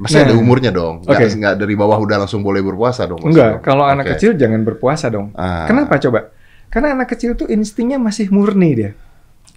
masih 0.02 0.18
ada 0.20 0.34
Nah, 0.34 0.42
umurnya 0.42 0.72
dong. 0.74 1.06
Oke. 1.06 1.30
nggak 1.30 1.54
dari 1.56 1.76
bawah 1.78 1.96
udah 1.96 2.26
langsung 2.26 2.42
boleh 2.42 2.60
berpuasa 2.60 3.06
dong. 3.06 3.22
Enggak, 3.22 3.62
dong. 3.62 3.64
kalau 3.64 3.86
anak 3.86 4.10
Oke. 4.10 4.12
kecil 4.18 4.34
jangan 4.34 4.66
berpuasa 4.66 5.08
dong. 5.08 5.30
Ah. 5.38 5.70
Kenapa 5.70 6.02
coba? 6.02 6.34
Karena 6.68 6.98
anak 6.98 7.14
kecil 7.14 7.38
tuh 7.38 7.46
instingnya 7.46 8.02
masih 8.02 8.34
murni 8.34 8.74
dia. 8.74 8.92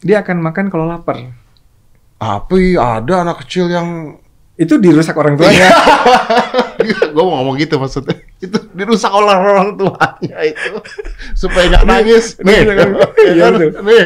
Dia 0.04 0.20
akan 0.20 0.44
makan 0.44 0.68
kalau 0.68 0.84
lapar. 0.84 1.16
Tapi 2.14 2.76
ada 2.76 3.24
anak 3.24 3.42
kecil 3.42 3.68
yang 3.68 4.20
Itu 4.54 4.78
dirusak 4.78 5.18
orang 5.18 5.34
tuanya. 5.34 5.66
gue 7.14 7.24
mau 7.24 7.42
ngomong 7.42 7.56
gitu 7.56 7.74
maksudnya 7.74 8.14
itu 8.38 8.54
dirusak 8.70 9.08
oleh 9.08 9.32
orang 9.32 9.72
tuanya 9.72 10.36
itu 10.44 10.76
supaya 11.32 11.72
nggak 11.72 11.86
nangis 11.86 12.36
nih 12.38 12.60
Iya, 12.62 12.74
kan? 12.76 12.88
betul. 13.56 13.82
nih 13.82 14.04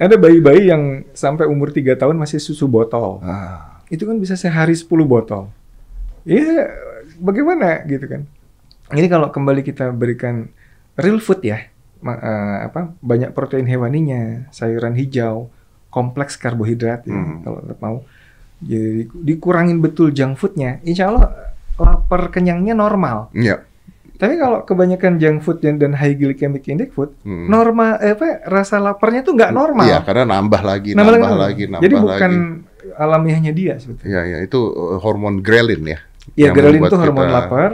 Ada 0.00 0.14
bayi-bayi 0.16 0.62
yang 0.66 0.82
sampai 1.12 1.44
umur 1.44 1.68
3 1.68 1.94
tahun 1.94 2.16
masih 2.16 2.40
susu 2.40 2.64
botol. 2.64 3.20
ah, 3.20 3.78
Itu 3.86 4.02
kan 4.02 4.16
bisa 4.16 4.34
sehari 4.34 4.72
10 4.72 4.88
botol. 5.04 5.52
Iya, 6.28 6.68
bagaimana 7.16 7.82
gitu 7.84 8.04
kan. 8.04 8.22
Ini 8.88 9.08
kalau 9.08 9.28
kembali 9.28 9.60
kita 9.62 9.90
berikan 9.90 10.52
real 10.94 11.18
food 11.18 11.40
ya. 11.42 11.58
eh, 11.98 12.14
apa 12.62 12.94
banyak 13.02 13.34
protein 13.34 13.66
hewaninya, 13.66 14.46
sayuran 14.50 14.94
hijau, 14.94 15.50
kompleks 15.88 16.38
karbohidrat 16.38 17.02
ya, 17.02 17.10
Hmm. 17.10 17.42
kalau 17.42 17.58
mau. 17.80 17.96
Jadi 18.58 19.10
dikurangin 19.12 19.78
betul 19.78 20.10
junk 20.10 20.36
foodnya, 20.36 20.78
insya 20.82 21.10
Allah 21.10 21.26
lapar 21.74 22.30
kenyangnya 22.30 22.74
normal. 22.74 23.30
Iya. 23.32 23.66
Tapi 24.14 24.34
kalau 24.34 24.62
kebanyakan 24.62 25.18
junk 25.18 25.42
food 25.42 25.58
dan, 25.58 25.78
dan 25.78 25.94
high 25.94 26.14
glycemic 26.14 26.66
index 26.66 26.90
food, 26.90 27.14
Hmm. 27.22 27.46
normal 27.46 27.98
eh, 27.98 28.14
apa 28.14 28.46
rasa 28.46 28.78
laparnya 28.78 29.22
tuh 29.22 29.34
nggak 29.34 29.50
normal. 29.50 29.86
Iya, 29.86 29.98
karena 30.02 30.22
nambah 30.28 30.62
lagi, 30.62 30.90
Nambah 30.94 31.14
nambah, 31.14 31.34
lagi. 31.34 31.64
nambah 31.66 31.82
Jadi 31.82 31.94
bukan 31.98 32.32
lagi. 32.34 32.94
alamiahnya 32.94 33.50
dia 33.50 33.74
sebetulnya. 33.78 34.06
Iya, 34.06 34.22
iya, 34.24 34.38
itu 34.40 34.58
uh, 34.58 34.98
hormon 34.98 35.38
ghrelin 35.38 35.82
ya. 35.82 35.98
Iya, 36.34 36.50
Yang 36.50 36.54
ghrelin 36.56 36.80
itu 36.82 36.96
hormon 36.96 37.22
kita 37.22 37.32
lapar. 37.32 37.70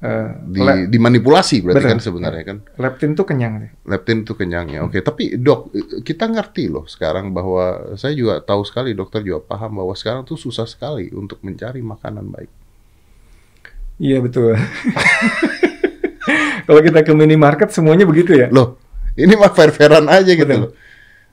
eh, 0.00 0.28
Di, 0.44 0.58
le- 0.60 0.86
dimanipulasi 0.86 1.60
berarti 1.60 1.76
Betul. 1.80 1.90
kan 1.90 1.98
sebenarnya 2.00 2.42
kan. 2.44 2.56
leptin 2.76 3.10
tuh 3.12 3.24
kenyang. 3.24 3.52
Leptin 3.84 4.20
itu 4.20 4.32
kenyangnya. 4.32 4.78
Oke, 4.82 5.00
tapi 5.00 5.34
dok, 5.34 5.70
kita 6.00 6.24
ngerti 6.26 6.66
loh 6.66 6.84
sekarang 6.84 7.30
bahwa 7.30 7.94
saya 7.94 8.12
juga 8.12 8.38
tahu 8.38 8.62
sekali 8.62 8.92
dokter 8.92 9.20
juga 9.20 9.38
paham 9.40 9.78
bahwa 9.78 9.92
sekarang 9.92 10.22
tuh 10.22 10.34
susah 10.34 10.64
sekali 10.64 11.08
untuk 11.10 11.38
mencari 11.40 11.80
makanan 11.80 12.24
baik. 12.26 12.50
Iya 13.96 14.18
betul. 14.20 14.52
Kalau 16.64 16.80
kita 16.80 17.04
ke 17.04 17.12
minimarket 17.12 17.68
semuanya 17.70 18.02
begitu 18.02 18.32
ya. 18.32 18.48
Loh, 18.48 18.76
ini 19.14 19.32
mah 19.34 19.48
fair-fairan 19.48 20.04
aja 20.06 20.26
gitu 20.26 20.44
Betul. 20.44 20.60
loh. 20.64 20.70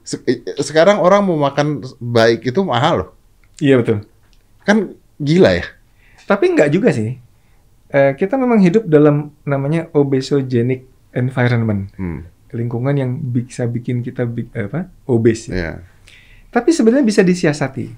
Se- 0.02 0.20
Sekarang 0.60 0.98
orang 0.98 1.24
mau 1.24 1.36
makan 1.36 1.80
baik 1.96 2.44
itu 2.44 2.60
mahal 2.60 2.94
loh. 2.98 3.08
Iya 3.58 3.80
betul. 3.80 4.04
Kan 4.62 4.92
gila 5.16 5.50
ya. 5.54 5.64
Tapi 6.24 6.44
nggak 6.48 6.70
juga 6.70 6.90
sih. 6.90 7.18
eh, 7.88 8.16
kita 8.16 8.34
memang 8.34 8.56
hidup 8.56 8.88
dalam 8.88 9.36
namanya 9.42 9.84
obesogenic 9.92 10.88
environment, 11.12 11.92
Hmm. 11.92 12.24
lingkungan 12.48 12.96
yang 12.96 13.20
bisa 13.20 13.64
bikin 13.64 14.00
kita 14.00 14.24
bi- 14.24 14.48
apa 14.48 14.88
obes. 15.04 15.44
ya. 15.44 15.52
Ya. 15.52 15.72
Tapi 16.48 16.72
sebenarnya 16.72 17.04
bisa 17.04 17.20
disiasati. 17.20 17.92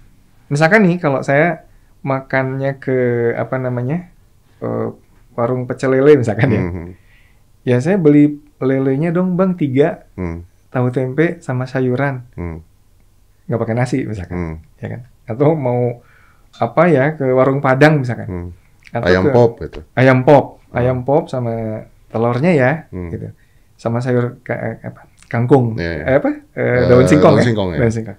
Misalkan 0.44 0.82
nih 0.82 0.98
kalau 0.98 1.22
saya 1.22 1.62
makannya 2.00 2.74
ke 2.76 2.98
apa 3.34 3.54
namanya 3.56 4.10
eh, 4.58 4.88
warung 5.32 5.62
pecel 5.64 5.92
lele 5.92 6.16
misalkan 6.16 6.48
ya, 6.48 6.62
Hmm. 6.64 6.90
ya 7.62 7.76
saya 7.78 7.94
beli 7.94 8.34
lelenya 8.58 9.10
dong 9.10 9.34
bang 9.34 9.54
tiga 9.54 10.10
Hmm. 10.14 10.42
tahu 10.68 10.90
tempe 10.90 11.38
sama 11.38 11.64
sayuran, 11.64 12.26
Hmm. 12.34 12.66
nggak 13.46 13.60
pakai 13.60 13.76
nasi 13.76 14.02
misalkan, 14.02 14.34
Hmm. 14.34 14.56
ya 14.76 14.86
kan? 14.88 15.00
Atau 15.24 15.54
mau 15.54 16.02
apa 16.54 16.82
ya 16.86 17.04
ke 17.14 17.24
warung 17.26 17.58
Padang 17.58 17.98
misalkan, 17.98 18.26
Hmm. 18.26 18.48
Atau 18.90 19.10
Ayam 19.10 19.24
ke- 19.26 19.34
pop 19.34 19.52
itu. 19.58 19.80
ayam 19.94 20.22
pop, 20.22 20.44
ayam 20.70 21.02
pop 21.02 21.26
sama 21.26 21.82
telurnya 22.06 22.52
ya, 22.52 22.70
Hmm. 22.88 23.10
gitu, 23.10 23.26
sama 23.74 23.98
sayur 23.98 24.38
ka- 24.40 24.54
eh, 24.54 24.76
apa 24.86 25.02
kangkung, 25.26 25.74
Iya, 25.74 25.90
iya. 25.90 26.04
Eh, 26.06 26.16
apa 26.18 26.30
Eh, 26.54 26.62
Eh, 26.62 26.82
daun 26.86 27.02
singkong 27.04 27.34
daun 27.34 27.42
ya, 27.42 27.44
singkong, 27.44 27.68
ya. 27.74 27.78
daun 27.82 27.90
singkong, 27.90 28.18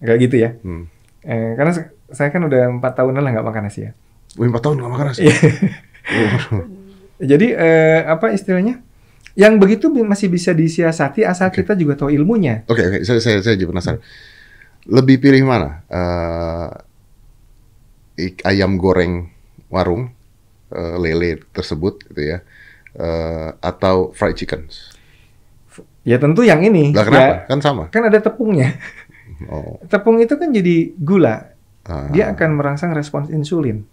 kayak 0.00 0.18
gitu 0.20 0.36
ya. 0.36 0.50
Hmm. 0.60 0.84
Eh, 1.22 1.52
karena 1.54 1.72
saya 2.10 2.28
kan 2.28 2.42
udah 2.42 2.62
empat 2.72 2.92
tahunan 2.96 3.22
lah 3.22 3.30
nggak 3.30 3.46
makan 3.46 3.62
nasi 3.64 3.86
ya. 3.86 3.92
Wih, 4.34 4.50
empat 4.50 4.62
tahun 4.62 4.76
nggak 4.78 4.90
makan 4.90 5.06
nasi. 5.06 5.22
Iya. 5.22 5.36
Jadi 7.20 7.46
eh, 7.52 8.00
apa 8.02 8.32
istilahnya? 8.32 8.80
Yang 9.38 9.54
begitu 9.62 9.86
masih 9.94 10.26
bisa 10.26 10.50
disiasati 10.50 11.22
asal 11.22 11.54
kita 11.54 11.78
juga 11.78 11.94
tahu 11.94 12.10
ilmunya. 12.10 12.66
Oke, 12.66 12.82
oke, 12.82 12.98
saya, 13.04 13.22
saya, 13.22 13.38
saya 13.38 13.54
jadi 13.54 13.70
penasaran. 13.70 14.02
Lebih 14.90 15.22
pilih 15.22 15.44
mana? 15.44 15.86
Eh, 15.86 16.66
ik- 16.66 16.89
ayam 18.42 18.76
goreng 18.76 19.28
warung, 19.68 20.10
eh, 20.68 20.96
lele 20.96 21.40
tersebut, 21.50 22.00
gitu 22.06 22.22
ya, 22.26 22.38
Eh, 22.90 23.48
atau 23.62 24.10
fried 24.10 24.34
chicken? 24.34 24.66
Ya 26.02 26.18
tentu 26.18 26.42
yang 26.42 26.58
ini. 26.58 26.90
Lah 26.90 27.06
kenapa? 27.06 27.22
Ya, 27.22 27.46
Kan 27.46 27.58
sama. 27.60 27.84
kan 27.86 28.02
ada 28.04 28.18
tepungnya. 28.18 28.74
Oh, 29.48 29.80
Tepung 29.88 30.20
itu 30.20 30.36
kan 30.36 30.52
jadi 30.52 30.92
gula. 31.00 31.56
ah. 31.86 32.12
Dia 32.12 32.28
akan 32.28 32.60
merangsang 32.60 32.92
respons 32.92 33.32
insulin. 33.32 33.88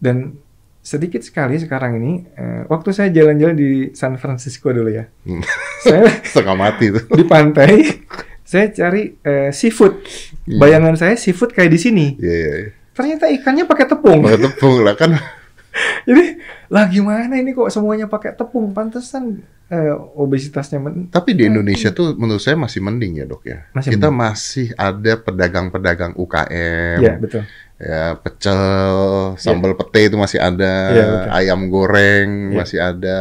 Dan 0.00 0.40
sedikit 0.80 1.20
sekali 1.20 1.60
sekarang 1.60 2.00
ini, 2.00 2.24
eh, 2.32 2.62
waktu 2.64 2.96
saya 2.96 3.12
jalan-jalan 3.12 3.52
di 3.52 3.70
San 3.92 4.16
Francisco 4.16 4.72
dulu 4.72 4.88
ya, 4.88 5.04
Hmm. 5.28 5.44
saya 5.84 6.08
setengah 6.32 6.56
mati 6.56 6.88
tuh. 6.88 7.04
di 7.12 7.24
pantai, 7.24 7.72
saya 8.50 8.66
cari 8.68 9.14
eh, 9.16 9.54
seafood. 9.54 10.02
Iya. 10.44 10.58
Bayangan 10.58 10.94
saya 10.96 11.14
seafood 11.14 11.54
kayak 11.54 11.70
di 11.70 11.78
sini. 11.78 12.06
Iya, 12.18 12.34
iya. 12.34 12.54
iya. 12.58 12.68
Ternyata 12.90 13.30
ikannya 13.30 13.64
pakai 13.64 13.86
tepung. 13.86 14.20
Pakai 14.20 14.42
tepung 14.42 14.82
lah 14.82 14.94
kan. 14.94 15.14
Jadi 16.08 16.34
lah 16.66 16.84
gimana 16.84 17.30
ini 17.32 17.54
kok 17.54 17.70
semuanya 17.70 18.04
pakai 18.04 18.34
tepung? 18.34 18.74
Pantesan 18.74 19.38
eh, 19.70 19.94
obesitasnya 20.16 20.82
men- 20.82 21.06
Tapi 21.08 21.30
di 21.32 21.46
Indonesia 21.46 21.94
tuh 21.94 22.18
menurut 22.18 22.42
saya 22.42 22.58
masih 22.58 22.82
mending 22.82 23.12
ya 23.16 23.24
dok 23.24 23.46
ya. 23.46 23.70
Masih 23.70 23.94
Kita 23.94 24.10
mending. 24.10 24.18
masih 24.26 24.66
ada 24.74 25.12
pedagang-pedagang 25.16 26.12
UKM. 26.14 26.98
Iya 26.98 27.14
betul. 27.16 27.42
ya 27.80 28.12
pecel, 28.12 28.92
sambal 29.40 29.72
pete 29.72 30.12
itu 30.12 30.20
masih 30.20 30.36
ada, 30.36 30.74
Iya, 30.92 31.04
betul. 31.06 31.30
ayam 31.32 31.60
goreng 31.72 32.28
Iya. 32.52 32.56
masih 32.60 32.78
ada, 32.78 33.18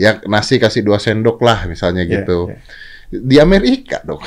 ya 0.00 0.16
nasi 0.24 0.56
kasih 0.56 0.80
dua 0.80 0.96
sendok 0.96 1.36
lah 1.44 1.68
misalnya 1.68 2.08
Iya, 2.08 2.24
gitu. 2.24 2.48
iya. 2.48 2.56
Di 3.12 3.36
Amerika 3.36 4.00
dok, 4.00 4.24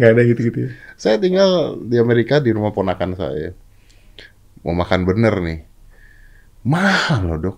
Nggak 0.00 0.10
ada 0.16 0.22
gitu-gitu. 0.24 0.58
ya. 0.64 0.70
saya 0.96 1.20
tinggal 1.20 1.76
di 1.84 2.00
Amerika 2.00 2.40
di 2.40 2.56
rumah 2.56 2.72
ponakan 2.72 3.12
saya, 3.12 3.52
mau 4.64 4.72
makan 4.72 5.04
bener 5.04 5.34
nih, 5.44 5.60
mahal 6.64 7.20
loh 7.28 7.38
dok, 7.38 7.56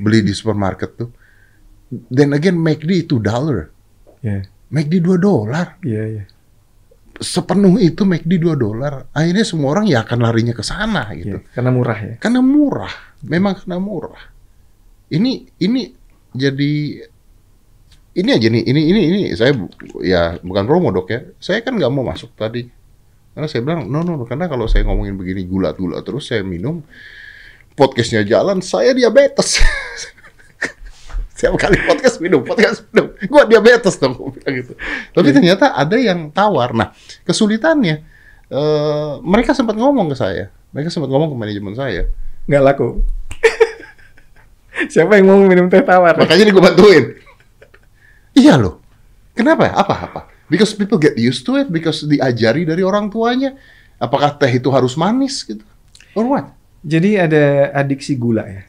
beli 0.00 0.24
di 0.24 0.32
supermarket 0.32 0.90
tuh. 0.96 1.10
Then 1.92 2.32
again 2.32 2.56
McD 2.56 3.04
itu 3.04 3.20
dollar, 3.20 3.68
Iya, 4.24 4.48
McD 4.72 5.04
2 5.04 5.18
dolar, 5.20 5.76
iya, 5.84 6.02
iya. 6.08 6.24
sepenuh 7.20 7.76
itu 7.76 8.08
McD 8.08 8.40
2 8.40 8.56
dolar. 8.56 9.12
Akhirnya 9.12 9.44
semua 9.44 9.76
orang 9.76 9.84
ya 9.90 10.00
akan 10.00 10.18
larinya 10.24 10.54
ke 10.56 10.64
sana 10.64 11.12
gitu. 11.12 11.42
Iya, 11.42 11.52
Karena 11.52 11.70
murah 11.74 11.98
ya. 12.00 12.14
Karena 12.16 12.40
murah, 12.40 12.94
memang 13.26 13.52
karena 13.60 13.76
murah. 13.76 14.24
Ini 15.12 15.60
ini 15.60 15.92
jadi 16.32 17.04
ini 18.12 18.30
aja 18.32 18.48
nih, 18.52 18.62
ini 18.68 18.80
ini 18.92 19.00
ini 19.08 19.20
saya 19.32 19.56
bu- 19.56 19.72
ya 20.04 20.36
bukan 20.44 20.64
promo 20.68 20.92
dok 20.92 21.08
ya. 21.08 21.20
Saya 21.40 21.64
kan 21.64 21.72
nggak 21.76 21.92
mau 21.92 22.04
masuk 22.04 22.36
tadi. 22.36 22.68
Karena 23.32 23.48
saya 23.48 23.64
bilang 23.64 23.88
no 23.88 24.04
no, 24.04 24.20
no. 24.20 24.24
karena 24.28 24.44
kalau 24.44 24.68
saya 24.68 24.84
ngomongin 24.84 25.16
begini 25.16 25.48
gula-gula 25.48 26.04
terus 26.04 26.28
saya 26.28 26.44
minum 26.44 26.84
podcastnya 27.72 28.20
jalan, 28.28 28.60
saya 28.60 28.92
diabetes. 28.92 29.56
Setiap 31.32 31.56
kali 31.56 31.80
podcast 31.88 32.20
minum, 32.20 32.44
podcast 32.44 32.84
minum, 32.92 33.16
gua 33.32 33.48
diabetes 33.48 33.96
dong, 33.96 34.14
gua 34.14 34.30
bilang 34.30 34.54
gitu. 34.60 34.72
Tapi 35.16 35.28
ternyata 35.32 35.72
ada 35.72 35.96
yang 35.96 36.28
tawar. 36.28 36.76
Nah, 36.76 36.92
kesulitannya 37.24 38.04
eh, 38.52 39.12
mereka 39.24 39.56
sempat 39.56 39.74
ngomong 39.80 40.12
ke 40.12 40.16
saya, 40.20 40.52
mereka 40.70 40.92
sempat 40.92 41.08
ngomong 41.08 41.32
ke 41.32 41.36
manajemen 41.40 41.72
saya. 41.72 42.12
Nggak 42.44 42.62
laku. 42.62 43.00
Siapa 44.92 45.16
yang 45.16 45.32
mau 45.32 45.40
minum 45.40 45.72
teh 45.72 45.80
tawar? 45.80 46.14
Makanya 46.20 46.42
ini 46.44 46.52
gue 46.52 46.62
bantuin. 46.62 47.04
Iya 48.34 48.54
loh. 48.56 48.80
Kenapa 49.32 49.68
ya? 49.68 49.72
Apa 49.76 49.94
apa? 49.96 50.20
Because 50.46 50.76
people 50.76 51.00
get 51.00 51.16
used 51.16 51.44
to 51.44 51.56
it, 51.56 51.72
because 51.72 52.04
diajari 52.04 52.68
dari 52.68 52.84
orang 52.84 53.08
tuanya. 53.08 53.56
Apakah 53.96 54.34
teh 54.34 54.50
itu 54.50 54.68
harus 54.68 54.92
manis 54.94 55.40
gitu? 55.42 55.64
Or 56.12 56.26
what? 56.28 56.52
Jadi 56.82 57.16
ada 57.16 57.70
adiksi 57.72 58.18
gula 58.18 58.44
ya. 58.44 58.62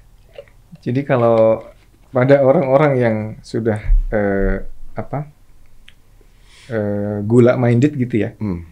Jadi 0.80 1.02
kalau 1.02 1.66
pada 2.10 2.40
orang-orang 2.40 2.94
yang 2.96 3.16
sudah 3.42 3.82
eh, 4.08 4.62
apa 4.94 5.26
eh, 6.70 7.18
gula 7.26 7.58
minded 7.58 7.98
gitu 7.98 8.16
ya, 8.22 8.38
Hmm. 8.38 8.64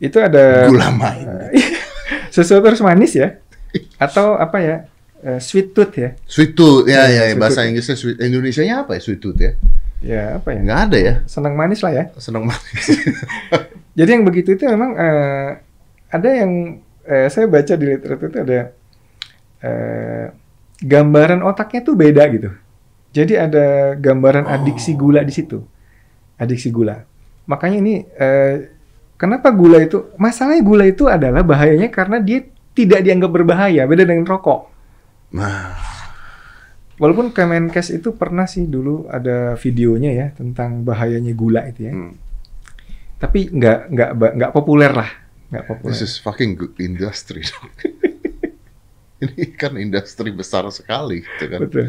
itu 0.00 0.16
ada 0.18 0.66
Gula 0.66 0.88
main. 0.90 1.52
sesuatu 2.34 2.64
harus 2.64 2.80
manis 2.80 3.12
ya, 3.14 3.38
atau 4.06 4.34
apa 4.34 4.58
ya 4.58 4.76
eh, 5.20 5.38
sweet 5.38 5.76
tooth 5.76 5.94
ya, 5.94 6.16
Sweet 6.24 6.52
tooth, 6.56 6.86
ya, 6.88 7.04
Iya, 7.04 7.06
ya, 7.06 7.22
sweet 7.28 7.38
bahasa 7.38 7.60
tooth. 7.60 7.68
Inggrisnya 7.68 7.96
sweet. 7.98 8.16
Indonesia-nya 8.22 8.74
apa 8.82 8.90
ya 8.96 9.00
sweet 9.02 9.20
tooth 9.20 9.38
ya? 9.38 9.52
Ya 9.98 10.38
apa 10.38 10.54
ya, 10.54 10.60
Nggak 10.62 10.80
ada 10.90 10.98
ya. 10.98 11.14
senang 11.26 11.54
manis 11.58 11.80
lah 11.82 11.92
ya. 11.92 12.04
Senang 12.18 12.46
manis. 12.46 12.84
Jadi 13.98 14.10
yang 14.14 14.24
begitu 14.26 14.54
itu 14.54 14.62
memang 14.70 14.94
eh, 14.94 15.48
ada 16.08 16.28
yang 16.30 16.78
eh, 17.02 17.26
saya 17.28 17.50
baca 17.50 17.74
di 17.74 17.84
literatur 17.84 18.30
itu 18.30 18.38
ada 18.46 18.58
eh, 19.62 20.26
gambaran 20.78 21.42
otaknya 21.42 21.80
tuh 21.82 21.94
beda 21.98 22.22
gitu. 22.30 22.50
Jadi 23.10 23.34
ada 23.34 23.96
gambaran 23.98 24.46
adiksi 24.46 24.94
gula 24.94 25.24
di 25.26 25.32
situ, 25.34 25.58
adiksi 26.38 26.70
gula. 26.70 27.02
Makanya 27.50 27.76
ini 27.82 27.94
eh, 28.04 28.54
kenapa 29.18 29.50
gula 29.50 29.82
itu 29.82 30.14
masalahnya 30.14 30.62
gula 30.62 30.84
itu 30.86 31.10
adalah 31.10 31.42
bahayanya 31.42 31.90
karena 31.90 32.22
dia 32.22 32.46
tidak 32.76 33.02
dianggap 33.02 33.30
berbahaya, 33.34 33.82
beda 33.90 34.06
dengan 34.06 34.22
rokok. 34.22 34.70
nah, 35.34 35.74
Walaupun 36.98 37.30
Kemenkes 37.30 37.90
itu 37.90 38.12
pernah 38.12 38.44
sih 38.44 38.66
dulu 38.66 39.06
ada 39.06 39.54
videonya 39.54 40.10
ya 40.10 40.26
tentang 40.34 40.82
bahayanya 40.82 41.30
gula 41.32 41.62
itu 41.64 41.86
ya. 41.86 41.92
hmm. 41.94 42.12
Tapi 43.18 43.50
nggak 43.50 43.78
nggak 43.90 44.10
nggak 44.34 44.50
populer 44.52 44.90
lah, 44.90 45.10
nggak 45.50 45.64
populer. 45.66 45.90
this 45.90 46.02
is 46.02 46.18
fucking 46.18 46.54
good 46.54 46.74
industry. 46.78 47.42
ini 49.22 49.50
kan 49.54 49.74
industri 49.74 50.30
besar 50.30 50.66
sekali, 50.70 51.22
gitu 51.22 51.44
kan. 51.48 51.58
Betul. 51.66 51.86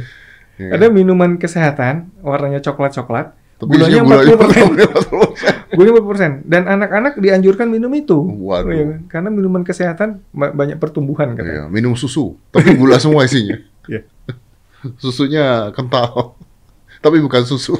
Ya. 0.57 0.75
Ada 0.75 0.89
minuman 0.89 1.37
kesehatan 1.37 2.09
warnanya 2.19 2.59
coklat-coklat, 2.59 3.31
Tapi 3.57 3.69
gulanya 3.69 4.01
isinya 4.01 4.03
gulanya 4.03 4.35
40%. 4.35 5.77
gulanya 5.77 5.93
40%. 6.41 6.43
Dan 6.51 6.61
anak-anak 6.67 7.13
dianjurkan 7.15 7.67
minum 7.69 7.93
itu. 7.93 8.17
Waduh. 8.17 8.67
Kan? 8.67 8.89
Karena 9.07 9.29
minuman 9.29 9.61
kesehatan 9.61 10.25
ba- 10.29 10.51
banyak 10.51 10.75
pertumbuhan 10.77 11.31
Iya, 11.31 11.37
katanya. 11.37 11.63
minum 11.69 11.93
susu, 11.93 12.35
tapi 12.49 12.73
gula 12.73 12.97
semua 12.97 13.23
isinya. 13.23 13.57
Iya. 13.85 14.01
Susunya 15.01 15.73
kental, 15.75 16.35
tapi 17.03 17.19
bukan 17.19 17.43
susu. 17.43 17.75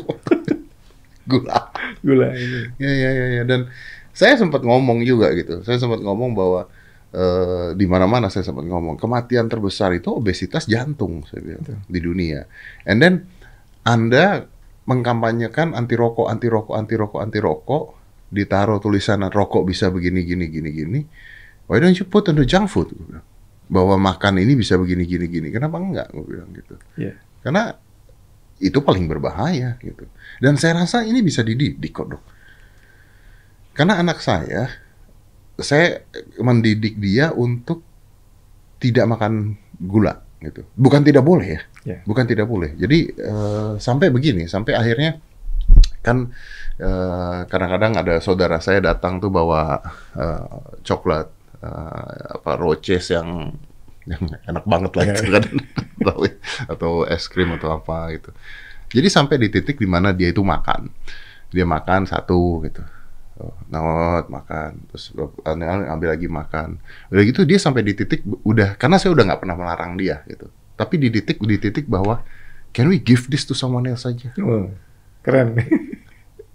gula. 1.29 1.69
Gula 2.01 2.33
ini. 2.33 2.73
Ya, 2.81 2.91
ya, 2.91 3.09
ya, 3.13 3.25
ya. 3.39 3.43
Dan 3.45 3.69
saya 4.11 4.35
sempat 4.35 4.65
ngomong 4.65 5.05
juga 5.05 5.31
gitu. 5.37 5.61
Saya 5.61 5.77
sempat 5.77 6.01
ngomong 6.01 6.33
bahwa 6.33 6.61
eh, 7.13 7.77
di 7.77 7.85
mana-mana 7.85 8.27
saya 8.33 8.43
sempat 8.43 8.65
ngomong 8.65 8.97
kematian 8.97 9.47
terbesar 9.47 9.93
itu 9.93 10.09
obesitas 10.11 10.65
jantung 10.65 11.23
saya 11.29 11.41
bilang 11.45 11.63
di 11.85 11.99
dunia. 12.01 12.49
And 12.83 12.99
then 12.99 13.29
Anda 13.85 14.49
mengkampanyekan 14.89 15.77
anti 15.77 15.93
rokok, 15.93 16.27
anti 16.27 16.49
rokok, 16.49 16.75
anti 16.75 16.95
rokok, 16.97 17.19
anti 17.21 17.39
rokok, 17.39 17.83
ditaruh 18.33 18.81
tulisan 18.81 19.21
rokok 19.29 19.69
bisa 19.69 19.93
begini, 19.93 20.25
gini, 20.25 20.49
gini, 20.49 20.69
gini. 20.73 20.99
Why 21.69 21.77
don't 21.77 21.93
you 21.93 22.09
put 22.09 22.25
on 22.25 22.41
the 22.41 22.45
junk 22.49 22.73
food? 22.73 22.89
Bahwa 23.69 23.95
makan 24.01 24.41
ini 24.41 24.57
bisa 24.57 24.75
begini, 24.75 25.05
gini, 25.05 25.29
gini. 25.29 25.47
Kenapa 25.53 25.77
enggak? 25.77 26.09
Gue 26.09 26.25
bilang 26.25 26.49
gitu. 26.51 26.75
Iya. 26.97 27.15
Karena 27.45 27.77
itu 28.59 28.79
paling 28.83 29.07
berbahaya 29.07 29.79
gitu. 29.79 30.03
Dan 30.43 30.59
saya 30.59 30.83
rasa 30.83 31.07
ini 31.07 31.23
bisa 31.23 31.45
dididik 31.45 31.95
kok 31.95 32.07
dok. 32.11 32.23
Karena 33.71 34.01
anak 34.03 34.19
saya, 34.19 34.67
saya 35.55 36.03
mendidik 36.43 36.99
dia 36.99 37.31
untuk 37.31 37.79
tidak 38.79 39.07
makan 39.07 39.55
gula 39.79 40.19
gitu. 40.43 40.67
Bukan 40.75 41.03
tidak 41.03 41.23
boleh 41.23 41.47
ya. 41.47 41.61
Ya. 41.87 41.97
Bukan 42.03 42.27
tidak 42.27 42.47
boleh. 42.51 42.75
Jadi 42.75 43.15
eh, 43.15 43.71
sampai 43.79 44.11
begini, 44.11 44.47
sampai 44.51 44.75
akhirnya 44.75 45.19
kan 46.03 46.31
eh, 46.79 47.39
kadang-kadang 47.47 47.93
ada 47.95 48.19
saudara 48.19 48.59
saya 48.59 48.83
datang 48.83 49.23
tuh 49.23 49.31
bawa 49.31 49.79
eh, 50.15 50.59
coklat 50.83 51.38
eh, 51.63 52.13
apa 52.35 52.51
roches 52.59 53.11
yang 53.11 53.53
yang 54.09 54.23
enak 54.47 54.65
banget 54.65 54.91
lah 54.95 55.03
gitu 55.13 55.23
kan 55.29 55.43
Tahu 56.09 56.21
ya? 56.25 56.35
atau 56.71 56.91
es 57.05 57.27
krim 57.27 57.51
atau 57.53 57.75
apa 57.75 58.15
gitu. 58.15 58.31
Jadi 58.89 59.07
sampai 59.11 59.35
di 59.37 59.47
titik 59.53 59.77
di 59.77 59.85
mana 59.85 60.15
dia 60.15 60.33
itu 60.33 60.41
makan. 60.41 60.89
Dia 61.53 61.65
makan 61.67 62.09
satu 62.09 62.65
gitu. 62.65 62.81
Oh, 63.39 63.55
Not 63.71 64.27
makan, 64.27 64.83
terus 64.91 65.15
aneh-aneh 65.47 65.87
ambil 65.87 66.11
lagi 66.11 66.27
makan. 66.27 66.75
Udah 67.07 67.23
gitu 67.23 67.47
dia 67.47 67.55
sampai 67.55 67.85
di 67.85 67.95
titik 67.95 68.25
udah 68.43 68.75
karena 68.75 68.99
saya 68.99 69.15
udah 69.15 69.23
nggak 69.31 69.39
pernah 69.39 69.55
melarang 69.55 69.95
dia 69.95 70.25
gitu. 70.27 70.51
Tapi 70.75 70.95
di 70.99 71.07
titik 71.11 71.39
di 71.39 71.55
titik 71.55 71.85
bahwa 71.87 72.19
can 72.75 72.91
we 72.91 72.99
give 72.99 73.31
this 73.31 73.47
to 73.47 73.55
someone 73.55 73.87
else 73.87 74.03
saja? 74.03 74.33
Oh, 74.41 74.71
keren. 75.23 75.55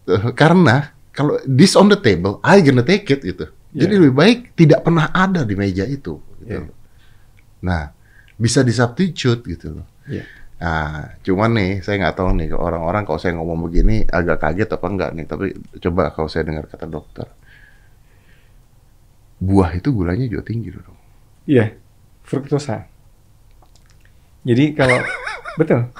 Eh, 0.05 0.37
karena 0.37 0.93
kalau 1.17 1.41
this 1.49 1.73
on 1.73 1.89
the 1.89 1.97
table, 1.97 2.37
I 2.45 2.61
gonna 2.61 2.85
take 2.85 3.09
it 3.09 3.25
gitu. 3.25 3.49
Jadi 3.75 3.91
Yeah. 3.91 4.03
lebih 4.07 4.15
baik 4.15 4.39
tidak 4.55 4.81
pernah 4.87 5.11
ada 5.11 5.43
di 5.43 5.55
meja 5.59 5.83
itu. 5.83 6.23
Gitu. 6.39 6.47
Yeah. 6.47 6.71
Nah, 7.67 7.91
bisa 8.39 8.63
disubstitute 8.63 9.43
gitu 9.51 9.83
loh. 9.83 9.87
Iya. 10.07 10.23
Nah, 10.63 11.19
cuman 11.27 11.51
nih 11.59 11.73
saya 11.83 11.99
nggak 11.99 12.15
tahu 12.17 12.31
nih 12.39 12.49
orang-orang 12.55 13.03
kalau 13.03 13.19
saya 13.19 13.35
ngomong 13.35 13.67
begini 13.67 14.07
agak 14.07 14.39
kaget 14.39 14.71
apa 14.79 14.87
enggak 14.87 15.11
nih. 15.19 15.27
Tapi 15.27 15.47
coba 15.83 16.15
kalau 16.15 16.31
saya 16.31 16.47
dengar 16.47 16.71
kata 16.71 16.87
dokter, 16.87 17.27
buah 19.43 19.75
itu 19.75 19.91
gulanya 19.91 20.25
juga 20.31 20.47
tinggi 20.47 20.71
loh. 20.71 20.83
dok. 20.87 20.99
Iya, 21.51 21.75
fruktosa. 22.23 22.87
Jadi 24.47 24.65
kalau 24.79 25.03
betul 25.59 25.91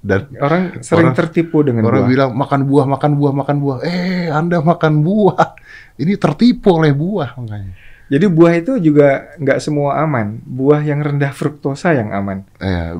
Dan 0.00 0.32
orang 0.40 0.80
sering 0.80 1.12
Orang- 1.12 1.18
tertipu 1.20 1.60
dengan 1.60 1.84
orang 1.84 2.04
buah. 2.04 2.10
bilang 2.10 2.30
makan 2.32 2.60
buah, 2.64 2.86
makan 2.88 3.10
buah, 3.20 3.32
makan 3.36 3.56
buah. 3.60 3.78
Eh, 3.84 4.32
Anda 4.32 4.64
makan 4.64 5.04
buah. 5.04 5.60
Ini 6.02 6.16
tertipu 6.16 6.80
oleh 6.80 6.96
buah 6.96 7.36
makanya. 7.36 7.76
Jadi 8.10 8.26
buah 8.26 8.58
itu 8.58 8.74
juga 8.82 9.30
nggak 9.38 9.62
semua 9.62 10.02
aman. 10.02 10.42
Buah 10.42 10.82
yang 10.82 10.98
rendah 10.98 11.30
fruktosa 11.30 11.94
yang 11.94 12.10
aman. 12.10 12.42
Eh, 12.58 12.90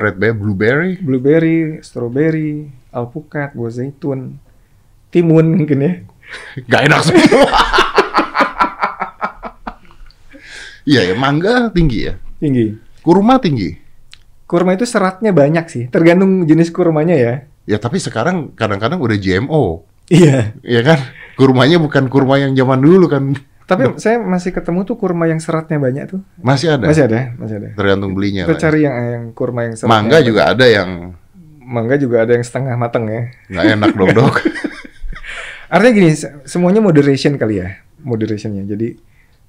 red 0.00 0.16
berry, 0.16 0.32
blueberry, 0.32 0.90
Blueberry, 0.96 1.58
strawberry, 1.84 2.72
alpukat, 2.88 3.52
buah 3.52 3.68
zaitun, 3.68 4.40
timun 5.12 5.52
mungkin 5.52 5.78
ya. 5.84 5.92
Gak 6.70 6.82
enak 6.88 7.00
semua. 7.04 7.44
Iya 10.84 11.12
ya, 11.12 11.14
mangga 11.16 11.72
tinggi 11.72 12.12
ya. 12.12 12.20
Tinggi. 12.36 12.76
Kurma 13.00 13.40
tinggi. 13.40 13.72
Kurma 14.54 14.78
itu 14.78 14.86
seratnya 14.86 15.34
banyak 15.34 15.66
sih, 15.66 15.84
tergantung 15.90 16.46
jenis 16.46 16.70
kurmanya 16.70 17.18
ya. 17.18 17.34
Ya 17.66 17.82
tapi 17.82 17.98
sekarang 17.98 18.54
kadang-kadang 18.54 19.02
udah 19.02 19.18
GMO. 19.18 19.82
Iya. 20.06 20.54
Ya 20.62 20.80
kan? 20.86 21.02
Kurmanya 21.34 21.82
bukan 21.82 22.06
kurma 22.06 22.38
yang 22.38 22.54
zaman 22.54 22.78
dulu 22.78 23.10
kan. 23.10 23.34
Tapi 23.66 23.98
saya 23.98 24.20
masih 24.22 24.54
ketemu 24.54 24.86
tuh 24.86 24.94
kurma 24.94 25.26
yang 25.26 25.42
seratnya 25.42 25.80
banyak 25.82 26.04
tuh. 26.06 26.20
Masih 26.38 26.78
ada. 26.78 26.86
Masih 26.86 27.10
ada, 27.10 27.34
masih 27.34 27.56
ada. 27.58 27.68
Tergantung 27.74 28.14
belinya. 28.14 28.46
Kita 28.46 28.54
ya. 28.54 28.62
cari 28.62 28.80
yang 28.86 28.94
yang 28.94 29.24
kurma 29.34 29.66
yang 29.66 29.74
seratnya. 29.74 29.90
Mangga 29.90 30.18
banyak. 30.22 30.28
juga 30.30 30.42
ada 30.54 30.66
yang 30.70 30.90
Mangga 31.64 31.96
juga 31.98 32.16
ada 32.22 32.32
yang 32.36 32.44
setengah 32.44 32.76
mateng 32.78 33.10
ya. 33.10 33.22
nggak 33.50 33.66
enak 33.74 33.90
dong 33.98 34.10
dok. 34.14 34.36
Artinya 35.74 35.92
gini, 35.96 36.10
se- 36.14 36.44
semuanya 36.46 36.84
moderation 36.84 37.40
kali 37.40 37.58
ya, 37.58 37.82
moderationnya. 38.04 38.68
Jadi 38.68 39.00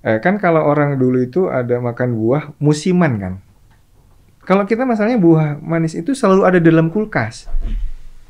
eh, 0.02 0.18
kan 0.24 0.40
kalau 0.40 0.64
orang 0.64 0.96
dulu 0.96 1.22
itu 1.22 1.52
ada 1.52 1.78
makan 1.84 2.16
buah 2.16 2.56
musiman 2.58 3.14
kan. 3.20 3.34
Kalau 4.46 4.64
kita 4.70 4.86
masalahnya 4.86 5.18
buah 5.18 5.58
manis 5.58 5.98
itu 5.98 6.14
selalu 6.14 6.42
ada 6.46 6.60
dalam 6.62 6.94
kulkas. 6.94 7.50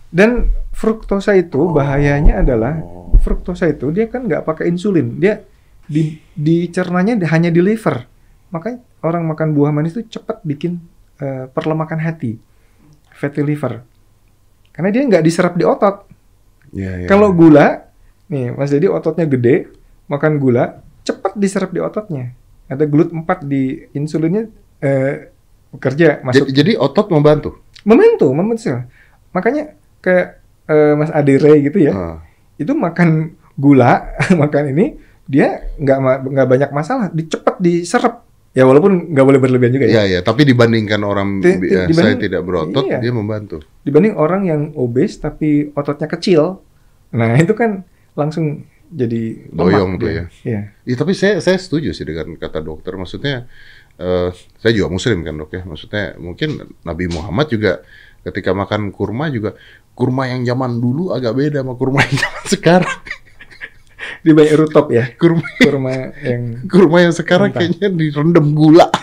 Dan 0.08 0.48
fruktosa 0.72 1.36
itu 1.36 1.76
bahayanya 1.76 2.40
adalah 2.40 2.80
fruktosa 3.20 3.68
itu 3.68 3.92
dia 3.92 4.08
kan 4.08 4.24
nggak 4.24 4.48
pakai 4.48 4.72
insulin, 4.72 5.20
dia 5.20 5.44
di 5.86 6.24
dicernanya 6.32 7.20
hanya 7.36 7.52
di 7.52 7.60
liver. 7.60 8.08
Makanya 8.56 8.80
orang 9.04 9.28
makan 9.28 9.52
buah 9.52 9.76
manis 9.76 9.92
itu 10.00 10.08
cepat 10.08 10.40
bikin 10.48 10.80
eh, 11.20 11.52
perlemakan 11.52 12.00
hati, 12.00 12.40
fatty 13.12 13.44
liver. 13.44 13.84
Karena 14.72 14.90
dia 14.96 15.04
nggak 15.04 15.24
diserap 15.24 15.60
di 15.60 15.68
otot. 15.68 16.08
Iya, 16.72 17.04
iya. 17.04 17.08
Kalau 17.12 17.36
gula, 17.36 17.92
nih 18.32 18.56
Mas 18.56 18.72
Dedi 18.72 18.88
ototnya 18.88 19.28
gede, 19.28 19.68
makan 20.08 20.40
gula, 20.40 20.80
cepat 21.04 21.36
diserap 21.36 21.76
di 21.76 21.84
ototnya. 21.84 22.32
Ada 22.72 22.88
glut 22.88 23.12
4 23.14 23.24
di 23.46 23.84
insulinnya 23.94 24.48
eh, 24.80 25.35
jadi, 25.78 26.22
masuk. 26.22 26.46
jadi 26.48 26.72
otot 26.76 27.08
membantu. 27.10 27.60
Membantu, 27.84 28.28
membantu. 28.32 28.86
Makanya 29.32 29.64
kayak 30.00 30.28
eh, 30.66 30.94
Mas 30.94 31.10
Adire 31.10 31.62
gitu 31.62 31.78
ya, 31.80 31.94
Ah. 31.94 32.18
itu 32.56 32.72
makan 32.72 33.32
gula, 33.54 34.10
makan 34.42 34.72
ini, 34.72 34.98
dia 35.24 35.62
nggak 35.76 35.98
nggak 36.26 36.48
banyak 36.48 36.70
masalah, 36.72 37.08
dicepat 37.10 37.58
diserap. 37.58 38.26
Ya 38.52 38.64
walaupun 38.64 39.12
nggak 39.12 39.26
boleh 39.26 39.38
berlebihan 39.38 39.74
juga 39.74 39.86
ya. 39.86 39.92
Iya 39.92 40.04
iya, 40.08 40.20
tapi 40.22 40.44
dibandingkan 40.44 41.04
orang 41.04 41.44
di- 41.44 41.60
eh, 41.68 41.86
dibanding- 41.86 41.92
saya 41.94 42.16
tidak 42.16 42.42
berotot, 42.42 42.88
iya. 42.88 42.98
dia 42.98 43.12
membantu. 43.12 43.60
Dibanding 43.84 44.16
orang 44.16 44.42
yang 44.44 44.62
obes 44.74 45.20
tapi 45.20 45.70
ototnya 45.72 46.08
kecil, 46.08 46.64
nah 47.12 47.36
itu 47.38 47.52
kan 47.52 47.84
langsung 48.16 48.64
jadi 48.86 49.52
Doyong 49.52 49.98
tuh 49.98 50.08
ya. 50.08 50.26
Iya. 50.42 50.62
Ya, 50.82 50.96
tapi 50.96 51.12
saya 51.12 51.38
saya 51.38 51.58
setuju 51.58 51.92
sih 51.92 52.06
dengan 52.06 52.32
kata 52.34 52.64
dokter. 52.64 52.96
Maksudnya 52.96 53.44
eh, 53.98 54.30
saya 54.34 54.72
juga 54.72 54.88
muslim 54.92 55.24
kan 55.24 55.36
dok 55.36 55.52
ya. 55.54 55.62
Maksudnya 55.64 56.04
mungkin 56.18 56.50
Nabi 56.84 57.06
Muhammad 57.12 57.48
juga 57.50 57.72
ketika 58.26 58.52
makan 58.52 58.90
kurma 58.90 59.30
juga 59.30 59.54
kurma 59.96 60.28
yang 60.28 60.44
zaman 60.44 60.82
dulu 60.82 61.14
agak 61.14 61.38
beda 61.38 61.60
sama 61.64 61.74
kurma 61.78 62.04
yang 62.04 62.18
zaman 62.20 62.46
sekarang. 62.56 62.98
Di 64.26 64.34
banyak 64.34 64.58
rutop 64.58 64.90
ya, 64.90 65.06
Kurma 65.18 65.46
kurma 65.62 65.92
yang 66.22 66.66
kurma 66.66 66.98
yang 67.06 67.14
sekarang 67.14 67.54
Entah. 67.54 67.62
kayaknya 67.62 67.90
direndam 67.94 68.58
gula. 68.58 68.90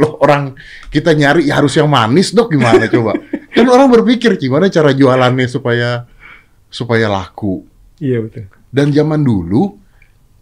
Loh 0.00 0.14
orang 0.22 0.54
kita 0.88 1.10
nyari 1.12 1.50
ya 1.50 1.58
harus 1.58 1.74
yang 1.74 1.90
manis 1.90 2.30
dok 2.30 2.54
gimana 2.54 2.86
coba? 2.86 3.18
Kan 3.52 3.66
orang 3.68 3.90
berpikir 3.90 4.38
gimana 4.38 4.70
cara 4.70 4.94
jualannya 4.94 5.44
supaya 5.50 6.06
supaya 6.72 7.10
laku. 7.10 7.66
iya 8.00 8.22
betul. 8.22 8.48
Dan 8.72 8.94
zaman 8.94 9.20
dulu 9.20 9.76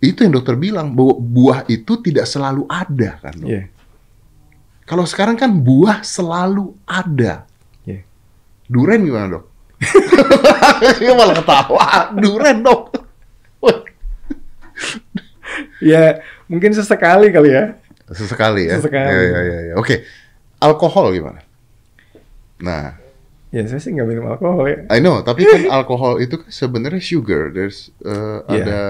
itu 0.00 0.24
yang 0.24 0.32
dokter 0.32 0.56
bilang 0.56 0.96
bahwa 0.96 1.20
buah 1.20 1.68
itu 1.68 2.00
tidak 2.00 2.24
selalu 2.24 2.64
ada 2.72 3.20
kan. 3.20 3.36
Dok? 3.36 3.48
Iya. 3.48 3.62
Kalau 4.88 5.04
sekarang 5.04 5.36
kan 5.36 5.52
buah 5.52 6.00
selalu 6.00 6.72
ada. 6.88 7.44
Iya. 7.84 8.00
Duren 8.66 9.04
gimana 9.04 9.38
dok? 9.38 9.44
Dia 11.00 11.12
malah 11.12 11.36
ketawa. 11.36 11.86
Duren 12.16 12.58
dok. 12.64 12.82
Ya 15.80 16.20
mungkin 16.44 16.76
sesekali 16.76 17.32
kali 17.32 17.56
ya. 17.56 17.74
Sesekali 18.12 18.68
ya. 18.68 18.76
Sesekali. 18.80 19.08
Ya, 19.12 19.20
ya, 19.20 19.40
ya, 19.40 19.58
ya. 19.72 19.74
Oke. 19.80 20.04
Alkohol 20.60 21.16
gimana? 21.16 21.40
Nah, 22.60 22.99
Ya 23.50 23.66
saya 23.66 23.82
sih 23.82 23.90
nggak 23.90 24.06
minum 24.06 24.30
alkohol 24.30 24.62
ya. 24.70 24.78
I 24.86 25.02
know, 25.02 25.18
tapi 25.26 25.42
kan 25.42 25.66
alkohol 25.66 26.22
itu 26.22 26.38
kan 26.38 26.46
sebenarnya 26.48 27.02
sugar. 27.02 27.50
There's 27.50 27.90
uh, 28.06 28.46
Iya. 28.46 28.62
ada 28.62 28.80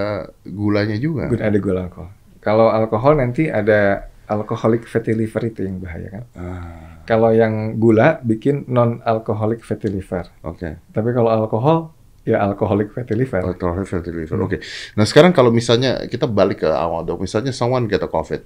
gulanya 0.45 0.97
juga. 1.01 1.25
Good 1.27 1.41
ada 1.41 1.57
gula 1.57 1.89
alkohol. 1.89 2.13
Kalau 2.41 2.69
alkohol 2.69 3.17
nanti 3.17 3.49
ada 3.49 4.05
alcoholic 4.29 4.85
fatty 4.85 5.17
liver 5.17 5.49
itu 5.49 5.65
yang 5.65 5.81
bahaya 5.81 6.07
kan. 6.09 6.23
Ah, 6.37 7.01
Kalau 7.03 7.33
yang 7.33 7.75
gula 7.75 8.21
bikin 8.21 8.69
non 8.69 9.01
alcoholic 9.01 9.65
fatty 9.65 9.89
liver. 9.89 10.29
Oke. 10.45 10.77
Tapi 10.93 11.09
kalau 11.11 11.33
alkohol 11.33 11.91
ya 12.21 12.37
alcoholic 12.39 12.93
fatty 12.93 13.17
liver. 13.17 13.41
Alcohol 13.41 13.81
fatty 13.83 14.13
liver. 14.13 14.37
Oke. 14.39 14.61
Nah 14.93 15.09
sekarang 15.09 15.33
kalau 15.33 15.49
misalnya 15.49 16.05
kita 16.05 16.29
balik 16.29 16.61
ke 16.61 16.69
awal 16.69 17.01
dok, 17.01 17.17
misalnya 17.19 17.49
someone 17.49 17.89
get 17.89 18.01
a 18.01 18.09
COVID. 18.09 18.45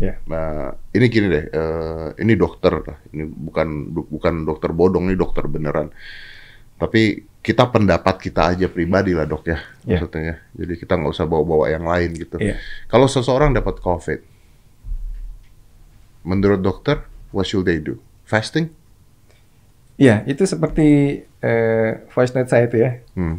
Ya. 0.00 0.18
Nah 0.26 0.72
ini 0.94 1.06
gini 1.12 1.26
deh, 1.28 1.44
eh, 1.52 2.06
ini 2.22 2.32
dokter, 2.36 2.80
ini 3.12 3.24
bukan 3.28 3.92
bukan 3.92 4.34
dokter 4.48 4.70
bodong, 4.72 5.08
ini 5.10 5.16
dokter 5.16 5.44
beneran. 5.46 5.92
Tapi 6.80 7.22
kita 7.42 7.70
pendapat 7.70 8.18
kita 8.18 8.54
aja 8.54 8.66
pribadi 8.70 9.14
lah 9.14 9.26
dok 9.26 9.46
ya, 9.46 9.58
Ya. 9.86 9.98
maksudnya 9.98 10.22
ya. 10.22 10.36
Jadi 10.62 10.72
kita 10.78 10.94
nggak 10.98 11.12
usah 11.14 11.26
bawa-bawa 11.26 11.70
yang 11.70 11.86
lain 11.86 12.10
gitu. 12.18 12.38
Iya. 12.38 12.58
Kalau 12.90 13.06
seseorang 13.06 13.54
dapat 13.54 13.78
COVID, 13.78 14.20
menurut 16.22 16.62
dokter, 16.62 17.02
what 17.34 17.46
should 17.46 17.66
they 17.66 17.78
do? 17.82 17.98
Fasting? 18.26 18.70
Iya, 19.98 20.22
itu 20.26 20.42
seperti 20.46 21.20
eh, 21.42 21.90
voice 22.10 22.32
note 22.34 22.50
saya 22.50 22.66
itu 22.66 22.78
ya. 22.82 22.98
Hmm. 23.14 23.38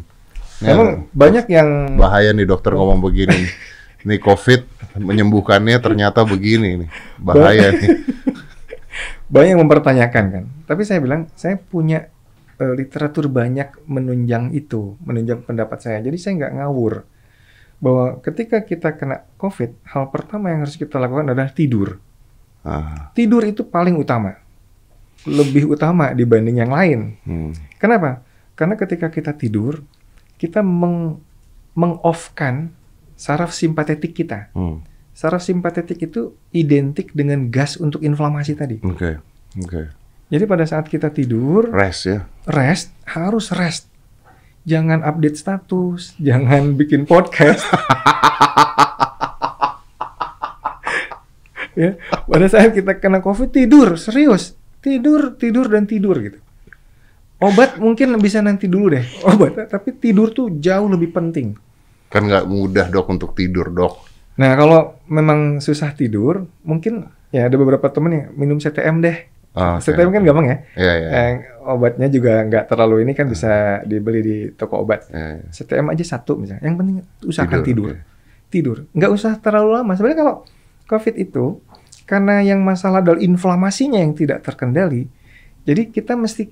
Memang 0.64 1.10
banyak 1.12 1.44
yang 1.50 1.98
bahaya 1.98 2.30
nih 2.32 2.46
dokter 2.48 2.72
ngomong 2.72 3.02
begini. 3.02 3.36
nih. 4.04 4.20
COVID 4.20 4.60
menyembuhkannya 5.00 5.76
ternyata 5.82 6.22
begini 6.22 6.86
nih. 6.86 6.90
Bahaya 7.18 7.74
nih. 7.74 7.88
banyak 9.32 9.50
yang 9.56 9.62
mempertanyakan 9.64 10.24
kan. 10.30 10.44
Tapi 10.68 10.82
saya 10.86 11.02
bilang 11.02 11.26
saya 11.34 11.58
punya 11.58 12.06
eh, 12.60 12.74
literatur 12.76 13.26
banyak 13.26 13.84
menunjang 13.88 14.54
itu, 14.54 14.94
menunjang 15.02 15.42
pendapat 15.42 15.78
saya. 15.82 15.98
Jadi 16.04 16.16
saya 16.20 16.32
nggak 16.44 16.54
ngawur 16.62 16.94
bahwa 17.82 18.16
ketika 18.22 18.62
kita 18.62 18.94
kena 18.94 19.26
COVID, 19.36 19.84
hal 19.92 20.08
pertama 20.08 20.54
yang 20.54 20.64
harus 20.64 20.78
kita 20.78 20.96
lakukan 20.96 21.34
adalah 21.34 21.50
tidur. 21.50 21.98
Ah, 22.64 23.12
Tidur 23.12 23.44
itu 23.44 23.60
paling 23.60 23.92
utama. 24.00 24.40
Lebih 25.28 25.68
utama 25.68 26.16
dibanding 26.16 26.64
yang 26.64 26.72
lain. 26.72 27.20
hmm. 27.28 27.76
Kenapa? 27.76 28.24
Karena 28.56 28.78
ketika 28.78 29.12
kita 29.12 29.36
tidur, 29.36 29.84
kita 30.40 30.64
meng 30.64 31.20
meng-off-kan 31.74 32.70
saraf 33.24 33.56
simpatetik 33.56 34.12
kita. 34.12 34.52
Hmm. 34.52 34.84
Saraf 35.16 35.40
simpatetik 35.40 35.96
itu 36.04 36.36
identik 36.52 37.16
dengan 37.16 37.48
gas 37.48 37.80
untuk 37.80 38.04
inflamasi 38.04 38.52
tadi. 38.52 38.84
Oke, 38.84 39.16
oke. 39.64 39.82
Jadi 40.28 40.44
pada 40.44 40.68
saat 40.68 40.84
kita 40.92 41.08
tidur, 41.08 41.72
Rest 41.72 42.02
ya. 42.04 42.28
rest 42.44 42.92
harus 43.08 43.48
rest. 43.56 43.88
Jangan 44.68 45.00
update 45.04 45.40
status, 45.40 46.12
jangan 46.20 46.76
bikin 46.76 47.08
podcast. 47.08 47.64
ya, 51.80 51.96
pada 52.28 52.46
saat 52.48 52.76
kita 52.76 53.00
kena 53.00 53.24
COVID 53.24 53.48
tidur, 53.52 53.96
serius. 53.96 54.56
Tidur, 54.84 55.40
tidur 55.40 55.68
dan 55.72 55.88
tidur 55.88 56.16
gitu. 56.20 56.36
Obat 57.40 57.80
mungkin 57.80 58.16
bisa 58.20 58.44
nanti 58.44 58.68
dulu 58.68 58.92
deh. 58.92 59.04
Obat, 59.28 59.68
tapi 59.68 59.96
tidur 59.96 60.32
tuh 60.32 60.52
jauh 60.60 60.88
lebih 60.88 61.12
penting. 61.12 61.56
Kan 62.08 62.30
nggak 62.30 62.46
mudah 62.46 62.86
dok 62.88 63.06
untuk 63.10 63.34
tidur 63.36 63.70
dok. 63.70 63.94
Nah, 64.34 64.58
kalau 64.58 64.98
memang 65.06 65.62
susah 65.62 65.94
tidur, 65.94 66.46
mungkin 66.66 67.06
ya 67.30 67.46
ada 67.46 67.54
beberapa 67.54 67.86
temen 67.90 68.10
yang 68.10 68.26
minum 68.34 68.58
CTM 68.58 68.98
deh. 69.02 69.18
Ah, 69.54 69.78
oke, 69.78 69.86
CTM 69.86 70.10
kan 70.10 70.22
gampang 70.26 70.46
ya. 70.50 70.56
Iya, 70.74 70.94
iya. 70.98 71.08
Eh, 71.14 71.34
obatnya 71.62 72.10
juga 72.10 72.42
nggak 72.42 72.66
terlalu 72.66 73.06
ini 73.06 73.14
kan 73.14 73.30
bisa 73.30 73.82
dibeli 73.86 74.20
di 74.22 74.36
toko 74.50 74.82
obat. 74.82 75.06
Iya, 75.14 75.38
iya. 75.38 75.46
CTM 75.54 75.86
aja 75.94 76.04
satu 76.18 76.34
misalnya. 76.34 76.66
Yang 76.66 76.76
penting 76.82 76.96
usahakan 77.22 77.58
Tidur, 77.62 77.66
tidur. 77.70 77.86
oke. 77.94 78.02
Tidur. 78.50 78.76
Nggak 78.90 79.10
usah 79.14 79.32
terlalu 79.38 79.70
lama. 79.78 79.92
Sebenarnya 79.94 80.18
kalau 80.26 80.34
COVID 80.90 81.14
itu 81.14 81.44
karena 82.04 82.42
yang 82.42 82.60
masalah 82.66 83.00
adalah 83.00 83.22
inflamasinya 83.22 84.02
yang 84.02 84.18
tidak 84.18 84.42
terkendali. 84.42 85.06
Jadi 85.64 85.94
kita 85.94 86.18
mesti 86.18 86.50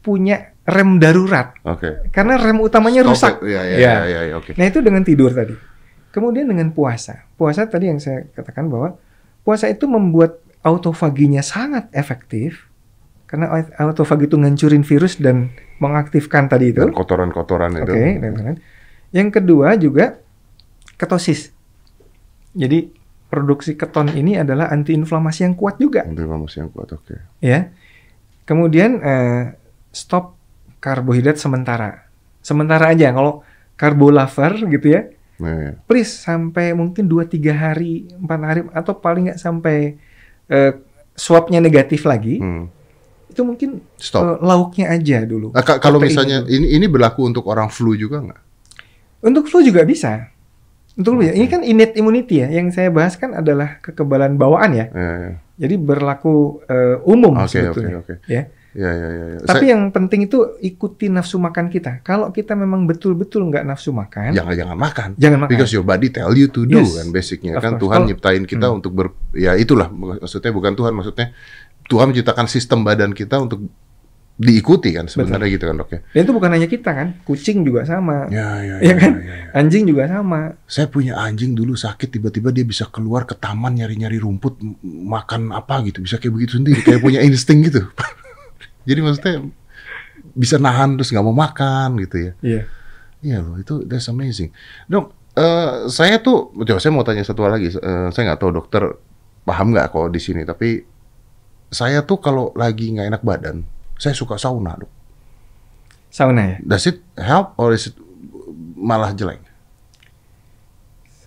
punya 0.00 0.56
rem 0.64 0.96
darurat. 0.96 1.52
Oke. 1.62 2.08
Karena 2.08 2.36
rem 2.36 2.58
utamanya 2.58 3.02
Stop 3.02 3.10
rusak. 3.10 3.32
it. 3.40 3.48
Iya, 3.48 3.62
iya, 3.62 3.76
Ya. 3.76 3.94
iya, 4.04 4.20
iya, 4.24 4.34
oke. 4.34 4.52
Nah 4.54 4.64
itu 4.64 4.78
dengan 4.80 5.02
tidur 5.02 5.30
tadi. 5.30 5.54
Kemudian 6.10 6.46
dengan 6.46 6.70
puasa. 6.70 7.26
Puasa 7.34 7.64
tadi 7.64 7.86
yang 7.86 7.98
saya 7.98 8.26
katakan 8.28 8.66
bahwa 8.66 8.98
puasa 9.40 9.66
itu 9.66 9.84
membuat 9.84 10.36
autofaginya 10.60 11.40
sangat 11.40 11.86
efektif. 11.90 12.66
Karena 13.24 13.46
au- 13.48 13.72
autofagi 13.86 14.26
itu 14.26 14.34
ngancurin 14.34 14.82
virus 14.82 15.14
dan 15.16 15.54
mengaktifkan 15.78 16.46
tadi 16.46 16.74
itu. 16.74 16.82
Dan 16.82 16.90
kotoran-kotoran 16.90 17.70
Oke, 17.76 17.86
itu. 17.86 17.94
dan 18.18 18.32
lain-lain. 18.34 18.58
Yang 19.10 19.28
kedua 19.32 19.74
juga 19.74 20.18
ketosis. 20.96 21.54
Jadi 22.52 22.90
produksi 23.26 23.78
keton 23.78 24.10
ini 24.10 24.34
adalah 24.34 24.66
antiinflamasi 24.68 25.46
yang 25.46 25.54
kuat 25.54 25.78
juga, 25.78 26.02
Untuk 26.02 26.26
inflamasi 26.26 26.56
yang 26.58 26.70
kuat, 26.70 26.90
oke. 26.90 27.14
ya. 27.38 27.70
Kemudian 28.42 28.98
eh, 28.98 29.42
stop 29.90 30.34
karbohidrat 30.78 31.36
sementara. 31.36 32.08
Sementara 32.40 32.90
aja 32.90 33.12
kalau 33.12 33.44
karbo 33.76 34.08
lover 34.08 34.56
gitu 34.66 34.86
ya. 34.88 35.02
Nah, 35.40 35.52
iya. 35.56 35.72
Please 35.88 36.20
sampai 36.20 36.72
mungkin 36.72 37.08
2 37.08 37.24
3 37.24 37.52
hari, 37.52 38.08
4 38.12 38.28
hari 38.44 38.60
atau 38.72 38.92
paling 38.92 39.32
nggak 39.32 39.40
sampai 39.40 39.96
eh, 40.48 40.72
swabnya 41.16 41.60
negatif 41.60 42.04
lagi. 42.04 42.40
Hmm. 42.40 42.68
Itu 43.30 43.46
mungkin 43.46 43.80
Stop. 43.96 44.20
eh, 44.20 44.36
lauknya 44.40 44.90
aja 44.90 45.24
dulu. 45.24 45.52
Nah, 45.54 45.64
ka- 45.64 45.80
kalau 45.80 45.96
misalnya 45.96 46.44
dulu. 46.44 46.52
ini 46.52 46.66
ini 46.76 46.86
berlaku 46.88 47.24
untuk 47.24 47.44
orang 47.48 47.72
flu 47.72 47.96
juga 47.96 48.20
nggak? 48.20 48.40
Untuk 49.24 49.48
flu 49.48 49.60
juga 49.64 49.84
bisa. 49.84 50.28
Untuk 50.96 51.16
flu 51.16 51.22
ya. 51.24 51.32
Ini 51.32 51.46
kan 51.48 51.60
innate 51.64 51.96
immunity 51.96 52.44
ya. 52.44 52.48
Yang 52.52 52.76
saya 52.76 52.88
bahas 52.92 53.16
kan 53.16 53.32
adalah 53.32 53.80
kekebalan 53.80 54.36
bawaan 54.36 54.76
ya. 54.76 54.86
Iya, 54.92 55.12
iya. 55.16 55.32
Jadi 55.60 55.74
berlaku 55.76 56.60
eh, 56.68 56.96
umum 57.04 57.36
oke, 57.36 57.48
sebetulnya. 57.48 58.00
oke. 58.00 58.14
Ya. 58.28 58.48
Iya, 58.70 58.86
iya, 58.88 59.08
iya. 59.08 59.24
iya. 59.28 59.38
Tapi 59.42 59.64
Saya- 59.64 59.70
yang 59.72 59.82
penting 59.88 60.20
itu 60.24 60.38
ikuti 60.60 61.06
nafsu 61.06 61.36
makan 61.36 61.66
kita. 61.66 62.00
Kalau 62.00 62.30
kita 62.30 62.54
memang 62.54 62.86
betul-betul 62.86 63.42
nggak 63.44 63.64
nafsu 63.64 63.90
makan, 63.90 64.30
jangan 64.30 64.54
jangan 64.54 64.76
makan. 64.76 65.08
jangan 65.16 65.38
makan. 65.40 65.50
Because 65.50 65.70
your 65.70 65.82
body 65.82 66.08
tell 66.08 66.30
you 66.30 66.46
to 66.46 66.62
do 66.64 66.78
Yes. 66.78 66.94
kan 66.94 67.06
basicnya 67.08 67.52
Of 67.54 67.60
kan 67.60 67.72
course. 67.72 67.82
Tuhan 67.82 67.96
Kalau- 67.96 68.08
nyiptain 68.08 68.44
kita 68.44 68.66
Hmm. 68.66 68.78
untuk 68.78 68.92
ber 68.92 69.06
ya 69.32 69.54
itulah 69.54 69.90
maksudnya 69.90 70.50
bukan 70.50 70.72
Tuhan 70.72 70.92
maksudnya 70.92 71.34
Tuhan 71.84 72.06
menciptakan 72.08 72.46
sistem 72.46 72.80
badan 72.80 73.10
kita 73.10 73.36
untuk 73.36 73.66
diikuti 74.36 74.96
kan 74.96 75.04
sebenarnya 75.04 75.50
gitu 75.50 75.66
kan 75.66 75.76
dok 75.76 75.90
ya. 75.90 76.00
Dan 76.14 76.20
itu 76.22 76.32
bukan 76.32 76.48
hanya 76.48 76.64
kita 76.64 76.90
kan, 76.90 77.08
kucing 77.20 77.60
juga 77.60 77.84
sama, 77.84 78.24
Ya 78.30 78.56
ya 78.58 78.76
Iya 78.80 78.94
kan? 78.96 79.12
ya, 79.20 79.34
ya. 79.36 79.46
anjing 79.52 79.84
juga 79.84 80.08
sama. 80.08 80.56
Saya 80.64 80.88
punya 80.88 81.18
anjing 81.18 81.52
dulu 81.52 81.76
sakit 81.76 82.08
tiba-tiba 82.08 82.48
dia 82.48 82.64
bisa 82.64 82.88
keluar 82.88 83.28
ke 83.28 83.36
taman 83.36 83.76
nyari-nyari 83.76 84.16
rumput 84.16 84.56
makan 84.80 85.50
apa 85.50 85.84
gitu 85.84 86.00
bisa 86.00 86.16
kayak 86.16 86.32
begitu 86.32 86.56
sendiri 86.56 86.80
kayak 86.80 87.02
punya 87.02 87.20
insting 87.26 87.60
gitu. 87.60 87.84
Jadi 88.84 89.00
maksudnya 89.04 89.36
bisa 90.36 90.56
nahan 90.60 90.96
terus 90.96 91.10
nggak 91.12 91.24
mau 91.24 91.36
makan 91.36 92.00
gitu 92.04 92.16
ya. 92.30 92.32
Iya. 92.40 92.62
Iya 93.20 93.38
loh, 93.44 93.60
itu 93.60 93.84
that's 93.84 94.08
amazing. 94.08 94.48
Dok, 94.88 95.12
eh, 95.36 95.88
saya 95.92 96.24
tuh, 96.24 96.56
coba 96.56 96.80
saya 96.80 96.92
mau 96.92 97.04
tanya 97.04 97.20
satu 97.20 97.44
hal 97.44 97.60
lagi. 97.60 97.68
Eh, 97.68 98.08
saya 98.12 98.32
nggak 98.32 98.40
tahu 98.40 98.50
dokter 98.56 98.82
paham 99.44 99.76
nggak 99.76 99.92
kok 99.92 100.08
di 100.08 100.20
sini, 100.20 100.42
tapi 100.48 100.80
saya 101.68 102.00
tuh 102.02 102.16
kalau 102.16 102.52
lagi 102.56 102.88
nggak 102.96 103.08
enak 103.12 103.22
badan, 103.22 103.62
saya 104.00 104.16
suka 104.16 104.40
sauna, 104.40 104.72
dok. 104.80 104.90
Sauna 106.08 106.42
ya. 106.42 106.56
Does 106.64 106.88
it 106.88 107.04
help 107.20 107.54
or 107.60 107.76
is 107.76 107.92
it 107.92 107.96
malah 108.80 109.12
jelek? 109.12 109.44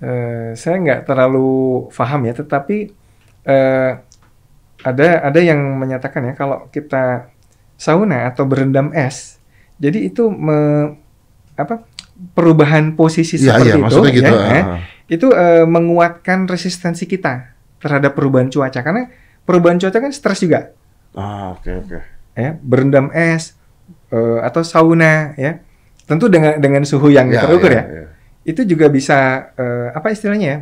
Eh, 0.03 0.51
saya 0.57 0.75
nggak 0.81 1.05
terlalu 1.05 1.87
paham 1.93 2.25
ya, 2.25 2.33
tetapi 2.33 2.89
eh, 3.45 3.91
ada 4.83 5.07
ada 5.23 5.39
yang 5.39 5.61
menyatakan 5.79 6.27
ya 6.27 6.33
kalau 6.35 6.67
kita 6.73 7.31
sauna 7.75 8.29
atau 8.29 8.45
berendam 8.45 8.93
es, 8.93 9.37
jadi 9.77 10.07
itu 10.07 10.29
me- 10.29 10.97
apa 11.53 11.83
perubahan 12.33 12.93
posisi 12.93 13.35
Iya, 13.37 13.57
seperti 13.57 13.69
iya, 13.69 13.87
itu, 13.89 13.97
gitu. 14.13 14.33
ya, 14.33 14.61
ah. 14.63 14.79
itu 15.09 15.27
eh, 15.29 15.65
menguatkan 15.65 16.45
resistensi 16.47 17.03
kita 17.05 17.51
terhadap 17.77 18.15
perubahan 18.15 18.47
cuaca 18.47 18.79
karena 18.79 19.11
perubahan 19.43 19.77
cuaca 19.77 19.97
kan 19.99 20.11
stres 20.11 20.39
juga, 20.39 20.71
Ah, 21.13 21.53
oke 21.53 21.69
oke. 21.83 21.97
ya 22.33 22.55
berendam 22.57 23.11
es 23.11 23.53
eh, 24.09 24.39
atau 24.41 24.63
sauna 24.63 25.35
ya, 25.35 25.59
tentu 26.05 26.31
dengan 26.31 26.57
dengan 26.57 26.81
suhu 26.83 27.11
yang 27.11 27.27
Ya, 27.29 27.43
terukur 27.43 27.69
ya, 27.69 27.83
ya 27.83 27.83
ya. 27.83 28.05
itu 28.45 28.61
juga 28.63 28.87
bisa 28.87 29.17
eh, 29.53 29.87
apa 29.91 30.09
istilahnya 30.09 30.47
ya 30.47 30.59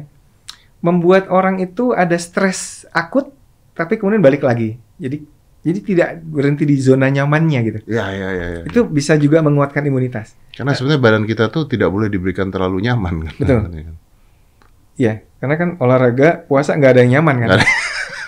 membuat 0.82 1.30
orang 1.30 1.62
itu 1.62 1.93
ada 1.93 2.18
stres 2.18 2.89
akut 2.89 3.30
tapi 3.78 4.01
kemudian 4.01 4.20
balik 4.20 4.41
lagi 4.41 4.82
jadi 4.97 5.22
jadi 5.62 5.80
tidak 5.80 6.09
berhenti 6.26 6.66
di 6.66 6.74
zona 6.76 7.05
nyamannya 7.07 7.59
gitu 7.62 7.80
Ya, 7.86 8.09
ya, 8.09 8.30
ya, 8.34 8.47
ya. 8.57 8.62
itu 8.66 8.82
bisa 8.86 9.14
juga 9.16 9.41
menguatkan 9.41 9.86
imunitas 9.86 10.34
Karena 10.51 10.74
sebenarnya 10.74 11.01
badan 11.01 11.24
kita 11.24 11.47
tuh 11.47 11.64
tidak 11.66 11.88
boleh 11.89 12.12
diberikan 12.12 12.51
terlalu 12.51 12.84
nyaman 12.84 13.30
kan. 13.30 13.34
Betul. 13.38 13.62
Iya 13.72 13.84
kan? 13.86 13.95
ya 14.97 15.14
karena 15.39 15.55
kan 15.57 15.70
olahraga 15.80 16.30
puasa 16.45 16.76
nggak 16.76 16.91
ada 16.93 17.01
yang 17.01 17.12
nyaman 17.22 17.36
kan 17.41 17.47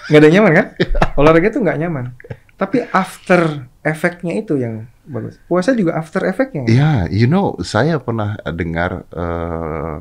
Nggak 0.09 0.19
ada. 0.21 0.25
yang 0.29 0.33
nyaman 0.39 0.51
kan 0.55 0.65
olahraga 1.19 1.47
itu 1.51 1.59
nggak 1.61 1.77
nyaman 1.79 2.05
tapi 2.53 2.77
after 2.89 3.41
efeknya 3.83 4.33
itu 4.39 4.55
yang 4.55 4.87
bagus 5.03 5.35
puasa 5.45 5.75
juga 5.75 5.99
after 5.99 6.23
efeknya 6.23 6.63
Iya, 6.65 7.11
you 7.11 7.27
know, 7.27 7.59
saya 7.59 7.99
pernah 7.99 8.39
dengar 8.47 9.03
eh, 9.11 9.95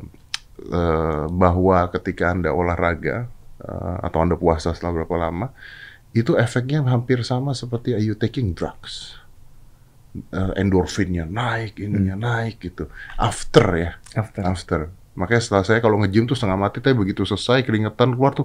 eh, 0.71 1.25
bahwa 1.27 1.91
ketika 1.91 2.31
anda 2.31 2.55
olahraga 2.55 3.27
eh, 3.59 3.97
atau 4.07 4.19
anda 4.23 4.39
puasa 4.39 4.71
setelah 4.71 5.03
berapa 5.03 5.17
lama, 5.19 5.51
itu 6.13 6.37
efeknya 6.37 6.85
hampir 6.85 7.21
sama 7.23 7.53
seperti 7.53 7.97
you 7.99 8.13
taking 8.13 8.53
drugs. 8.53 9.17
Eh, 10.13 10.53
endorfinnya 10.61 11.25
naik, 11.25 11.81
ininya 11.81 12.13
naik 12.13 12.61
gitu. 12.61 12.85
After 13.17 13.65
ya, 13.75 13.91
after 14.13 14.43
after. 14.45 14.81
Makanya 15.17 15.41
setelah 15.41 15.65
saya 15.65 15.81
kalau 15.81 15.97
nge-gym 16.01 16.29
tuh 16.29 16.37
setengah 16.37 16.61
mati, 16.61 16.85
tapi 16.85 16.93
begitu 16.93 17.25
selesai 17.25 17.65
keringetan 17.65 18.13
keluar 18.13 18.37
tuh 18.37 18.45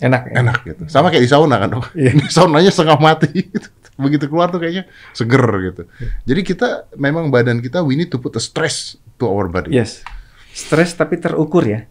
enak 0.00 0.32
ya? 0.32 0.40
enak 0.40 0.58
gitu. 0.64 0.82
Sama 0.88 1.12
kayak 1.12 1.24
di 1.24 1.28
sauna 1.28 1.60
kan 1.60 1.68
dok. 1.68 1.92
Di 2.20 2.32
saunanya 2.32 2.72
setengah 2.72 2.96
mati. 2.96 3.28
Gitu. 3.44 3.68
Begitu 3.96 4.24
keluar 4.28 4.48
tuh 4.48 4.60
kayaknya 4.60 4.88
seger 5.12 5.44
gitu. 5.68 5.82
Iya. 6.00 6.08
Jadi 6.24 6.40
kita 6.44 6.68
memang 6.96 7.28
badan 7.28 7.60
kita 7.60 7.80
we 7.80 7.92
need 7.92 8.08
to 8.08 8.16
put 8.16 8.32
a 8.32 8.40
stress 8.40 8.96
to 9.16 9.24
our 9.24 9.48
body. 9.48 9.72
yes 9.72 10.00
stres 10.52 10.92
tapi 10.92 11.20
terukur 11.20 11.60
ya 11.60 11.84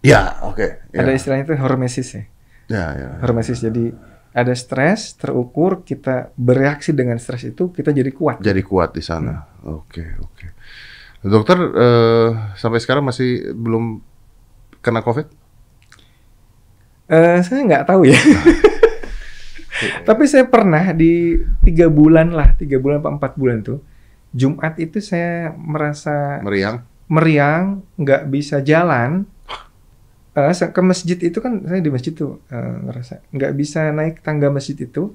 Ya, 0.00 0.36
oke. 0.44 0.84
Ya. 0.92 1.00
ada 1.00 1.12
istilahnya 1.12 1.44
itu 1.44 1.56
hormesis 1.56 2.08
ya 2.12 2.22
Ya, 2.68 2.84
ya. 2.92 3.08
hormesis 3.20 3.60
jadi 3.60 3.92
ada 4.30 4.54
stres 4.54 5.18
terukur 5.18 5.82
kita 5.82 6.30
bereaksi 6.38 6.94
dengan 6.94 7.18
stres 7.18 7.50
itu 7.50 7.74
kita 7.74 7.90
jadi 7.90 8.10
kuat 8.14 8.38
Jadi 8.38 8.62
kuat 8.62 8.94
di 8.94 9.02
sana. 9.02 9.42
Hmm. 9.62 9.82
Oke, 9.82 10.04
oke. 10.22 10.46
Dokter 11.26 11.58
eh, 11.60 12.28
sampai 12.56 12.78
sekarang 12.80 13.04
masih 13.04 13.52
belum 13.52 14.00
kena 14.80 15.02
COVID? 15.02 15.40
Eh, 17.10 17.42
saya 17.42 17.66
nggak 17.66 17.90
tahu 17.90 18.06
ya 18.06 18.14
tapi 20.08 20.30
saya 20.30 20.46
pernah 20.46 20.94
di 20.94 21.42
tiga 21.66 21.90
bulan 21.90 22.30
lah 22.30 22.54
tiga 22.54 22.78
bulan 22.78 23.02
apa 23.02 23.10
empat 23.18 23.32
bulan 23.34 23.66
tuh 23.66 23.82
Jumat 24.30 24.78
itu 24.78 25.02
saya 25.02 25.50
merasa 25.58 26.38
Meriang? 26.46 26.86
meriang 27.10 27.82
nggak 27.98 28.30
bisa 28.30 28.62
jalan 28.62 29.26
se- 30.32 30.70
ke 30.70 30.80
masjid 30.80 31.16
itu 31.16 31.38
kan 31.38 31.64
saya 31.64 31.78
di 31.78 31.88
masjid 31.88 32.12
tuh 32.12 32.38
eh, 32.46 32.56
ngerasa 32.80 33.26
nggak 33.30 33.52
bisa 33.52 33.90
naik 33.90 34.20
tangga 34.20 34.48
masjid 34.48 34.76
itu. 34.76 35.12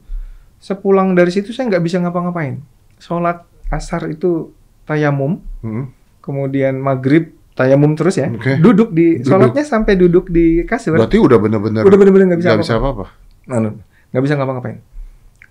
Sepulang 0.57 1.13
dari 1.13 1.29
situ 1.29 1.49
saya 1.49 1.69
nggak 1.69 1.83
bisa 1.83 1.99
ngapa-ngapain. 1.99 2.59
Sholat 2.97 3.43
asar 3.67 4.07
itu 4.07 4.51
tayamum, 4.83 5.39
Hmm. 5.59 5.91
kemudian 6.19 6.75
maghrib 6.75 7.31
tayamum 7.53 7.93
terus 7.93 8.15
ya. 8.15 8.27
Oke. 8.27 8.57
Duduk 8.57 8.91
di 8.91 9.19
Duduk. 9.19 9.29
sholatnya 9.29 9.63
sampai 9.63 9.93
duduk 9.95 10.27
di 10.27 10.63
kasur. 10.63 10.95
Berarti 10.95 11.15
udah 11.17 11.37
bener-bener 11.37 11.81
Udah 11.81 11.95
bener-bener 11.95 12.25
nggak 12.29 12.39
bisa 12.39 12.49
nggak 12.51 12.63
bisa 12.63 12.75
apa-apa. 12.75 13.05
Anu, 13.47 13.77
nggak 14.09 14.23
bisa 14.23 14.35
ngapa-ngapain. 14.35 14.79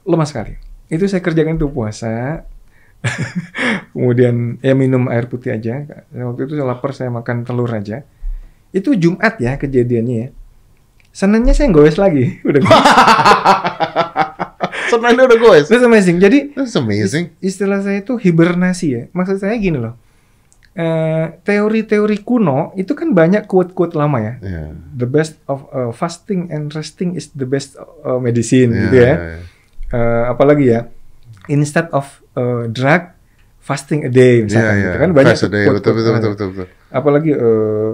Lemah 0.03 0.27
sekali. 0.27 0.53
Itu 0.87 1.05
saya 1.07 1.21
kerjakan 1.21 1.57
tuh 1.57 1.71
puasa. 1.71 2.45
Kemudian 3.93 4.59
ya 4.61 4.73
minum 4.73 5.09
air 5.09 5.27
putih 5.27 5.53
aja. 5.53 5.85
Waktu 6.11 6.41
itu 6.43 6.53
saya 6.55 6.67
lapar 6.67 6.91
saya 6.93 7.09
makan 7.09 7.45
telur 7.45 7.69
aja. 7.69 8.05
Itu 8.75 8.99
Jumat 8.99 9.39
ya 9.39 9.55
kejadiannya 9.55 10.17
ya. 10.19 10.29
Senangnya 11.15 11.55
saya 11.55 11.71
goes 11.71 11.95
lagi. 11.95 12.37
Udah 12.49 12.59
Sebenarnya 14.91 15.27
udah 15.27 15.39
gue. 15.39 15.57
That's 15.67 15.83
amazing. 15.83 16.19
Jadi 16.19 16.55
That's 16.55 16.77
amazing. 16.77 17.35
istilah 17.41 17.81
saya 17.81 18.03
itu 18.03 18.15
hibernasi 18.15 18.87
ya. 18.91 19.03
Maksud 19.11 19.41
saya 19.41 19.55
gini 19.57 19.79
loh. 19.81 19.95
Eh, 20.75 21.27
teori-teori 21.47 22.27
kuno 22.27 22.75
itu 22.75 22.99
kan 22.99 23.15
banyak 23.15 23.47
quote-quote 23.47 23.95
lama 23.95 24.19
ya. 24.19 24.35
Iya. 24.43 24.65
The 24.93 25.07
best 25.07 25.39
of 25.47 25.67
uh, 25.71 25.91
fasting 25.91 26.51
and 26.51 26.75
resting 26.75 27.15
is 27.15 27.31
the 27.31 27.47
best 27.47 27.79
uh, 27.79 28.19
medicine 28.19 28.75
Iya, 28.75 28.81
gitu 28.83 28.97
ya. 28.99 29.07
iya, 29.07 29.15
iya. 29.15 29.39
Eh, 29.95 30.25
apalagi 30.27 30.67
ya 30.75 30.81
instead 31.47 31.87
of 31.95 32.07
uh, 32.35 32.67
drug 32.67 33.15
fasting 33.63 34.03
a 34.03 34.11
day 34.11 34.43
misalkan 34.43 34.75
iya. 34.75 34.85
gitu 34.91 34.99
kan 34.99 35.11
banyak 35.15 35.35
Fast 35.39 35.47
a 35.47 35.51
day. 35.51 35.63
quote-quote 35.63 35.79
Betul, 35.79 35.93
betul, 35.95 36.11
lama. 36.11 36.19
betul, 36.19 36.31
betul, 36.35 36.49
betul. 36.51 36.67
apalagi 36.91 37.31
eh, 37.31 37.91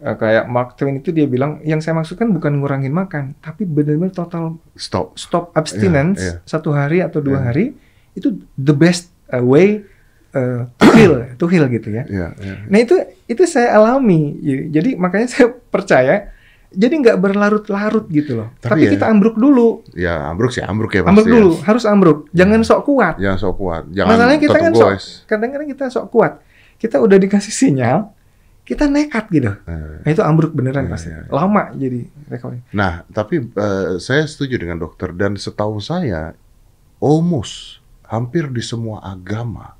eh, 0.00 0.14
kayak 0.14 0.44
Mark 0.46 0.74
Twain 0.74 0.96
itu 0.96 1.08
dia 1.08 1.24
bilang 1.24 1.60
yang 1.62 1.78
saya 1.78 1.92
maksudkan 1.92 2.28
bukan 2.28 2.56
ngurangin 2.56 2.90
makan 2.90 3.36
tapi 3.36 3.62
benar-benar 3.62 4.10
total 4.10 4.56
Stop. 4.74 5.14
stop 5.14 5.52
abstinence 5.52 6.18
Iya, 6.18 6.32
iya. 6.34 6.44
satu 6.44 6.70
hari 6.70 6.98
atau 7.00 7.20
dua 7.20 7.38
Iya. 7.38 7.44
hari 7.44 7.64
itu 8.12 8.28
the 8.54 8.72
best 8.72 9.08
uh, 9.28 9.38
way 9.38 9.84
uh, 10.30 10.66
to 10.74 10.86
heal 10.90 11.12
to 11.34 11.44
heal 11.46 11.64
gitu 11.66 11.88
ya 11.90 12.04
Iya, 12.04 12.28
iya. 12.34 12.54
nah 12.66 12.78
itu 12.78 12.96
itu 13.24 13.42
saya 13.44 13.74
alami 13.74 14.34
jadi 14.68 14.96
makanya 14.96 15.28
saya 15.32 15.46
percaya 15.50 16.32
jadi 16.70 16.94
nggak 16.96 17.18
berlarut-larut 17.18 18.06
gitu 18.08 18.36
loh 18.36 18.54
Tapi 18.56 18.70
tapi, 18.70 18.80
ya- 18.86 18.92
kita 18.94 19.06
ambruk 19.06 19.34
dulu 19.34 19.82
Ya 19.90 20.14
ambruk 20.24 20.50
sih 20.50 20.62
ambruk 20.62 20.90
ya 20.92 21.02
pasti. 21.02 21.10
ambruk 21.12 21.26
ya. 21.26 21.32
dulu 21.34 21.50
harus 21.60 21.82
ambruk 21.84 22.18
jangan 22.30 22.60
sok 22.62 22.80
kuat 22.84 23.14
Jangan 23.18 23.38
sok 23.38 23.54
kuat. 23.56 23.82
Jangan 23.90 24.10
Masalahnya 24.14 24.38
kita 24.40 24.58
kan 24.60 24.72
sok, 24.72 24.90
kadang-kadang 25.26 25.68
kita 25.68 25.84
sok 25.88 26.06
kuat. 26.08 26.32
Kita 26.78 26.96
udah 26.96 27.18
dikasih 27.18 27.50
sinyal, 27.50 28.08
kita 28.70 28.86
nekat 28.86 29.26
gitu. 29.28 29.50
Eh, 29.66 29.98
Nah, 30.00 30.08
itu 30.08 30.22
ambruk 30.22 30.54
beneran 30.54 30.86
Iya, 30.86 30.92
pasti. 30.94 31.08
iya, 31.10 31.26
iya. 31.26 31.32
Lama 31.34 31.62
jadi 31.74 32.00
recovery. 32.30 32.62
Nah, 32.70 33.02
tapi 33.10 33.42
eh, 33.42 33.98
saya 33.98 34.22
setuju 34.22 34.54
dengan 34.56 34.78
dokter 34.78 35.10
dan 35.10 35.34
setahu 35.34 35.82
saya 35.82 36.38
almost 36.98 37.82
hampir 38.06 38.46
di 38.46 38.62
semua 38.62 39.02
agama 39.02 39.74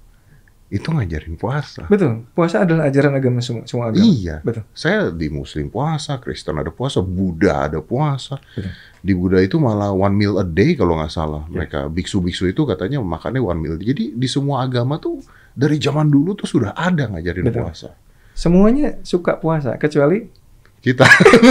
itu 0.70 0.86
ngajarin 0.86 1.34
puasa. 1.34 1.82
Betul. 1.86 2.22
Puasa 2.30 2.62
adalah 2.62 2.86
ajaran 2.86 3.10
agama 3.10 3.42
semua, 3.42 3.66
semua 3.66 3.90
agama. 3.90 4.06
Iya. 4.06 4.38
Betul. 4.40 4.62
Saya 4.70 5.10
di 5.10 5.26
Muslim 5.26 5.66
puasa, 5.66 6.14
Kristen 6.22 6.54
ada 6.56 6.70
puasa, 6.70 7.02
Buddha 7.02 7.66
ada 7.66 7.82
puasa. 7.82 8.38
Betul. 8.54 8.70
Di 9.02 9.12
Buddha 9.14 9.42
itu 9.42 9.58
malah 9.58 9.90
one 9.90 10.14
meal 10.14 10.38
a 10.38 10.46
day 10.46 10.78
kalau 10.78 10.94
nggak 10.94 11.10
salah. 11.10 11.42
Iya. 11.46 11.54
Mereka 11.58 11.78
biksu-biksu 11.90 12.46
itu 12.46 12.62
katanya 12.66 13.02
makannya 13.02 13.42
one 13.42 13.58
meal. 13.58 13.74
Jadi 13.76 14.14
di 14.14 14.28
semua 14.30 14.62
agama 14.62 15.02
tuh 15.02 15.18
dari 15.50 15.74
zaman 15.74 16.06
dulu 16.06 16.38
tuh 16.38 16.46
sudah 16.46 16.70
ada 16.70 17.10
ngajarin 17.10 17.50
Betul. 17.50 17.62
puasa. 17.66 17.90
Semuanya 18.40 18.96
suka 19.04 19.36
puasa 19.36 19.76
kecuali 19.76 20.24
Kita 20.80 21.04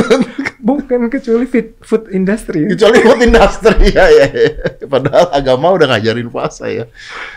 bukan 0.70 1.06
kecuali 1.06 1.46
fit, 1.46 1.78
food 1.86 2.10
industry. 2.10 2.66
kecuali 2.66 2.98
buat 3.06 3.22
industri 3.22 3.94
ya, 3.98 4.10
ya, 4.10 4.26
ya. 4.26 4.50
Padahal 4.90 5.30
agama 5.30 5.70
udah 5.70 5.86
ngajarin 5.94 6.34
puasa 6.34 6.66
ya. 6.66 6.90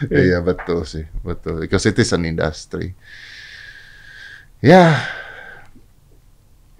Iya 0.08 0.40
betul 0.40 0.88
sih, 0.88 1.04
betul. 1.20 1.60
Because 1.60 1.84
it 1.84 2.00
is 2.00 2.08
an 2.16 2.24
industry. 2.24 2.96
Ya, 4.64 5.04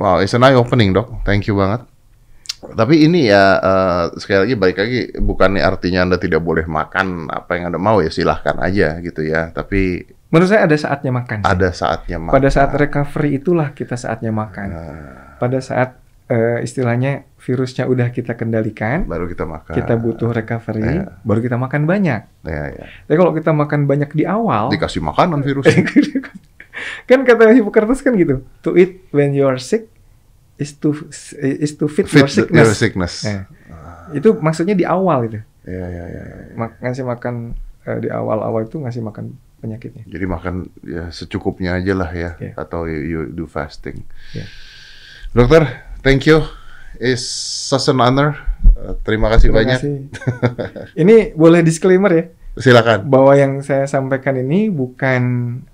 wow, 0.00 0.24
it's 0.24 0.32
an 0.32 0.40
eye 0.40 0.56
opening 0.56 0.96
dok. 0.96 1.12
Thank 1.28 1.52
you 1.52 1.60
banget. 1.60 1.84
Tapi 2.62 3.04
ini 3.04 3.28
ya 3.28 3.60
eh, 3.60 4.04
sekali 4.16 4.48
lagi 4.48 4.54
balik 4.56 4.78
lagi 4.80 5.00
bukannya 5.20 5.60
artinya 5.60 6.08
anda 6.08 6.16
tidak 6.16 6.40
boleh 6.40 6.64
makan 6.64 7.28
apa 7.28 7.60
yang 7.60 7.68
anda 7.68 7.76
mau 7.76 8.00
ya 8.00 8.08
silahkan 8.08 8.56
aja 8.64 8.96
gitu 9.04 9.20
ya. 9.28 9.52
Tapi 9.52 10.08
Menurut 10.32 10.48
saya 10.48 10.64
ada 10.64 10.74
saatnya 10.74 11.12
makan. 11.12 11.38
ada 11.44 11.68
saatnya 11.70 12.16
makan. 12.16 12.32
Pada 12.32 12.48
saat 12.48 12.70
recovery 12.72 13.36
itulah 13.36 13.68
kita 13.70 13.94
saatnya 13.94 14.32
makan. 14.32 14.68
Nah, 14.68 15.36
Pada 15.36 15.60
saat 15.60 16.00
eh, 16.24 16.64
istilahnya 16.64 17.28
virusnya 17.36 17.84
udah 17.84 18.08
kita 18.08 18.32
kendalikan, 18.32 19.04
baru 19.04 19.28
kita 19.28 19.44
makan. 19.44 19.74
kita 19.74 19.94
butuh 19.94 20.32
recovery, 20.32 20.80
Iya. 20.80 21.20
baru 21.20 21.40
kita 21.40 21.56
makan 21.56 21.84
banyak. 21.84 22.20
Ya, 22.42 22.62
ya. 22.72 22.84
Tapi 23.04 23.14
kalau 23.14 23.36
kita 23.36 23.52
makan 23.52 23.84
banyak 23.84 24.08
di 24.10 24.24
awal, 24.24 24.72
Dikasih 24.72 25.04
makanan 25.04 25.44
virus. 25.44 25.68
kan 27.08 27.20
kata 27.20 27.52
Hippocrates 27.52 28.00
kan 28.00 28.16
gitu, 28.16 28.40
to 28.60 28.72
eat 28.72 29.04
when 29.10 29.36
you 29.36 29.44
are 29.44 29.60
sick 29.60 29.92
is 30.56 30.72
to 30.72 30.94
is 31.36 31.76
to 31.76 31.84
fit, 31.86 32.08
your 32.08 32.24
Fit 32.24 32.48
sickness. 32.48 32.64
your 32.64 32.72
sickness. 32.72 33.14
Nah, 33.22 33.44
itu 34.10 34.32
maksudnya 34.34 34.72
di 34.72 34.86
awal 34.86 35.28
itu. 35.28 35.38
Ya, 35.62 35.84
ya, 35.84 36.04
ya, 36.08 36.22
ya. 36.22 36.36
Mak- 36.56 36.78
ngasih 36.80 37.04
makan 37.04 37.34
eh, 37.82 37.98
di 37.98 38.08
awal-awal 38.08 38.64
itu 38.64 38.78
ngasih 38.78 39.02
makan 39.02 39.36
penyakitnya. 39.62 40.02
Jadi 40.04 40.24
makan 40.26 40.54
ya 40.82 41.08
secukupnya 41.08 41.78
aja 41.78 41.94
lah 41.94 42.10
ya, 42.10 42.30
Iya. 42.36 42.52
atau 42.58 42.84
you, 42.84 42.98
you 43.00 43.20
do 43.30 43.46
fasting. 43.46 44.02
Iya. 44.32 44.44
Dokter, 45.30 45.62
thank 46.00 46.26
you. 46.26 46.42
It's 46.94 47.24
such 47.64 47.88
an 47.88 47.98
honor. 47.98 48.36
Uh, 48.76 48.94
terima 49.00 49.26
kasih 49.28 49.48
Terima 49.48 49.58
banyak. 49.64 49.78
kasih. 49.80 49.94
Ini 51.02 51.16
boleh 51.32 51.60
disclaimer 51.60 52.12
ya, 52.12 52.24
Silakan. 52.52 53.08
bahwa 53.08 53.32
yang 53.32 53.58
saya 53.58 53.88
sampaikan 53.88 54.36
ini 54.36 54.68
bukan 54.68 55.22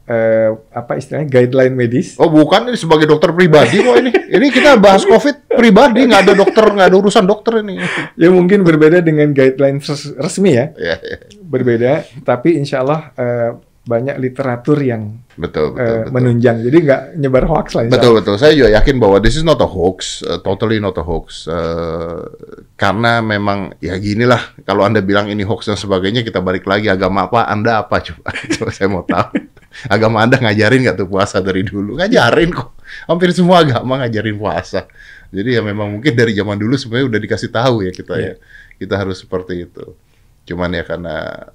eh, 0.07 0.49
apa 0.71 0.95
istilahnya 0.95 1.27
guideline 1.27 1.75
medis. 1.75 2.15
Oh 2.17 2.31
bukan 2.31 2.71
ini 2.71 2.79
sebagai 2.79 3.05
dokter 3.05 3.35
pribadi 3.35 3.83
kok 3.83 3.97
ini. 3.99 4.13
Ini 4.29 4.47
kita 4.49 4.77
bahas 4.77 5.03
COVID 5.03 5.49
pribadi, 5.51 6.05
nggak 6.05 6.23
ada 6.23 6.35
dokter, 6.37 6.61
nggak 6.63 6.87
ada 6.87 6.97
urusan 6.97 7.25
dokter 7.25 7.61
ini. 7.61 7.81
Ya 8.21 8.29
mungkin 8.29 8.61
berbeda 8.61 9.01
dengan 9.01 9.33
guideline 9.33 9.81
res- 9.81 10.13
resmi 10.15 10.53
ya, 10.53 10.71
Ya, 10.77 10.97
ya. 10.97 11.17
berbeda. 11.41 12.05
Tapi 12.23 12.55
insya 12.55 12.81
Allah 12.81 13.11
eh, 13.17 13.51
banyak 13.89 14.21
literatur 14.21 14.77
yang 14.85 15.25
Betul, 15.39 15.73
betul, 15.73 15.81
eh, 15.81 15.89
betul. 16.05 16.13
menunjang. 16.13 16.57
Jadi 16.61 16.77
nggak 16.85 17.03
nyebar 17.25 17.45
hoax 17.49 17.67
lah. 17.73 17.83
Betul 17.89 18.13
betul. 18.21 18.35
Saya 18.37 18.53
juga 18.53 18.69
yakin 18.77 18.97
bahwa 19.01 19.17
this 19.17 19.41
is 19.41 19.47
not 19.47 19.57
a 19.65 19.69
hoax, 19.71 20.21
uh, 20.29 20.37
totally 20.45 20.77
not 20.77 20.93
a 21.01 21.05
hoax. 21.07 21.49
Uh, 21.49 22.29
karena 22.77 23.25
memang 23.25 23.73
ya 23.81 23.97
gini 23.97 24.29
lah. 24.29 24.53
Kalau 24.69 24.85
anda 24.85 25.01
bilang 25.01 25.33
ini 25.33 25.41
hoax 25.47 25.73
dan 25.73 25.81
sebagainya, 25.81 26.21
kita 26.21 26.45
balik 26.45 26.69
lagi 26.69 26.93
agama 26.93 27.33
apa? 27.33 27.49
Anda 27.49 27.81
apa 27.81 27.97
coba? 28.13 28.29
coba 28.35 28.69
saya 28.75 28.89
mau 28.93 29.07
tahu. 29.09 29.41
Agama 29.89 30.21
anda 30.27 30.37
ngajarin 30.37 30.85
nggak 30.85 30.97
tuh 31.01 31.09
puasa 31.09 31.41
dari 31.41 31.65
dulu? 31.65 31.97
Ngajarin 31.97 32.51
kok. 32.53 32.77
Hampir 33.09 33.33
semua 33.33 33.65
agama 33.65 34.05
ngajarin 34.05 34.37
puasa. 34.37 34.85
Jadi 35.33 35.57
ya 35.57 35.63
memang 35.65 35.97
mungkin 35.97 36.13
dari 36.13 36.37
zaman 36.37 36.61
dulu 36.61 36.77
sebenarnya 36.77 37.07
udah 37.15 37.21
dikasih 37.25 37.51
tahu 37.55 37.89
ya 37.89 37.93
kita 37.95 38.15
ya. 38.21 38.35
Kita 38.77 38.95
harus 39.01 39.23
seperti 39.23 39.65
itu. 39.65 39.97
Cuman 40.45 40.77
ya 40.77 40.85
karena 40.85 41.47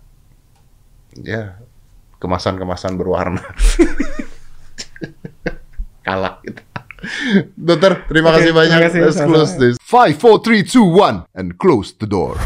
ya 1.19 1.57
kemasan-kemasan 2.23 2.95
berwarna. 2.95 3.43
Kalah 6.07 6.39
kita. 6.39 6.63
Dokter, 7.59 8.07
terima 8.07 8.31
Oke, 8.31 8.47
kasih 8.47 8.55
banyak. 8.55 8.79
terima 8.79 8.87
kasih, 8.87 8.99
Let's 9.03 9.19
close 9.27 9.59
this. 9.59 9.75
5, 9.83 10.15
4, 10.15 10.39
3, 10.39 10.63
2, 10.63 10.87
1, 10.87 11.27
and 11.35 11.59
close 11.59 11.91
the 11.99 12.07
door. 12.07 12.39